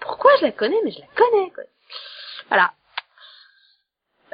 Pourquoi 0.00 0.30
je 0.40 0.46
la 0.46 0.52
connais, 0.52 0.76
mais 0.84 0.90
je 0.90 1.00
la 1.00 1.06
connais, 1.14 1.50
quoi. 1.50 1.64
Voilà. 2.48 2.72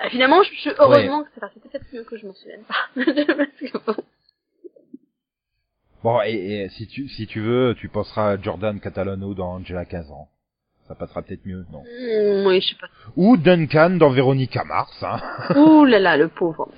Bah, 0.02 0.08
finalement, 0.10 0.42
je, 0.42 0.50
je- 0.64 0.74
heureusement 0.78 1.22
que 1.24 1.28
c'est, 1.34 1.40
c'était 1.54 1.68
peut-être 1.68 1.92
mieux 1.92 2.04
que 2.04 2.16
je 2.16 2.26
m'en 2.26 2.34
souvienne 2.34 2.64
pas. 2.64 2.74
Parce 2.96 3.72
que 3.72 3.78
bon. 6.02 6.20
Et, 6.24 6.62
et 6.64 6.68
si 6.70 6.86
tu 6.86 7.08
si 7.08 7.26
tu 7.26 7.40
veux, 7.40 7.74
tu 7.78 7.88
penseras 7.88 8.32
à 8.32 8.40
Jordan 8.40 8.80
Catalano 8.80 9.34
dans 9.34 9.52
Angela 9.54 9.84
15 9.84 10.10
ans. 10.10 10.28
Ça 10.88 10.96
passera 10.96 11.22
peut-être 11.22 11.46
mieux, 11.46 11.64
non 11.72 11.82
Hmm, 11.82 12.46
oui, 12.48 12.60
je 12.60 12.70
sais 12.70 12.74
pas. 12.80 12.88
Ou 13.16 13.36
Duncan 13.36 13.90
dans 13.90 14.10
Véronica 14.10 14.64
Mars, 14.64 15.02
hein. 15.04 15.20
Ouh 15.56 15.84
là 15.84 16.00
là, 16.00 16.16
le 16.16 16.26
pauvre. 16.28 16.68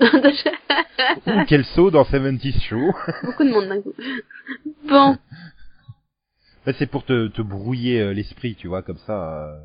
Ou 1.26 1.44
Kelso 1.46 1.90
dans 1.90 2.04
70 2.04 2.60
Show. 2.64 2.92
Beaucoup 3.24 3.44
de 3.44 3.50
monde 3.50 3.68
d'un 3.68 3.80
coup. 3.80 3.94
Bon. 4.86 5.16
C'est 6.78 6.86
pour 6.90 7.04
te, 7.04 7.28
te 7.28 7.40
brouiller 7.42 8.00
euh, 8.02 8.12
l'esprit, 8.12 8.54
tu 8.56 8.68
vois, 8.68 8.82
comme 8.82 8.98
ça. 8.98 9.46
euh, 9.48 9.58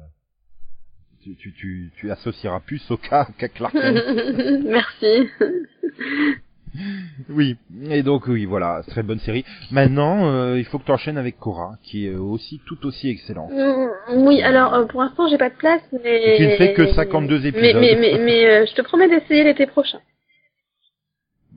tu, 1.24 1.36
tu, 1.36 1.54
tu, 1.54 1.92
tu 1.98 2.12
associeras 2.12 2.60
plus 2.62 2.80
Soka 2.80 3.28
qu'à 3.38 3.48
Clark 3.50 3.74
Kent. 3.74 3.98
Merci. 4.66 5.30
oui, 7.30 7.58
et 7.90 8.04
donc 8.04 8.28
oui, 8.28 8.46
voilà, 8.46 8.84
très 8.88 9.04
bonne 9.04 9.20
série. 9.20 9.44
Maintenant, 9.72 10.32
euh, 10.32 10.58
il 10.60 10.66
faut 10.66 10.80
que 10.80 10.86
tu 10.86 10.92
enchaînes 10.92 11.18
avec 11.18 11.38
Cora, 11.40 11.78
qui 11.84 12.08
est 12.08 12.14
aussi 12.16 12.62
tout 12.68 12.86
aussi 12.86 13.10
excellent. 13.10 13.50
Mm, 13.50 13.90
Oui, 14.26 14.42
alors 14.42 14.74
euh, 14.74 14.86
pour 14.86 15.02
l'instant 15.02 15.28
j'ai 15.28 15.38
pas 15.38 15.50
de 15.50 15.56
place, 15.56 15.82
mais 16.04 16.36
Tu 16.38 16.46
ne 16.46 16.56
fais 16.58 16.74
que 16.74 16.88
52 16.94 17.40
Mais 17.40 17.48
épisodes. 17.50 17.82
mais 17.82 17.96
mais, 18.00 18.18
mais 18.24 18.46
euh, 18.46 18.66
je 18.68 18.74
te 18.76 18.82
promets 18.82 19.10
d'essayer 19.10 19.44
l'été 19.44 19.66
prochain. 19.66 20.00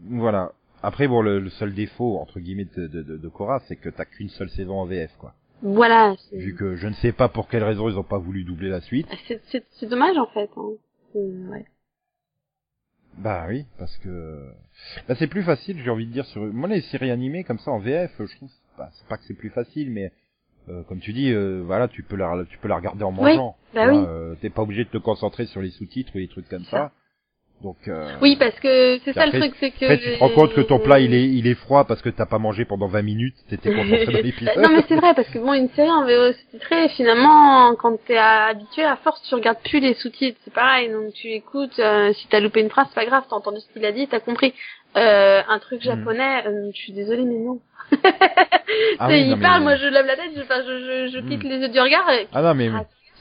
Voilà. 0.08 0.52
Après, 0.82 1.06
bon, 1.06 1.22
le, 1.22 1.38
le 1.38 1.50
seul 1.50 1.74
défaut 1.74 2.18
entre 2.18 2.40
guillemets 2.40 2.66
de, 2.76 2.88
de, 2.88 3.02
de, 3.02 3.16
de 3.16 3.28
Cora, 3.28 3.60
c'est 3.68 3.76
que 3.76 3.88
t'as 3.88 4.04
qu'une 4.04 4.30
seule 4.30 4.50
saison 4.50 4.80
en 4.80 4.84
VF, 4.86 5.12
quoi. 5.18 5.34
Voilà. 5.62 6.14
c'est- 6.30 6.36
Vu 6.36 6.54
que 6.54 6.76
je 6.76 6.86
ne 6.88 6.94
sais 6.94 7.12
pas 7.12 7.28
pour 7.28 7.48
quelle 7.48 7.64
raison 7.64 7.88
ils 7.88 7.96
ont 7.98 8.02
pas 8.04 8.18
voulu 8.18 8.44
doubler 8.44 8.68
la 8.68 8.80
suite. 8.80 9.06
C'est 9.28 9.40
c'est 9.50 9.64
c'est 9.78 9.86
dommage 9.86 10.16
en 10.18 10.26
fait. 10.26 10.50
Hein. 10.56 10.70
Ouais. 11.14 11.64
Bah 13.18 13.44
oui, 13.48 13.66
parce 13.78 13.96
que 13.98 14.48
bah, 15.06 15.14
c'est 15.18 15.26
plus 15.26 15.42
facile, 15.42 15.80
j'ai 15.84 15.90
envie 15.90 16.06
de 16.06 16.12
dire 16.12 16.24
sur 16.26 16.42
moi 16.42 16.68
les 16.68 16.80
séries 16.80 17.10
animées 17.10 17.44
comme 17.44 17.58
ça 17.58 17.70
en 17.70 17.78
VF, 17.78 18.10
je 18.18 18.36
trouve 18.36 18.50
bah, 18.78 18.88
c'est 18.92 19.06
pas 19.06 19.18
que 19.18 19.24
c'est 19.24 19.34
plus 19.34 19.50
facile 19.50 19.90
mais 19.90 20.10
euh, 20.70 20.82
comme 20.84 20.98
tu 21.00 21.12
dis 21.12 21.30
euh, 21.30 21.62
voilà, 21.64 21.88
tu 21.88 22.02
peux 22.02 22.16
la 22.16 22.44
tu 22.48 22.56
peux 22.58 22.68
la 22.68 22.76
regarder 22.76 23.04
en 23.04 23.10
Oui, 23.12 23.16
mangeant. 23.36 23.56
bah 23.74 23.82
tu 23.82 23.88
oui. 23.90 23.96
euh, 23.98 24.34
t'es 24.40 24.48
pas 24.48 24.62
obligé 24.62 24.84
de 24.84 24.88
te 24.88 24.96
concentrer 24.98 25.44
sur 25.46 25.60
les 25.60 25.70
sous-titres 25.70 26.12
ou 26.14 26.18
les 26.18 26.28
trucs 26.28 26.48
comme 26.48 26.64
ça. 26.64 26.92
Donc 27.62 27.76
euh, 27.86 28.08
Oui, 28.20 28.36
parce 28.36 28.58
que 28.58 28.98
c'est 29.04 29.12
ça 29.12 29.22
après- 29.22 29.38
le 29.38 29.44
truc, 29.44 29.54
c'est 29.60 29.70
que 29.70 29.84
après 29.84 29.98
tu 29.98 30.14
te 30.14 30.18
rends 30.18 30.28
compte 30.30 30.52
que 30.54 30.60
ton 30.62 30.78
plat 30.80 30.98
il 30.98 31.14
est 31.14 31.28
il 31.28 31.46
est 31.46 31.54
froid 31.54 31.84
parce 31.84 32.02
que 32.02 32.08
t'as 32.08 32.26
pas 32.26 32.38
mangé 32.38 32.64
pendant 32.64 32.88
20 32.88 33.02
minutes, 33.02 33.36
t'étais 33.48 33.70
concentré 33.74 34.06
dans 34.06 34.12
l'épisode. 34.12 34.56
non 34.58 34.68
mais 34.70 34.84
c'est 34.88 34.96
vrai 34.96 35.14
parce 35.14 35.28
que 35.28 35.38
bon 35.38 35.52
une 35.54 35.68
série 35.70 35.90
en 35.90 36.04
VO 36.04 36.32
sous-titrée 36.32 36.88
finalement 36.90 37.74
quand 37.76 37.96
t'es 38.04 38.16
habitué 38.18 38.82
à 38.84 38.96
force 38.96 39.22
tu 39.28 39.34
regardes 39.36 39.60
plus 39.62 39.78
les 39.80 39.94
sous-titres 39.94 40.38
c'est 40.44 40.52
pareil 40.52 40.90
donc 40.90 41.12
tu 41.14 41.28
écoutes 41.28 41.78
euh, 41.78 42.12
si 42.14 42.26
t'as 42.28 42.40
loupé 42.40 42.60
une 42.60 42.70
phrase 42.70 42.86
c'est 42.88 42.96
pas 42.96 43.06
grave 43.06 43.24
t'as 43.30 43.36
entendu 43.36 43.58
ce 43.60 43.72
qu'il 43.72 43.84
a 43.86 43.92
dit 43.92 44.08
t'as 44.08 44.20
compris 44.20 44.54
euh, 44.96 45.40
un 45.48 45.58
truc 45.60 45.80
Hmm. 45.82 45.84
japonais 45.84 46.42
euh, 46.46 46.70
je 46.74 46.78
suis 46.78 46.92
désolée 46.92 47.24
mais 47.24 47.38
non 47.38 47.60
Ah 48.98 49.08
oui, 49.08 49.20
il 49.22 49.30
non, 49.30 49.36
mais- 49.36 49.42
parle 49.42 49.62
moi 49.62 49.76
je 49.76 49.86
lève 49.86 50.06
la 50.06 50.16
tête 50.16 50.30
je, 50.36 50.40
enfin, 50.42 50.62
je, 50.66 50.78
je, 50.78 51.12
je 51.12 51.18
quitte 51.28 51.44
Hmm. 51.44 51.48
les 51.48 51.58
yeux 51.58 51.68
du 51.68 51.80
regard 51.80 52.10
et... 52.10 52.26
Ah 52.32 52.42
non 52.42 52.54
mais 52.54 52.70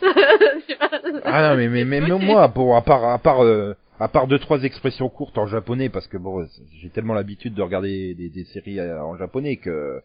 Ah, 1.26 1.50
non 1.52 1.58
mais 1.58 1.68
mais, 1.68 1.86
mais, 1.86 2.02
moi 2.02 2.50
pour 2.50 2.76
à 2.76 2.82
part 2.82 3.04
à 3.06 3.18
part 3.20 3.44
euh, 3.44 3.76
à 4.02 4.08
part 4.08 4.26
deux 4.26 4.40
trois 4.40 4.64
expressions 4.64 5.10
courtes 5.10 5.38
en 5.38 5.46
japonais 5.46 5.90
parce 5.90 6.08
que 6.08 6.18
bon 6.18 6.48
j'ai 6.82 6.90
tellement 6.90 7.14
l'habitude 7.14 7.54
de 7.54 7.62
regarder 7.62 8.16
des, 8.16 8.46
séries 8.46 8.80
euh, 8.80 9.00
en 9.04 9.16
japonais 9.16 9.58
que 9.58 10.02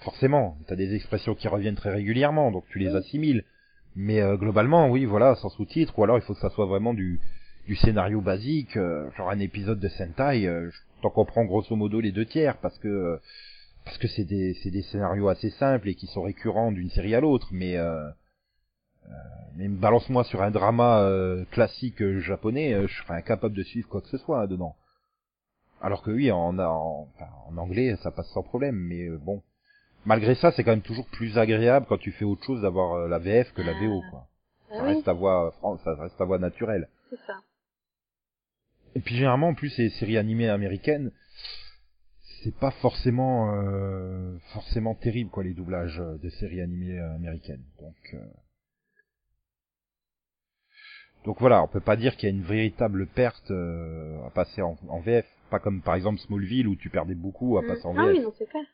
forcément 0.00 0.58
t'as 0.66 0.74
des 0.74 0.92
expressions 0.96 1.36
qui 1.36 1.46
reviennent 1.46 1.76
très 1.76 1.92
régulièrement 1.92 2.50
donc 2.50 2.64
tu 2.70 2.80
les 2.80 2.94
assimiles. 2.96 3.44
Mais 3.94 4.20
euh, 4.20 4.36
globalement 4.36 4.90
oui 4.90 5.04
voilà 5.04 5.36
sans 5.36 5.50
sous-titres 5.50 5.96
ou 5.98 6.02
alors 6.02 6.18
il 6.18 6.22
faut 6.22 6.34
que 6.34 6.40
ça 6.40 6.50
soit 6.50 6.66
vraiment 6.66 6.94
du 6.94 7.20
du 7.68 7.76
scénario 7.76 8.20
basique 8.20 8.76
euh, 8.76 9.08
genre 9.16 9.30
un 9.30 9.38
épisode 9.38 9.78
de 9.78 9.88
Sentai 9.88 10.46
euh, 10.46 10.70
t'en 11.02 11.10
comprends 11.10 11.44
grosso 11.44 11.76
modo 11.76 12.00
les 12.00 12.10
deux 12.10 12.26
tiers 12.26 12.56
parce 12.56 12.78
que 12.80 13.20
parce 13.84 13.98
que 13.98 14.08
c'est 14.08 14.24
des 14.24 14.54
c'est 14.62 14.70
des 14.72 14.82
scénarios 14.82 15.28
assez 15.28 15.50
simples 15.50 15.88
et 15.88 15.94
qui 15.94 16.08
sont 16.08 16.22
récurrents 16.22 16.72
d'une 16.72 16.90
série 16.90 17.14
à 17.14 17.20
l'autre 17.20 17.48
mais 17.52 17.76
euh, 17.76 18.08
mais 19.56 19.68
balance-moi 19.68 20.24
sur 20.24 20.42
un 20.42 20.50
drama 20.50 21.00
euh, 21.00 21.44
classique 21.50 22.00
euh, 22.02 22.20
japonais, 22.20 22.74
euh, 22.74 22.86
je 22.86 23.02
serais 23.02 23.14
incapable 23.14 23.54
de 23.56 23.62
suivre 23.62 23.88
quoi 23.88 24.00
que 24.00 24.08
ce 24.08 24.18
soit 24.18 24.42
hein, 24.42 24.46
dedans. 24.46 24.76
Alors 25.80 26.02
que 26.02 26.10
oui, 26.10 26.30
en, 26.30 26.58
en, 26.58 27.08
en 27.48 27.56
anglais, 27.56 27.96
ça 28.02 28.10
passe 28.10 28.28
sans 28.30 28.42
problème, 28.42 28.76
mais 28.76 29.06
euh, 29.08 29.18
bon. 29.18 29.42
Malgré 30.04 30.34
ça, 30.34 30.52
c'est 30.52 30.64
quand 30.64 30.70
même 30.70 30.80
toujours 30.82 31.06
plus 31.08 31.38
agréable 31.38 31.86
quand 31.88 31.98
tu 31.98 32.12
fais 32.12 32.24
autre 32.24 32.44
chose 32.44 32.62
d'avoir 32.62 32.94
euh, 32.94 33.08
la 33.08 33.18
VF 33.18 33.52
que 33.52 33.62
la 33.62 33.72
VO, 33.74 34.02
quoi. 34.10 34.28
Ah 34.70 34.76
Ça 34.76 34.82
oui, 34.84 34.88
reste 34.94 35.04
ta 35.04 35.12
voix, 35.12 35.54
euh, 35.64 35.76
ça 35.84 35.94
reste 35.94 36.16
ta 36.16 36.24
voix 36.24 36.38
naturelle. 36.38 36.88
c'est 37.10 37.16
ça. 37.26 37.34
Et 38.94 39.00
puis 39.00 39.16
généralement, 39.16 39.48
en 39.48 39.54
plus, 39.54 39.76
les 39.78 39.90
séries 39.90 40.18
animées 40.18 40.48
américaines, 40.48 41.10
c'est 42.42 42.54
pas 42.56 42.70
forcément 42.70 43.52
euh, 43.54 44.36
forcément 44.52 44.94
terrible, 44.94 45.30
quoi, 45.30 45.42
les 45.44 45.54
doublages 45.54 46.00
euh, 46.00 46.16
de 46.18 46.28
séries 46.30 46.60
animées 46.60 46.98
euh, 46.98 47.14
américaines. 47.16 47.64
Donc 47.80 47.96
euh, 48.14 48.18
donc 51.28 51.40
voilà, 51.40 51.62
on 51.62 51.66
peut 51.68 51.80
pas 51.80 51.96
dire 51.96 52.16
qu'il 52.16 52.26
y 52.26 52.32
a 52.32 52.34
une 52.34 52.42
véritable 52.42 53.06
perte 53.06 53.50
euh, 53.50 54.26
à 54.26 54.30
passer 54.30 54.62
en, 54.62 54.78
en 54.88 55.00
VF, 55.00 55.26
pas 55.50 55.58
comme 55.58 55.82
par 55.82 55.94
exemple 55.94 56.18
Smallville 56.20 56.66
où 56.66 56.74
tu 56.74 56.88
perdais 56.88 57.14
beaucoup 57.14 57.58
à 57.58 57.62
passer 57.66 57.84
en 57.84 57.94
ah 57.98 58.06
VF. 58.06 58.16
oui 58.16 58.22
non 58.22 58.32
c'est 58.38 58.48
clair. 58.48 58.64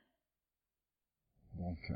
Donc 1.58 1.78
euh, 1.90 1.94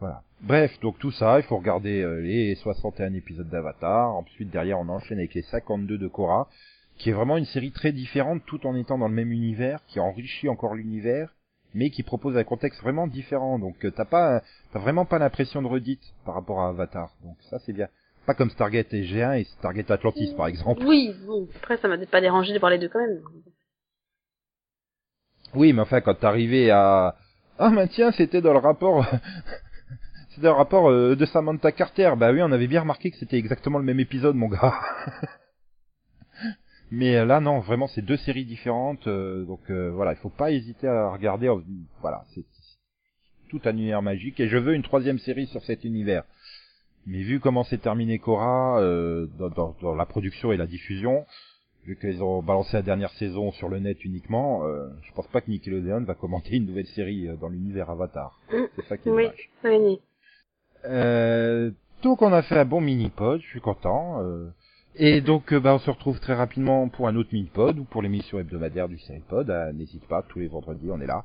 voilà. 0.00 0.22
Bref, 0.40 0.80
donc 0.80 0.98
tout 0.98 1.10
ça, 1.10 1.38
il 1.38 1.42
faut 1.42 1.58
regarder 1.58 2.00
euh, 2.00 2.22
les 2.22 2.54
61 2.54 3.12
épisodes 3.12 3.50
d'Avatar. 3.50 4.16
Ensuite, 4.16 4.48
derrière, 4.48 4.80
on 4.80 4.88
enchaîne 4.88 5.18
avec 5.18 5.34
les 5.34 5.42
52 5.42 5.98
de 5.98 6.08
Korra, 6.08 6.48
qui 6.96 7.10
est 7.10 7.12
vraiment 7.12 7.36
une 7.36 7.44
série 7.44 7.72
très 7.72 7.92
différente, 7.92 8.42
tout 8.46 8.66
en 8.66 8.74
étant 8.74 8.96
dans 8.96 9.08
le 9.08 9.14
même 9.14 9.32
univers, 9.32 9.84
qui 9.84 10.00
enrichit 10.00 10.48
encore 10.48 10.74
l'univers, 10.74 11.34
mais 11.74 11.90
qui 11.90 12.02
propose 12.02 12.38
un 12.38 12.44
contexte 12.44 12.80
vraiment 12.80 13.06
différent. 13.06 13.58
Donc 13.58 13.86
t'as 13.94 14.06
pas, 14.06 14.42
t'as 14.72 14.78
vraiment 14.78 15.04
pas 15.04 15.18
l'impression 15.18 15.60
de 15.60 15.66
redite 15.66 16.14
par 16.24 16.36
rapport 16.36 16.62
à 16.62 16.68
Avatar. 16.68 17.14
Donc 17.22 17.36
ça, 17.50 17.58
c'est 17.58 17.74
bien. 17.74 17.88
Pas 18.26 18.34
comme 18.34 18.50
Stargate 18.50 18.92
et 18.92 19.04
G1 19.04 19.40
et 19.40 19.44
Stargate 19.44 19.90
Atlantis, 19.90 20.34
par 20.36 20.48
exemple. 20.48 20.82
Oui 20.84 21.14
bon 21.26 21.48
après 21.62 21.76
ça 21.78 21.88
m'a 21.88 21.96
pas 22.06 22.20
dérangé 22.20 22.52
de 22.52 22.58
voir 22.58 22.70
les 22.70 22.78
deux 22.78 22.88
quand 22.88 23.00
même. 23.00 23.22
Oui, 25.54 25.72
mais 25.72 25.80
enfin, 25.82 26.00
quand 26.00 26.14
t'arrivais 26.14 26.70
à... 26.70 27.16
Ah, 27.58 27.70
mais 27.70 27.88
tiens, 27.88 28.12
c'était 28.12 28.42
dans 28.42 28.52
le 28.52 28.58
rapport... 28.58 29.06
c'était 30.28 30.42
dans 30.42 30.52
le 30.52 30.58
rapport 30.58 30.90
euh, 30.90 31.16
de 31.16 31.24
Samantha 31.24 31.72
Carter. 31.72 32.12
Bah 32.18 32.32
oui, 32.32 32.42
on 32.42 32.52
avait 32.52 32.66
bien 32.66 32.82
remarqué 32.82 33.10
que 33.10 33.16
c'était 33.16 33.38
exactement 33.38 33.78
le 33.78 33.84
même 33.84 34.00
épisode, 34.00 34.36
mon 34.36 34.48
gars. 34.48 34.74
mais 36.90 37.16
euh, 37.16 37.24
là, 37.24 37.40
non, 37.40 37.60
vraiment, 37.60 37.86
c'est 37.86 38.02
deux 38.02 38.18
séries 38.18 38.44
différentes. 38.44 39.06
euh, 39.06 39.44
donc 39.44 39.60
euh, 39.70 39.90
voilà, 39.92 40.12
il 40.12 40.18
faut 40.18 40.28
pas 40.28 40.50
hésiter 40.50 40.88
à 40.88 41.08
regarder. 41.10 41.50
Voilà, 42.02 42.24
c'est 42.34 42.44
tout 43.48 43.60
un 43.64 43.72
univers 43.72 44.02
magique. 44.02 44.38
Et 44.40 44.48
je 44.48 44.58
veux 44.58 44.74
une 44.74 44.82
troisième 44.82 45.18
série 45.18 45.46
sur 45.46 45.64
cet 45.64 45.84
univers. 45.84 46.24
Mais 47.06 47.22
vu 47.22 47.38
comment 47.40 47.62
s'est 47.64 47.78
terminé 47.78 48.18
Cora 48.18 48.80
euh, 48.80 49.26
dans, 49.38 49.48
dans- 49.48 49.76
dans 49.80 49.94
la 49.94 50.06
production 50.06 50.50
et 50.52 50.56
la 50.56 50.66
diffusion, 50.66 51.24
vu 51.84 51.96
qu'ils 51.96 52.22
ont 52.22 52.42
balancé 52.42 52.76
la 52.76 52.82
dernière 52.82 53.10
saison 53.10 53.52
sur 53.52 53.68
le 53.68 53.78
net 53.78 54.04
uniquement, 54.04 54.64
euh, 54.66 54.88
je 55.02 55.12
pense 55.12 55.26
pas 55.28 55.40
que 55.40 55.48
Nickelodeon 55.50 56.00
va 56.04 56.14
commenter 56.14 56.56
une 56.56 56.66
nouvelle 56.66 56.86
série 56.88 57.28
euh, 57.28 57.36
dans 57.36 57.48
l'univers 57.48 57.90
Avatar. 57.90 58.40
Mm. 58.52 58.56
C'est 58.74 58.84
ça 58.86 58.96
qui 58.96 59.08
est 59.08 59.12
Oui 59.12 59.22
dommage. 59.24 59.50
oui. 59.64 60.00
Euh, 60.84 61.70
Donc 62.02 62.22
on 62.22 62.32
a 62.32 62.42
fait 62.42 62.58
un 62.58 62.64
bon 62.64 62.80
mini-pod, 62.80 63.40
je 63.40 63.46
suis 63.46 63.60
content. 63.60 64.22
euh. 64.22 64.48
Et 64.98 65.20
donc 65.20 65.52
euh, 65.52 65.60
bah, 65.60 65.74
on 65.74 65.78
se 65.78 65.90
retrouve 65.90 66.20
très 66.20 66.34
rapidement 66.34 66.88
pour 66.88 67.06
un 67.06 67.16
autre 67.16 67.28
mini-pod 67.32 67.78
ou 67.78 67.84
pour 67.84 68.02
l'émission 68.02 68.38
hebdomadaire 68.38 68.88
du 68.88 68.98
Seripod. 68.98 69.48
Euh, 69.50 69.72
N'hésite 69.72 70.06
pas, 70.08 70.22
tous 70.22 70.38
les 70.38 70.48
vendredis 70.48 70.90
on 70.90 71.00
est 71.00 71.06
là, 71.06 71.24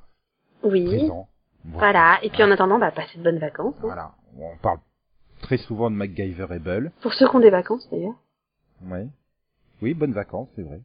Oui. 0.64 0.86
présent. 0.86 1.28
Voilà. 1.66 2.20
Et 2.24 2.30
puis 2.30 2.44
en 2.44 2.52
attendant, 2.52 2.80
bah, 2.80 2.92
passez 2.92 3.18
de 3.18 3.24
bonnes 3.24 3.38
vacances. 3.40 3.74
hein. 3.78 3.82
Voilà, 3.84 4.12
on 4.38 4.58
parle 4.62 4.80
très 5.42 5.58
souvent 5.58 5.92
de 5.92 5.96
MacGyverable. 5.96 6.92
Pour 7.02 7.14
ceux 7.14 7.28
qui 7.28 7.36
ont 7.36 7.40
des 7.40 7.50
vacances, 7.50 7.88
d'ailleurs. 7.92 8.16
Ouais. 8.86 9.08
Oui, 9.82 9.94
bonnes 9.94 10.14
vacances, 10.14 10.50
c'est 10.56 10.62
vrai. 10.62 10.82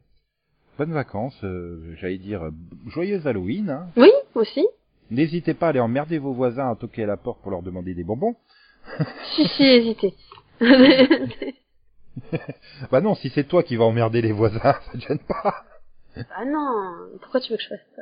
Bonnes 0.77 0.93
vacances, 0.93 1.39
euh, 1.43 1.95
j'allais 1.99 2.17
dire 2.17 2.43
euh, 2.45 2.51
joyeuse 2.87 3.25
Halloween. 3.25 3.69
Hein. 3.69 3.87
Oui, 3.95 4.11
aussi. 4.35 4.65
N'hésitez 5.09 5.53
pas 5.53 5.67
à 5.67 5.69
aller 5.69 5.79
emmerder 5.79 6.17
vos 6.19 6.33
voisins 6.33 6.69
à 6.69 6.75
toquer 6.75 7.03
à 7.03 7.07
la 7.07 7.17
porte 7.17 7.41
pour 7.41 7.51
leur 7.51 7.61
demander 7.61 7.93
des 7.93 8.03
bonbons. 8.03 8.35
si, 9.35 9.47
si, 9.47 9.63
hésitez. 9.63 10.13
Bah 12.91 12.99
non, 12.99 13.13
si 13.13 13.29
c'est 13.29 13.43
toi 13.43 13.61
qui 13.61 13.75
vas 13.75 13.85
emmerder 13.85 14.21
les 14.23 14.31
voisins, 14.31 14.59
ça 14.85 14.91
te 14.91 14.97
gêne 14.97 15.19
pas. 15.19 15.63
ah 16.35 16.45
non, 16.45 17.09
pourquoi 17.21 17.39
tu 17.39 17.51
veux 17.51 17.57
que 17.57 17.63
je 17.63 17.67
fasse 17.69 17.79
ça? 17.95 18.01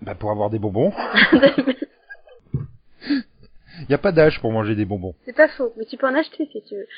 Bah 0.00 0.14
pour 0.14 0.30
avoir 0.30 0.48
des 0.48 0.60
bonbons. 0.60 0.92
Y 3.88 3.94
a 3.94 3.98
pas 3.98 4.12
d'âge 4.12 4.40
pour 4.40 4.52
manger 4.52 4.74
des 4.74 4.84
bonbons. 4.84 5.14
C'est 5.24 5.36
pas 5.36 5.48
faux, 5.48 5.72
mais 5.76 5.84
tu 5.86 5.96
peux 5.96 6.06
en 6.06 6.14
acheter 6.14 6.48
si 6.52 6.62
tu 6.62 6.74
veux. 6.76 6.86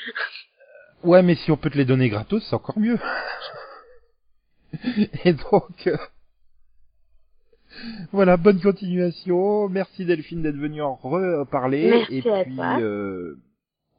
Ouais, 1.03 1.23
mais 1.23 1.35
si 1.35 1.51
on 1.51 1.59
peut 1.59 1.69
te 1.69 1.77
les 1.77 1.85
donner 1.85 2.09
gratos, 2.09 2.43
c'est 2.49 2.55
encore 2.57 2.79
mieux. 2.79 2.99
Et 5.25 5.35
donc, 5.35 5.87
euh, 5.87 5.99
voilà, 8.11 8.39
bonne 8.39 8.59
continuation. 8.61 9.69
Merci 9.69 10.07
Delphine 10.07 10.41
d'être 10.43 10.57
venue 10.57 10.81
en 10.81 10.95
reparler. 10.95 11.91
Merci 11.91 12.23
Et 12.27 12.31
à 12.33 12.45
puis, 12.45 12.57
toi. 12.57 12.81
euh, 12.81 13.37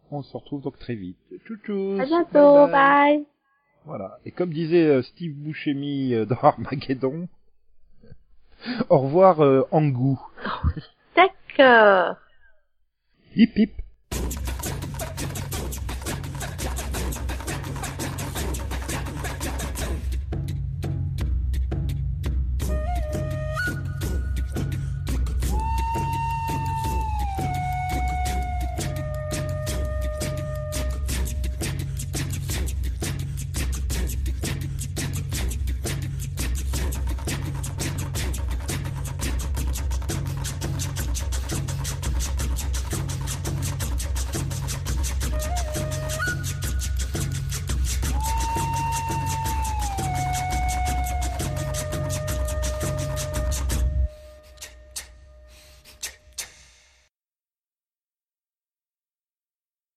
on 0.09 0.23
se 0.23 0.36
retrouve 0.36 0.63
donc 0.63 0.79
très 0.79 0.95
vite. 0.95 1.17
Tchou 1.45 1.57
tchou. 1.57 1.97
À 2.01 2.05
bientôt, 2.05 2.65
bye. 2.67 2.71
bye. 2.71 3.25
Voilà. 3.86 4.17
Et 4.25 4.31
comme 4.31 4.49
disait 4.51 4.88
euh, 4.88 5.01
Steve 5.03 5.36
Buscemi 5.36 6.15
dans 6.25 6.36
Armageddon, 6.41 7.27
au 8.89 8.97
revoir 8.97 9.43
euh, 9.43 9.61
Angu. 9.69 10.15
D'accord. 11.15 12.15
Hip 13.36 13.51
hip. 13.55 13.84